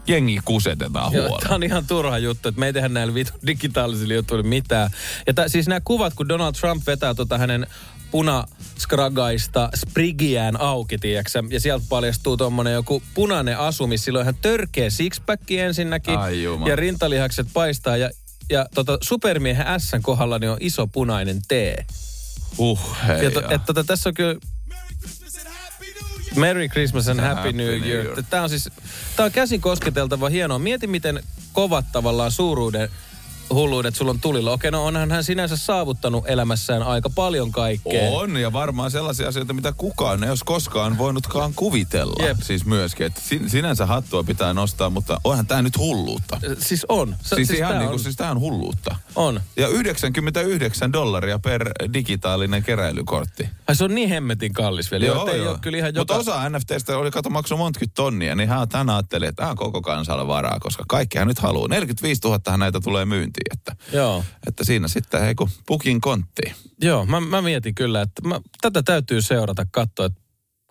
jengi 0.07 0.39
kusetetaan 0.45 1.13
Joo, 1.13 1.21
huolella. 1.21 1.39
Tämä 1.43 1.55
on 1.55 1.63
ihan 1.63 1.87
turha 1.87 2.17
juttu, 2.17 2.49
että 2.49 2.59
me 2.59 2.65
ei 2.65 2.73
tehdä 2.73 2.89
näillä 2.89 3.13
vitun 3.13 3.39
digitaalisilla 3.47 4.13
jutuilla 4.13 4.43
mitään. 4.43 4.89
Ja 5.27 5.33
tää, 5.33 5.47
siis 5.47 5.67
nämä 5.67 5.81
kuvat, 5.83 6.13
kun 6.13 6.29
Donald 6.29 6.53
Trump 6.53 6.87
vetää 6.87 7.13
tota 7.13 7.37
hänen 7.37 7.67
punaskragaista 8.11 9.69
sprigiään 9.75 10.61
auki, 10.61 10.97
tiiäksä, 10.97 11.43
ja 11.49 11.59
sieltä 11.59 11.85
paljastuu 11.89 12.37
tuommoinen 12.37 12.73
joku 12.73 13.03
punainen 13.13 13.57
asu, 13.57 13.87
missä 13.87 14.05
sillä 14.05 14.19
on 14.19 14.23
ihan 14.23 14.37
törkeä 14.41 14.89
sixpack 14.89 15.51
ensinnäkin, 15.51 16.17
Ai 16.17 16.43
ja 16.67 16.75
rintalihakset 16.75 17.47
paistaa, 17.53 17.97
ja, 17.97 18.09
ja 18.49 18.65
tota, 18.75 18.97
supermiehen 19.01 19.79
S 19.79 19.91
kohdalla 20.01 20.39
niin 20.39 20.51
on 20.51 20.57
iso 20.59 20.87
punainen 20.87 21.41
T. 21.47 21.51
Huh, 22.57 22.79
hei 23.07 23.23
Ja 23.23 23.31
to, 23.31 23.41
et, 23.49 23.65
tota, 23.65 23.83
tässä 23.83 24.09
on 24.09 24.13
kyllä... 24.13 24.35
Merry 26.35 26.69
Christmas 26.69 27.07
and 27.07 27.19
Happy, 27.19 27.35
Happy 27.35 27.53
New 27.53 27.67
New 27.67 27.87
Year. 27.87 28.05
Year. 28.05 28.23
Tämä 28.29 28.43
on 28.43 28.49
siis, 28.49 28.69
tämä 29.15 29.25
on 29.25 29.31
käsin 29.31 29.61
kosketeltava 29.61 30.29
hienoa. 30.29 30.59
Mieti, 30.59 30.87
miten 30.87 31.23
kovat 31.53 31.85
tavallaan 31.91 32.31
suuruuden 32.31 32.89
hulluudet 33.49 33.95
sulla 33.95 34.11
on 34.11 34.19
tulilla. 34.19 34.51
Okei, 34.51 34.71
no 34.71 34.85
onhan 34.85 35.11
hän 35.11 35.23
sinänsä 35.23 35.57
saavuttanut 35.57 36.23
elämässään 36.27 36.83
aika 36.83 37.09
paljon 37.09 37.51
kaikkea. 37.51 38.09
On, 38.09 38.37
ja 38.37 38.53
varmaan 38.53 38.91
sellaisia 38.91 39.27
asioita, 39.27 39.53
mitä 39.53 39.73
kukaan 39.77 40.23
ei 40.23 40.29
olisi 40.29 40.45
koskaan 40.45 40.97
voinutkaan 40.97 41.53
kuvitella. 41.55 42.25
Jep. 42.25 42.37
Siis 42.41 42.65
myöskin, 42.65 43.05
että 43.05 43.21
sin, 43.21 43.49
sinänsä 43.49 43.85
hattua 43.85 44.23
pitää 44.23 44.53
nostaa, 44.53 44.89
mutta 44.89 45.21
onhan 45.23 45.47
tämä 45.47 45.61
nyt 45.61 45.77
hulluutta. 45.77 46.39
Siis 46.59 46.85
on. 46.89 47.15
S- 47.21 47.29
Siis, 47.29 47.47
siis, 47.47 47.59
ihan 47.59 47.71
tää 47.71 47.79
niin 47.79 47.87
kuin, 47.87 47.93
on. 47.93 48.03
siis 48.03 48.15
tämä 48.15 48.31
on 48.31 48.39
hulluutta. 48.39 48.95
on. 49.15 49.41
Ja 49.57 49.67
99 49.67 50.93
dollaria 50.93 51.39
per 51.39 51.69
digitaalinen 51.93 52.63
keräilykortti. 52.63 53.49
Ai 53.67 53.75
se 53.75 53.83
on 53.83 53.95
niin 53.95 54.09
hemmetin 54.09 54.53
kallis 54.53 54.91
vielä. 54.91 55.05
Joo, 55.05 55.27
ei 55.27 55.47
ole 55.47 55.57
kyllä 55.61 55.77
ihan 55.77 55.93
Mutta 55.97 56.13
joka... 56.13 56.31
osa 56.31 56.49
NFTstä 56.49 56.97
oli, 56.97 57.11
kato, 57.11 57.29
maksoi 57.29 57.57
montkymmentä 57.57 57.93
tonnia, 57.95 58.35
niin 58.35 58.49
hän, 58.49 58.67
hän 58.73 58.89
ajatteli, 58.89 59.25
että 59.25 59.35
tämä 59.41 59.51
on 59.51 59.57
koko 59.57 59.81
kansalla 59.81 60.27
varaa, 60.27 60.57
koska 60.59 60.83
kaikkihan 60.87 61.27
nyt 61.27 61.39
haluaa. 61.39 61.67
45 61.67 62.21
000 62.23 62.57
näitä 62.57 62.79
tulee 62.79 63.05
myyntiin, 63.05 63.36
että, 63.51 63.75
Joo. 63.93 64.23
että 64.47 64.63
siinä 64.63 64.87
sitten, 64.87 65.21
hei 65.21 65.35
kun 65.35 65.49
pukin 65.67 66.01
kontti. 66.01 66.41
Joo, 66.81 67.05
mä, 67.05 67.19
mä 67.19 67.41
mietin 67.41 67.75
kyllä, 67.75 68.01
että 68.01 68.27
mä, 68.27 68.41
tätä 68.61 68.83
täytyy 68.83 69.21
seurata, 69.21 69.65
katsoa, 69.71 70.05
että 70.05 70.21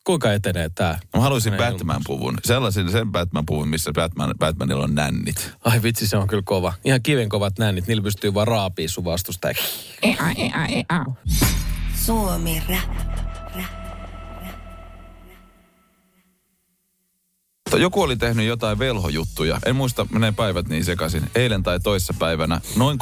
kuinka 0.05 0.33
etenee 0.33 0.69
tämä. 0.75 0.99
Mä 1.17 1.21
haluaisin 1.23 1.53
Batman-puvun. 1.55 2.39
Sellaisen, 2.45 2.91
sen 2.91 3.13
Batman-puvun, 3.13 3.69
missä 3.69 3.93
Batman, 3.93 4.35
Batmanilla 4.39 4.85
on 4.85 4.95
nännit. 4.95 5.53
Ai 5.65 5.83
vitsi, 5.83 6.07
se 6.07 6.17
on 6.17 6.29
kyllä 6.29 6.43
kova. 6.47 6.73
Ihan 6.85 7.03
kiven 7.03 7.29
kovat 7.29 7.59
nännit, 7.59 7.87
niillä 7.87 8.03
pystyy 8.03 8.35
vaan 8.35 8.49
raapii 8.49 8.89
sun 8.89 9.05
vastusta. 9.05 9.49
Suomi 11.95 12.63
Rap. 12.69 13.26
Joku 17.79 18.03
oli 18.03 18.17
tehnyt 18.17 18.47
jotain 18.47 18.79
velhojuttuja. 18.79 19.61
En 19.67 19.77
muista, 19.77 20.07
menee 20.11 20.33
päivät 20.33 20.69
niin 20.69 20.85
sekaisin. 20.85 21.31
Eilen 21.35 21.63
tai 21.63 21.81
toissa 21.81 22.15
päivänä, 22.19 22.61
noin 22.77 22.99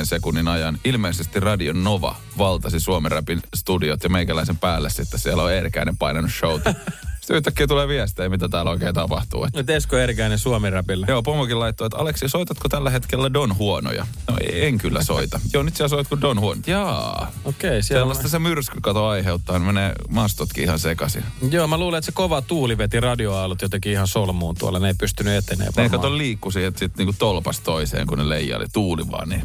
3-40 0.00 0.04
sekunnin 0.04 0.48
ajan, 0.48 0.78
ilmeisesti 0.84 1.40
Radio 1.40 1.72
Nova 1.72 2.16
valtasi 2.38 2.80
Suomen 2.80 3.12
Rapin 3.12 3.42
studiot 3.54 4.04
ja 4.04 4.10
meikäläisen 4.10 4.56
päälle 4.56 4.90
sitten 4.90 5.20
siellä 5.20 5.42
on 5.42 5.52
Erkäinen 5.52 5.96
painanut 5.96 6.30
showta. 6.30 6.74
Sitten 7.28 7.36
yhtäkkiä 7.36 7.66
tulee 7.66 7.88
viestejä, 7.88 8.28
mitä 8.28 8.48
täällä 8.48 8.70
oikein 8.70 8.94
tapahtuu. 8.94 9.44
Et, 9.44 9.54
Nyt 9.54 9.70
Esko 9.70 9.96
Erkäinen 9.96 10.38
Suomi 10.38 10.70
Rapilla. 10.70 11.06
joo, 11.08 11.22
pomokin 11.22 11.60
laittoi, 11.60 11.86
että 11.86 11.98
Aleksi, 11.98 12.28
soitatko 12.28 12.68
tällä 12.68 12.90
hetkellä 12.90 13.32
Don 13.32 13.56
Huonoja? 13.58 14.06
No 14.28 14.36
en 14.52 14.78
kyllä 14.78 15.02
soita. 15.04 15.40
joo, 15.52 15.62
nyt 15.62 15.76
sä 15.76 15.88
soitko 15.88 16.20
Don 16.20 16.40
Huono. 16.40 16.60
Jaa. 16.66 17.32
Okei, 17.44 17.82
siellä 17.82 18.02
on... 18.02 18.08
Sellaista 18.14 18.28
se 18.28 18.38
myrsky 18.38 18.78
kato 18.80 19.06
aiheuttaa, 19.06 19.58
niin 19.58 19.66
menee 19.66 19.92
mastotkin 20.08 20.64
ihan 20.64 20.78
sekaisin. 20.78 21.24
Joo, 21.50 21.66
mä 21.66 21.78
luulen, 21.78 21.98
että 21.98 22.06
se 22.06 22.12
kova 22.12 22.42
tuuli 22.42 22.78
veti 22.78 23.00
radioaallot 23.00 23.62
jotenkin 23.62 23.92
ihan 23.92 24.06
solmuun 24.08 24.54
tuolla. 24.58 24.78
Ne 24.78 24.88
ei 24.88 24.94
pystynyt 25.00 25.32
etenemään 25.36 25.72
Ne 25.76 25.82
varmaan. 25.82 26.00
kato 26.00 26.18
liikkui 26.18 26.52
siitä 26.52 26.78
sit 26.78 26.96
niinku 26.96 27.14
tolpas 27.18 27.60
toiseen, 27.60 28.06
kun 28.06 28.18
ne 28.18 28.28
leijaili 28.28 28.66
tuuli 28.72 29.10
vaan 29.10 29.28
niin. 29.28 29.42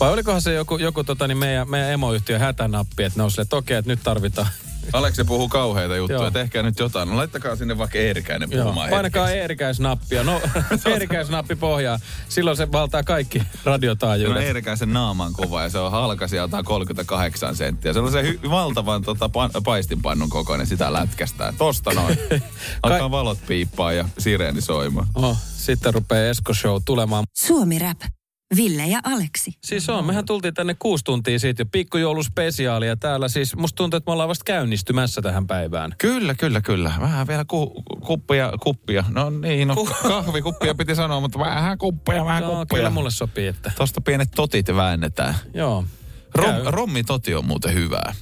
Vai 0.00 0.12
olikohan 0.12 0.42
se 0.42 0.54
joku, 0.54 0.76
joku 0.78 1.04
tota, 1.04 1.28
niin 1.28 1.38
meidän, 1.38 1.70
meidän 1.70 1.90
emoyhtiön 1.90 2.40
hätänappi, 2.40 3.02
että 3.04 3.18
ne 3.18 3.22
on 3.22 3.30
silleen, 3.30 3.44
että 3.44 3.56
okei, 3.56 3.76
että 3.76 3.90
nyt 3.90 4.00
tarvitaan. 4.02 4.46
Aleksi 4.92 5.24
puhuu 5.24 5.48
kauheita 5.48 5.96
juttuja, 5.96 6.18
Joo. 6.18 6.26
että 6.26 6.40
ehkä 6.40 6.62
nyt 6.62 6.78
jotain. 6.78 7.08
No 7.08 7.16
laittakaa 7.16 7.56
sinne 7.56 7.78
vaikka 7.78 7.98
Eerikäinen 7.98 8.50
Joo, 8.50 8.62
puhumaan 8.64 8.90
painakaa. 8.90 9.30
Eerikäisnappia. 9.30 10.24
No, 10.24 10.40
Eerikäisnappi 10.92 11.56
pohjaa. 11.56 11.98
Silloin 12.28 12.56
se 12.56 12.72
valtaa 12.72 13.02
kaikki 13.02 13.42
radiotaajuudet. 13.64 14.42
Eerikäisen 14.42 14.92
naaman 14.92 15.32
kuva 15.32 15.62
ja 15.62 15.70
se 15.70 15.78
on 15.78 15.90
halka 15.92 16.28
sieltä 16.28 16.62
38 16.62 17.56
senttiä. 17.56 17.92
Se 17.92 17.98
on 18.00 18.12
se 18.12 18.22
hy- 18.22 18.50
valtavan 18.50 19.02
tota, 19.02 19.26
pa- 19.26 19.60
paistinpannun 19.64 20.30
kokoinen, 20.30 20.66
sitä 20.66 20.92
lätkästää. 20.92 21.52
Tosta 21.58 21.90
noin. 21.94 22.18
Alkaa 22.82 23.10
valot 23.10 23.38
piippaa 23.46 23.92
ja 23.92 24.04
sireeni 24.18 24.60
soimaan. 24.60 25.06
Oh, 25.14 25.38
sitten 25.56 25.94
rupeaa 25.94 26.30
Esko 26.30 26.54
Show 26.54 26.76
tulemaan. 26.84 27.24
Suomi 27.36 27.78
Rap. 27.78 27.98
Ville 28.56 28.86
ja 28.86 29.00
Aleksi. 29.04 29.52
Siis 29.64 29.88
on, 29.88 30.04
mehän 30.04 30.24
tultiin 30.24 30.54
tänne 30.54 30.74
kuusi 30.78 31.04
tuntia 31.04 31.38
siitä 31.38 31.62
jo 31.62 31.66
pikkujouluspesiaalia 31.66 32.88
ja 32.88 32.96
täällä 32.96 33.28
siis 33.28 33.56
musta 33.56 33.76
tuntuu, 33.76 33.96
että 33.96 34.08
me 34.08 34.12
ollaan 34.12 34.28
vasta 34.28 34.44
käynnistymässä 34.44 35.22
tähän 35.22 35.46
päivään. 35.46 35.94
Kyllä, 35.98 36.34
kyllä, 36.34 36.60
kyllä. 36.60 36.92
Vähän 37.00 37.26
vielä 37.26 37.44
ku, 37.44 37.82
kuppia, 38.06 38.52
kuppia. 38.62 39.04
No 39.08 39.30
niin, 39.30 39.68
no 39.68 39.74
kahvikuppia 40.02 40.74
piti 40.74 40.94
sanoa, 40.94 41.20
mutta 41.20 41.38
vähän 41.38 41.78
kuppia, 41.78 42.24
vähän 42.24 42.42
No, 42.42 42.48
kuppia. 42.48 42.76
kyllä 42.76 42.90
mulle 42.90 43.10
sopii, 43.10 43.46
että 43.46 43.72
Tosta 43.76 44.00
pienet 44.00 44.28
totit 44.36 44.66
väännetään. 44.76 45.34
joo. 45.54 45.84
Rom, 46.34 46.54
rommi 46.66 47.02
toti 47.04 47.34
on 47.34 47.44
muuten 47.44 47.74
hyvää. 47.74 48.14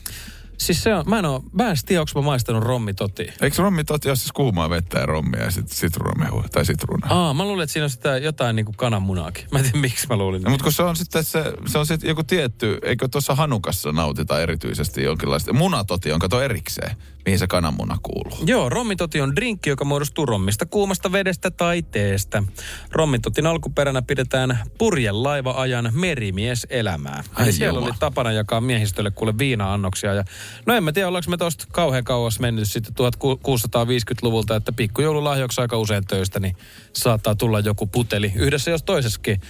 Siis 0.62 0.82
se 0.82 0.94
on, 0.94 1.04
mä 1.06 1.18
en 1.18 1.24
oo, 1.24 1.44
mä 1.52 1.70
en 1.70 1.76
tiedä, 1.86 2.00
onko 2.00 2.20
mä 2.20 2.24
maistanut 2.24 2.64
rommitoti. 2.64 3.32
Eikö 3.40 3.62
rommi 3.62 3.84
toti 3.84 4.08
ole 4.08 4.16
siis 4.16 4.32
kuumaa 4.32 4.70
vettä 4.70 4.98
ja 4.98 5.06
rommia 5.06 5.42
ja 5.42 5.50
sitten 5.50 5.76
sitruunamehua 5.76 6.44
tai 6.52 6.64
sitruunaa? 6.64 7.26
Aa, 7.26 7.34
mä 7.34 7.44
luulin, 7.44 7.62
että 7.62 7.72
siinä 7.72 7.84
on 7.84 7.90
sitä 7.90 8.18
jotain 8.18 8.56
niinku 8.56 8.72
kananmunaakin. 8.76 9.44
Mä 9.50 9.58
en 9.58 9.64
tiedä, 9.64 9.78
miksi 9.78 10.06
mä 10.08 10.16
luulin. 10.16 10.42
No, 10.42 10.50
mutta 10.50 10.64
kun 10.64 10.72
se 10.72 10.82
on 10.82 10.96
sitten 10.96 11.24
se, 11.24 11.52
se 11.66 11.78
on 11.78 11.86
sitten 11.86 12.08
joku 12.08 12.24
tietty, 12.24 12.78
eikö 12.82 13.08
tuossa 13.08 13.34
Hanukassa 13.34 13.92
nautita 13.92 14.40
erityisesti 14.40 15.02
jonkinlaista. 15.02 15.52
Munatoti 15.52 16.12
on 16.12 16.18
kato 16.18 16.42
erikseen, 16.42 16.96
mihin 17.26 17.38
se 17.38 17.46
kananmuna 17.46 17.98
kuuluu. 18.02 18.38
Joo, 18.46 18.68
rommitoti 18.68 19.20
on 19.20 19.36
drinkki, 19.36 19.70
joka 19.70 19.84
muodostuu 19.84 20.26
rommista, 20.26 20.66
kuumasta 20.66 21.12
vedestä 21.12 21.50
tai 21.50 21.82
teestä. 21.82 22.42
Rommitotin 22.90 23.46
alkuperänä 23.46 24.02
pidetään 24.02 24.58
purjen 24.78 25.22
laiva-ajan 25.22 25.90
merimieselämää. 25.92 27.24
Ai 27.34 27.44
Eli 27.44 27.52
siellä 27.52 27.78
juma. 27.78 27.86
oli 27.86 27.96
tapana 27.98 28.32
jakaa 28.32 28.60
miehistölle 28.60 29.10
kuule 29.10 29.38
viina-annoksia. 29.38 30.14
Ja, 30.14 30.24
no 30.66 30.74
en 30.74 30.84
mä 30.84 30.92
tiedä, 30.92 31.08
ollaanko 31.08 31.30
me 31.30 31.36
tosta 31.36 31.64
kauhean 31.72 32.04
kauas 32.04 32.40
mennyt 32.40 32.70
sitten 32.70 32.94
1650-luvulta, 32.94 34.56
että 34.56 34.72
pikkujoululahjoksi 34.72 35.60
aika 35.60 35.78
usein 35.78 36.06
töistä, 36.06 36.40
niin 36.40 36.56
saattaa 36.92 37.34
tulla 37.34 37.60
joku 37.60 37.86
puteli 37.86 38.32
yhdessä 38.36 38.70
jos 38.70 38.82
toisessakin 38.82 39.40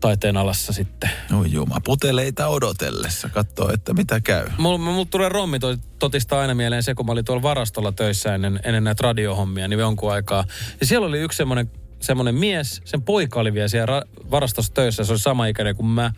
taiteen 0.00 0.36
alassa 0.36 0.72
sitten. 0.72 1.10
No 1.30 1.44
juma, 1.44 1.80
puteleita 1.84 2.48
odotellessa, 2.48 3.28
katsoo, 3.28 3.72
että 3.72 3.94
mitä 3.94 4.20
käy. 4.20 4.46
Mulla, 4.58 4.78
mulla 4.78 5.04
tulee 5.10 5.28
rommi 5.28 5.58
to- 5.58 5.76
totista 5.98 6.40
aina 6.40 6.54
mieleen 6.54 6.82
se, 6.82 6.94
kun 6.94 7.06
mä 7.06 7.12
olin 7.12 7.24
tuolla 7.24 7.42
varastolla 7.42 7.92
töissä 7.92 8.34
ennen, 8.34 8.60
ennen 8.64 8.84
näitä 8.84 9.02
radiohommia, 9.02 9.68
niin 9.68 9.80
jonkun 9.80 10.12
aikaa. 10.12 10.44
Ja 10.80 10.86
siellä 10.86 11.06
oli 11.06 11.18
yksi 11.18 11.36
semmoinen, 11.36 11.70
semmoinen 12.00 12.34
mies, 12.34 12.80
sen 12.84 13.02
poika 13.02 13.40
oli 13.40 13.54
vielä 13.54 13.68
siellä 13.68 14.00
ra- 14.00 14.30
varastossa 14.30 14.74
töissä, 14.74 15.04
se 15.04 15.12
oli 15.12 15.18
sama 15.18 15.46
ikäinen 15.46 15.76
kuin 15.76 15.86
mä. 15.86 16.12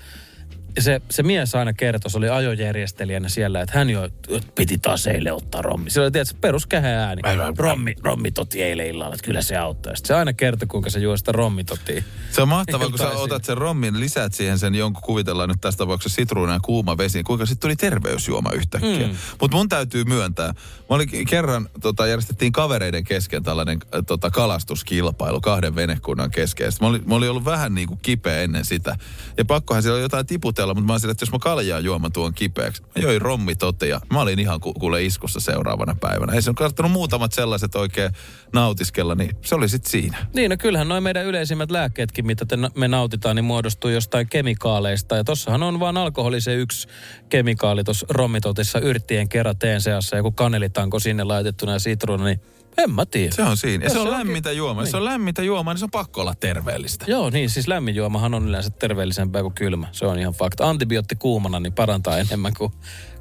Se, 0.78 1.00
se 1.10 1.22
mies 1.22 1.54
aina 1.54 1.72
kertoi, 1.72 2.10
se 2.10 2.18
oli 2.18 2.28
ajojärjestelijänä 2.28 3.28
siellä, 3.28 3.60
että 3.60 3.78
hän 3.78 3.90
jo 3.90 4.04
että 4.04 4.52
piti 4.54 4.78
taas 4.78 5.06
eilen 5.06 5.34
ottaa 5.34 5.62
rommi. 5.62 5.90
Se 5.90 6.00
oli 6.00 6.10
tietysti 6.10 6.36
peruskähä 6.40 6.88
ääni. 6.88 7.22
Rommi, 7.58 7.94
rommi 8.02 8.30
toti 8.30 8.62
eilen 8.62 8.86
illalla, 8.86 9.14
että 9.14 9.24
kyllä 9.24 9.42
se 9.42 9.56
auttaa. 9.56 9.96
Sitten 9.96 10.08
se 10.08 10.14
aina 10.14 10.32
kertoi, 10.32 10.68
kuinka 10.68 10.90
se 10.90 10.98
juo 10.98 11.16
sitä 11.16 11.32
rommitotia. 11.32 12.02
Se 12.30 12.42
on 12.42 12.48
mahtavaa, 12.48 12.88
kun 12.88 12.98
sä 12.98 13.10
otat 13.10 13.44
sen 13.44 13.58
rommin, 13.58 14.00
lisäät 14.00 14.34
siihen 14.34 14.58
sen 14.58 14.74
jonkun, 14.74 15.02
kuvitellaan 15.02 15.48
nyt 15.48 15.60
tässä 15.60 15.78
tapauksessa 15.78 16.16
sitruuna 16.16 16.52
ja 16.52 16.60
kuuma 16.60 16.98
vesi, 16.98 17.22
kuinka 17.22 17.46
sitten 17.46 17.60
tuli 17.60 17.76
terveysjuoma 17.76 18.52
yhtäkkiä. 18.52 19.06
Mm. 19.06 19.14
Mutta 19.40 19.56
mun 19.56 19.68
täytyy 19.68 20.04
myöntää, 20.04 20.46
mä 20.46 20.54
olin 20.88 21.08
kerran, 21.30 21.68
tota, 21.80 22.06
järjestettiin 22.06 22.52
kavereiden 22.52 23.04
kesken 23.04 23.42
tällainen 23.42 23.78
äh, 23.94 24.02
tota, 24.06 24.30
kalastuskilpailu 24.30 25.40
kahden 25.40 25.74
venekunnan 25.74 26.30
kesken. 26.30 26.72
Mä 26.80 26.86
olin, 26.86 27.02
mä 27.06 27.14
olin 27.14 27.30
ollut 27.30 27.44
vähän 27.44 27.74
niin 27.74 27.88
kuin 27.88 28.00
kipeä 28.02 28.42
ennen 28.42 28.64
sitä. 28.64 28.96
Ja 29.36 29.44
pakkohan 29.44 29.82
siellä 29.82 29.96
oli 29.96 30.02
jotain 30.02 30.26
tiputella, 30.60 30.74
mutta 30.74 30.86
mä 30.86 30.92
olin 30.92 31.00
sillä, 31.00 31.12
että 31.12 31.22
jos 31.22 31.32
mä 31.32 31.38
kaljaa 31.38 31.80
juomaan 31.80 32.12
tuon 32.12 32.34
kipeäksi. 32.34 32.82
Mä 32.82 33.02
join 33.02 33.22
rommi 33.22 33.54
toteja. 33.54 34.00
Mä 34.12 34.20
olin 34.20 34.38
ihan 34.38 34.60
ku, 34.60 34.72
kuule 34.72 35.04
iskussa 35.04 35.40
seuraavana 35.40 35.96
päivänä. 36.00 36.32
Ei 36.32 36.42
se 36.42 36.50
on 36.50 36.54
kannattanut 36.54 36.92
muutamat 36.92 37.32
sellaiset 37.32 37.74
oikein 37.74 38.12
nautiskella, 38.52 39.14
niin 39.14 39.36
se 39.44 39.54
oli 39.54 39.68
sitten 39.68 39.90
siinä. 39.90 40.26
Niin, 40.34 40.50
no 40.50 40.56
kyllähän 40.56 40.88
noin 40.88 41.02
meidän 41.02 41.26
yleisimmät 41.26 41.70
lääkkeetkin, 41.70 42.26
mitä 42.26 42.44
te, 42.44 42.56
me 42.74 42.88
nautitaan, 42.88 43.36
niin 43.36 43.44
muodostuu 43.44 43.90
jostain 43.90 44.28
kemikaaleista. 44.28 45.16
Ja 45.16 45.24
tossahan 45.24 45.62
on 45.62 45.80
vaan 45.80 45.96
alkoholi 45.96 46.40
se 46.40 46.54
yksi 46.54 46.88
kemikaali 47.28 47.84
tuossa 47.84 48.06
rommitotissa 48.10 48.80
yrttien 48.80 49.28
kerateen 49.28 49.80
seassa. 49.80 50.16
Joku 50.16 50.32
kanelitanko 50.32 50.98
sinne 50.98 51.24
laitettuna 51.24 51.72
ja 51.72 51.78
sitruuna, 51.78 52.24
niin 52.24 52.40
en 52.78 52.90
mä 52.90 53.06
tiedä. 53.06 53.30
Se 53.34 53.42
on 53.42 53.56
siinä. 53.56 53.84
Ja 53.84 53.90
se 53.90 53.98
on 53.98 54.06
se 54.06 54.10
lämmintä 54.12 54.52
juomaa. 54.52 54.82
Jos 54.82 54.90
se 54.90 54.96
on 54.96 55.04
lämmintä 55.04 55.42
juomaa, 55.42 55.74
niin 55.74 55.78
se 55.78 55.84
on 55.84 55.90
pakko 55.90 56.20
olla 56.20 56.34
terveellistä. 56.34 57.04
Joo, 57.08 57.30
niin 57.30 57.50
siis 57.50 57.68
lämmin 57.68 57.94
juomahan 57.94 58.34
on 58.34 58.48
yleensä 58.48 58.70
terveellisempää 58.70 59.42
kuin 59.42 59.54
kylmä. 59.54 59.86
Se 59.92 60.06
on 60.06 60.18
ihan 60.18 60.32
fakta. 60.32 60.68
Antibiootti 60.68 61.16
kuumana 61.16 61.60
niin 61.60 61.72
parantaa 61.72 62.18
enemmän 62.18 62.52
kuin 62.58 62.72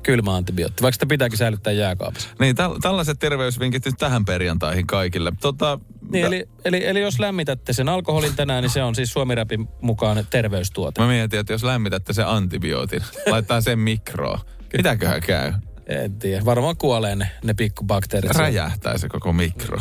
kylmä 0.04 0.36
antibiootti. 0.36 0.84
Vaikka 0.84 0.94
sitä 0.96 1.06
pitääkin 1.06 1.38
säilyttää 1.38 1.74
jääkaapissa. 1.74 2.30
Niin, 2.40 2.56
täl- 2.56 2.80
tällaiset 2.82 3.20
terveysvinkit 3.20 3.86
nyt 3.86 3.96
tähän 3.98 4.26
perjantaihin 4.26 4.88
kaikille. 4.88 5.32
Tota, 5.42 5.80
Niin, 6.12 6.26
eli, 6.26 6.50
eli, 6.66 6.86
eli, 6.86 7.02
jos 7.02 7.20
lämmitätte 7.20 7.74
sen 7.74 7.90
alkoholin 7.90 8.36
tänään, 8.36 8.62
niin 8.64 8.72
se 8.72 8.84
on 8.84 8.96
siis 8.96 9.14
Suomi-räpin 9.14 9.68
mukaan 9.82 10.28
terveystuote. 10.30 11.02
Mä 11.02 11.08
mietin, 11.08 11.40
että 11.40 11.54
jos 11.54 11.64
lämmitätte 11.64 12.14
sen 12.14 12.28
antibiootin, 12.28 13.02
laittaa 13.32 13.62
sen 13.62 13.80
mikroon. 13.80 14.40
Mitäköhän 14.78 15.22
käy? 15.22 15.54
En 15.90 16.20
tiedä. 16.20 16.46
Varmaan 16.46 16.78
kuolee 16.78 17.16
ne, 17.16 17.32
ne 17.44 17.54
pikkubakteerit. 17.54 18.32
Räjähtää 18.32 18.98
se 18.98 19.10
koko 19.10 19.34
mikro. 19.34 19.80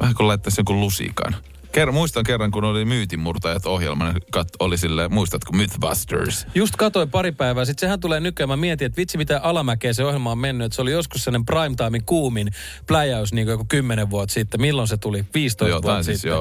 Vähän 0.00 0.14
kuin 0.14 0.28
laittaisi 0.28 0.60
jonkun 0.60 0.80
lusikan. 0.80 1.36
Ker- 1.78 1.92
muistan 1.92 2.24
kerran, 2.24 2.50
kun 2.50 2.64
oli 2.64 2.84
Myytinmurtajat 2.84 3.66
ohjelma, 3.66 4.04
niin 4.04 4.22
kat- 4.36 4.56
oli 4.58 4.78
silleen, 4.78 5.14
muistatko 5.14 5.52
Mythbusters? 5.52 6.46
Just 6.54 6.76
katoin 6.76 7.10
pari 7.10 7.32
päivää, 7.32 7.64
sitten 7.64 7.80
sehän 7.80 8.00
tulee 8.00 8.20
nykyään. 8.20 8.48
Mä 8.48 8.56
mietin, 8.56 8.86
että 8.86 8.96
vitsi 8.96 9.18
mitä 9.18 9.40
alamäkeä 9.42 9.92
se 9.92 10.04
ohjelma 10.04 10.30
on 10.32 10.38
mennyt. 10.38 10.64
Että 10.64 10.76
se 10.76 10.82
oli 10.82 10.92
joskus 10.92 11.24
sellainen 11.24 11.44
primetimein 11.46 12.04
kuumin 12.06 12.48
pläjäys 12.86 13.32
niin 13.32 13.46
kuin 13.46 13.52
joku 13.52 13.64
10 13.68 14.10
vuotta 14.10 14.32
sitten. 14.32 14.60
Milloin 14.60 14.88
se 14.88 14.96
tuli? 14.96 15.24
15 15.34 15.68
Joo, 15.70 15.82
vuotta 15.82 16.02
siis 16.02 16.20
sitten. 16.20 16.36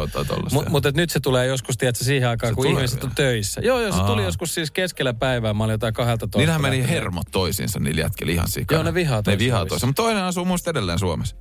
joo. 0.58 0.70
Mutta 0.70 0.92
nyt 0.96 1.10
se 1.10 1.20
tulee 1.20 1.48
joskus, 1.48 1.78
tiedätkö, 1.78 2.04
siihen 2.04 2.30
aikaan, 2.30 2.52
Se 2.52 2.56
kun 2.56 2.68
ihmiset 2.68 2.98
vielä. 3.00 3.10
on 3.10 3.16
töissä. 3.16 3.62
Joo, 3.62 3.80
joo, 3.82 3.92
se 3.92 4.00
Aa. 4.00 4.08
tuli 4.08 4.24
joskus 4.24 4.54
siis 4.54 4.72
keskellä 4.72 5.14
päivää. 5.14 5.54
Mä 5.54 5.64
olin 5.64 5.74
jotain 5.74 5.94
12. 5.94 6.38
Niillähän 6.40 6.62
meni 6.62 6.88
hermot 6.90 7.28
toisiinsa 7.32 7.80
niillä 7.80 8.02
jätkillä 8.02 8.32
ihan 8.32 8.48
sikana. 8.48 8.78
Joo, 8.78 8.84
ne 8.84 8.94
vihaa 8.94 9.18
Ne 9.18 9.24
toisiaan 9.24 9.40
vihaa 9.40 9.66
toisiaan. 9.66 9.90
Mutta 9.90 10.02
toinen 10.04 10.24
asuu 10.24 10.46
muista 10.46 10.70
edelleen 10.70 11.00
Suomessa. 11.00 11.36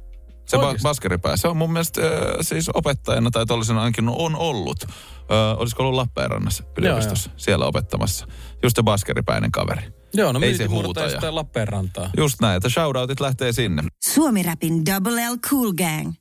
Se 0.47 0.57
ba- 0.57 0.74
baskeripää. 0.82 1.36
Se 1.36 1.49
on 1.49 1.57
mun 1.57 1.72
mielestä 1.72 2.01
äh, 2.03 2.11
siis 2.40 2.68
opettajana 2.68 3.30
tai 3.30 3.47
tollisena 3.47 3.80
ainakin 3.82 4.09
on 4.09 4.36
ollut. 4.36 4.84
Äh, 4.84 5.61
olisiko 5.61 5.82
ollut 5.82 5.97
Lappeenrannassa 5.97 6.64
yliopistossa 6.78 7.30
siellä 7.36 7.66
opettamassa. 7.66 8.26
Just 8.62 8.76
se 8.76 8.82
baskeripäinen 8.82 9.53
kaveri. 9.53 9.82
Joo, 10.14 10.32
no 10.32 10.40
Ei 10.43 10.55
se 10.57 10.64
huutaja. 10.64 11.11
sitten 11.11 11.34
Lappeenrantaa. 11.34 12.11
Just 12.16 12.40
näin, 12.40 12.57
että 12.57 12.68
shoutoutit 12.68 13.20
lähtee 13.20 13.53
sinne. 13.53 13.82
Suomi-räpin 14.05 14.86
Double 14.86 15.30
L 15.30 15.36
Cool 15.51 15.72
Gang. 15.72 16.12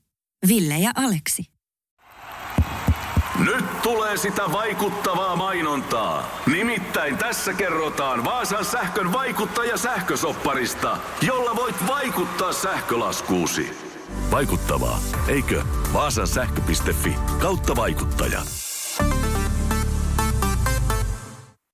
Ville 0.48 0.78
ja 0.78 0.92
Aleksi. 0.96 1.44
Nyt 3.40 3.82
tulee 3.82 4.18
sitä 4.18 4.52
vaikuttavaa 4.52 5.36
mainontaa. 5.36 6.30
Nimittäin 6.46 7.18
tässä 7.18 7.54
kerrotaan 7.54 8.26
Vaasan 8.26 8.66
sähkön 8.66 9.12
vaikuttaja 9.14 9.78
sähkösopparista, 9.78 10.98
jolla 11.22 11.56
voit 11.56 11.76
vaikuttaa 11.88 12.54
sähkölaskuusi. 12.54 13.91
Vaikuttavaa, 14.32 15.00
eikö? 15.28 15.64
Vaasan 15.94 16.28
sähkö.fi 16.28 17.16
kautta 17.40 17.76
vaikuttaja. 17.76 18.42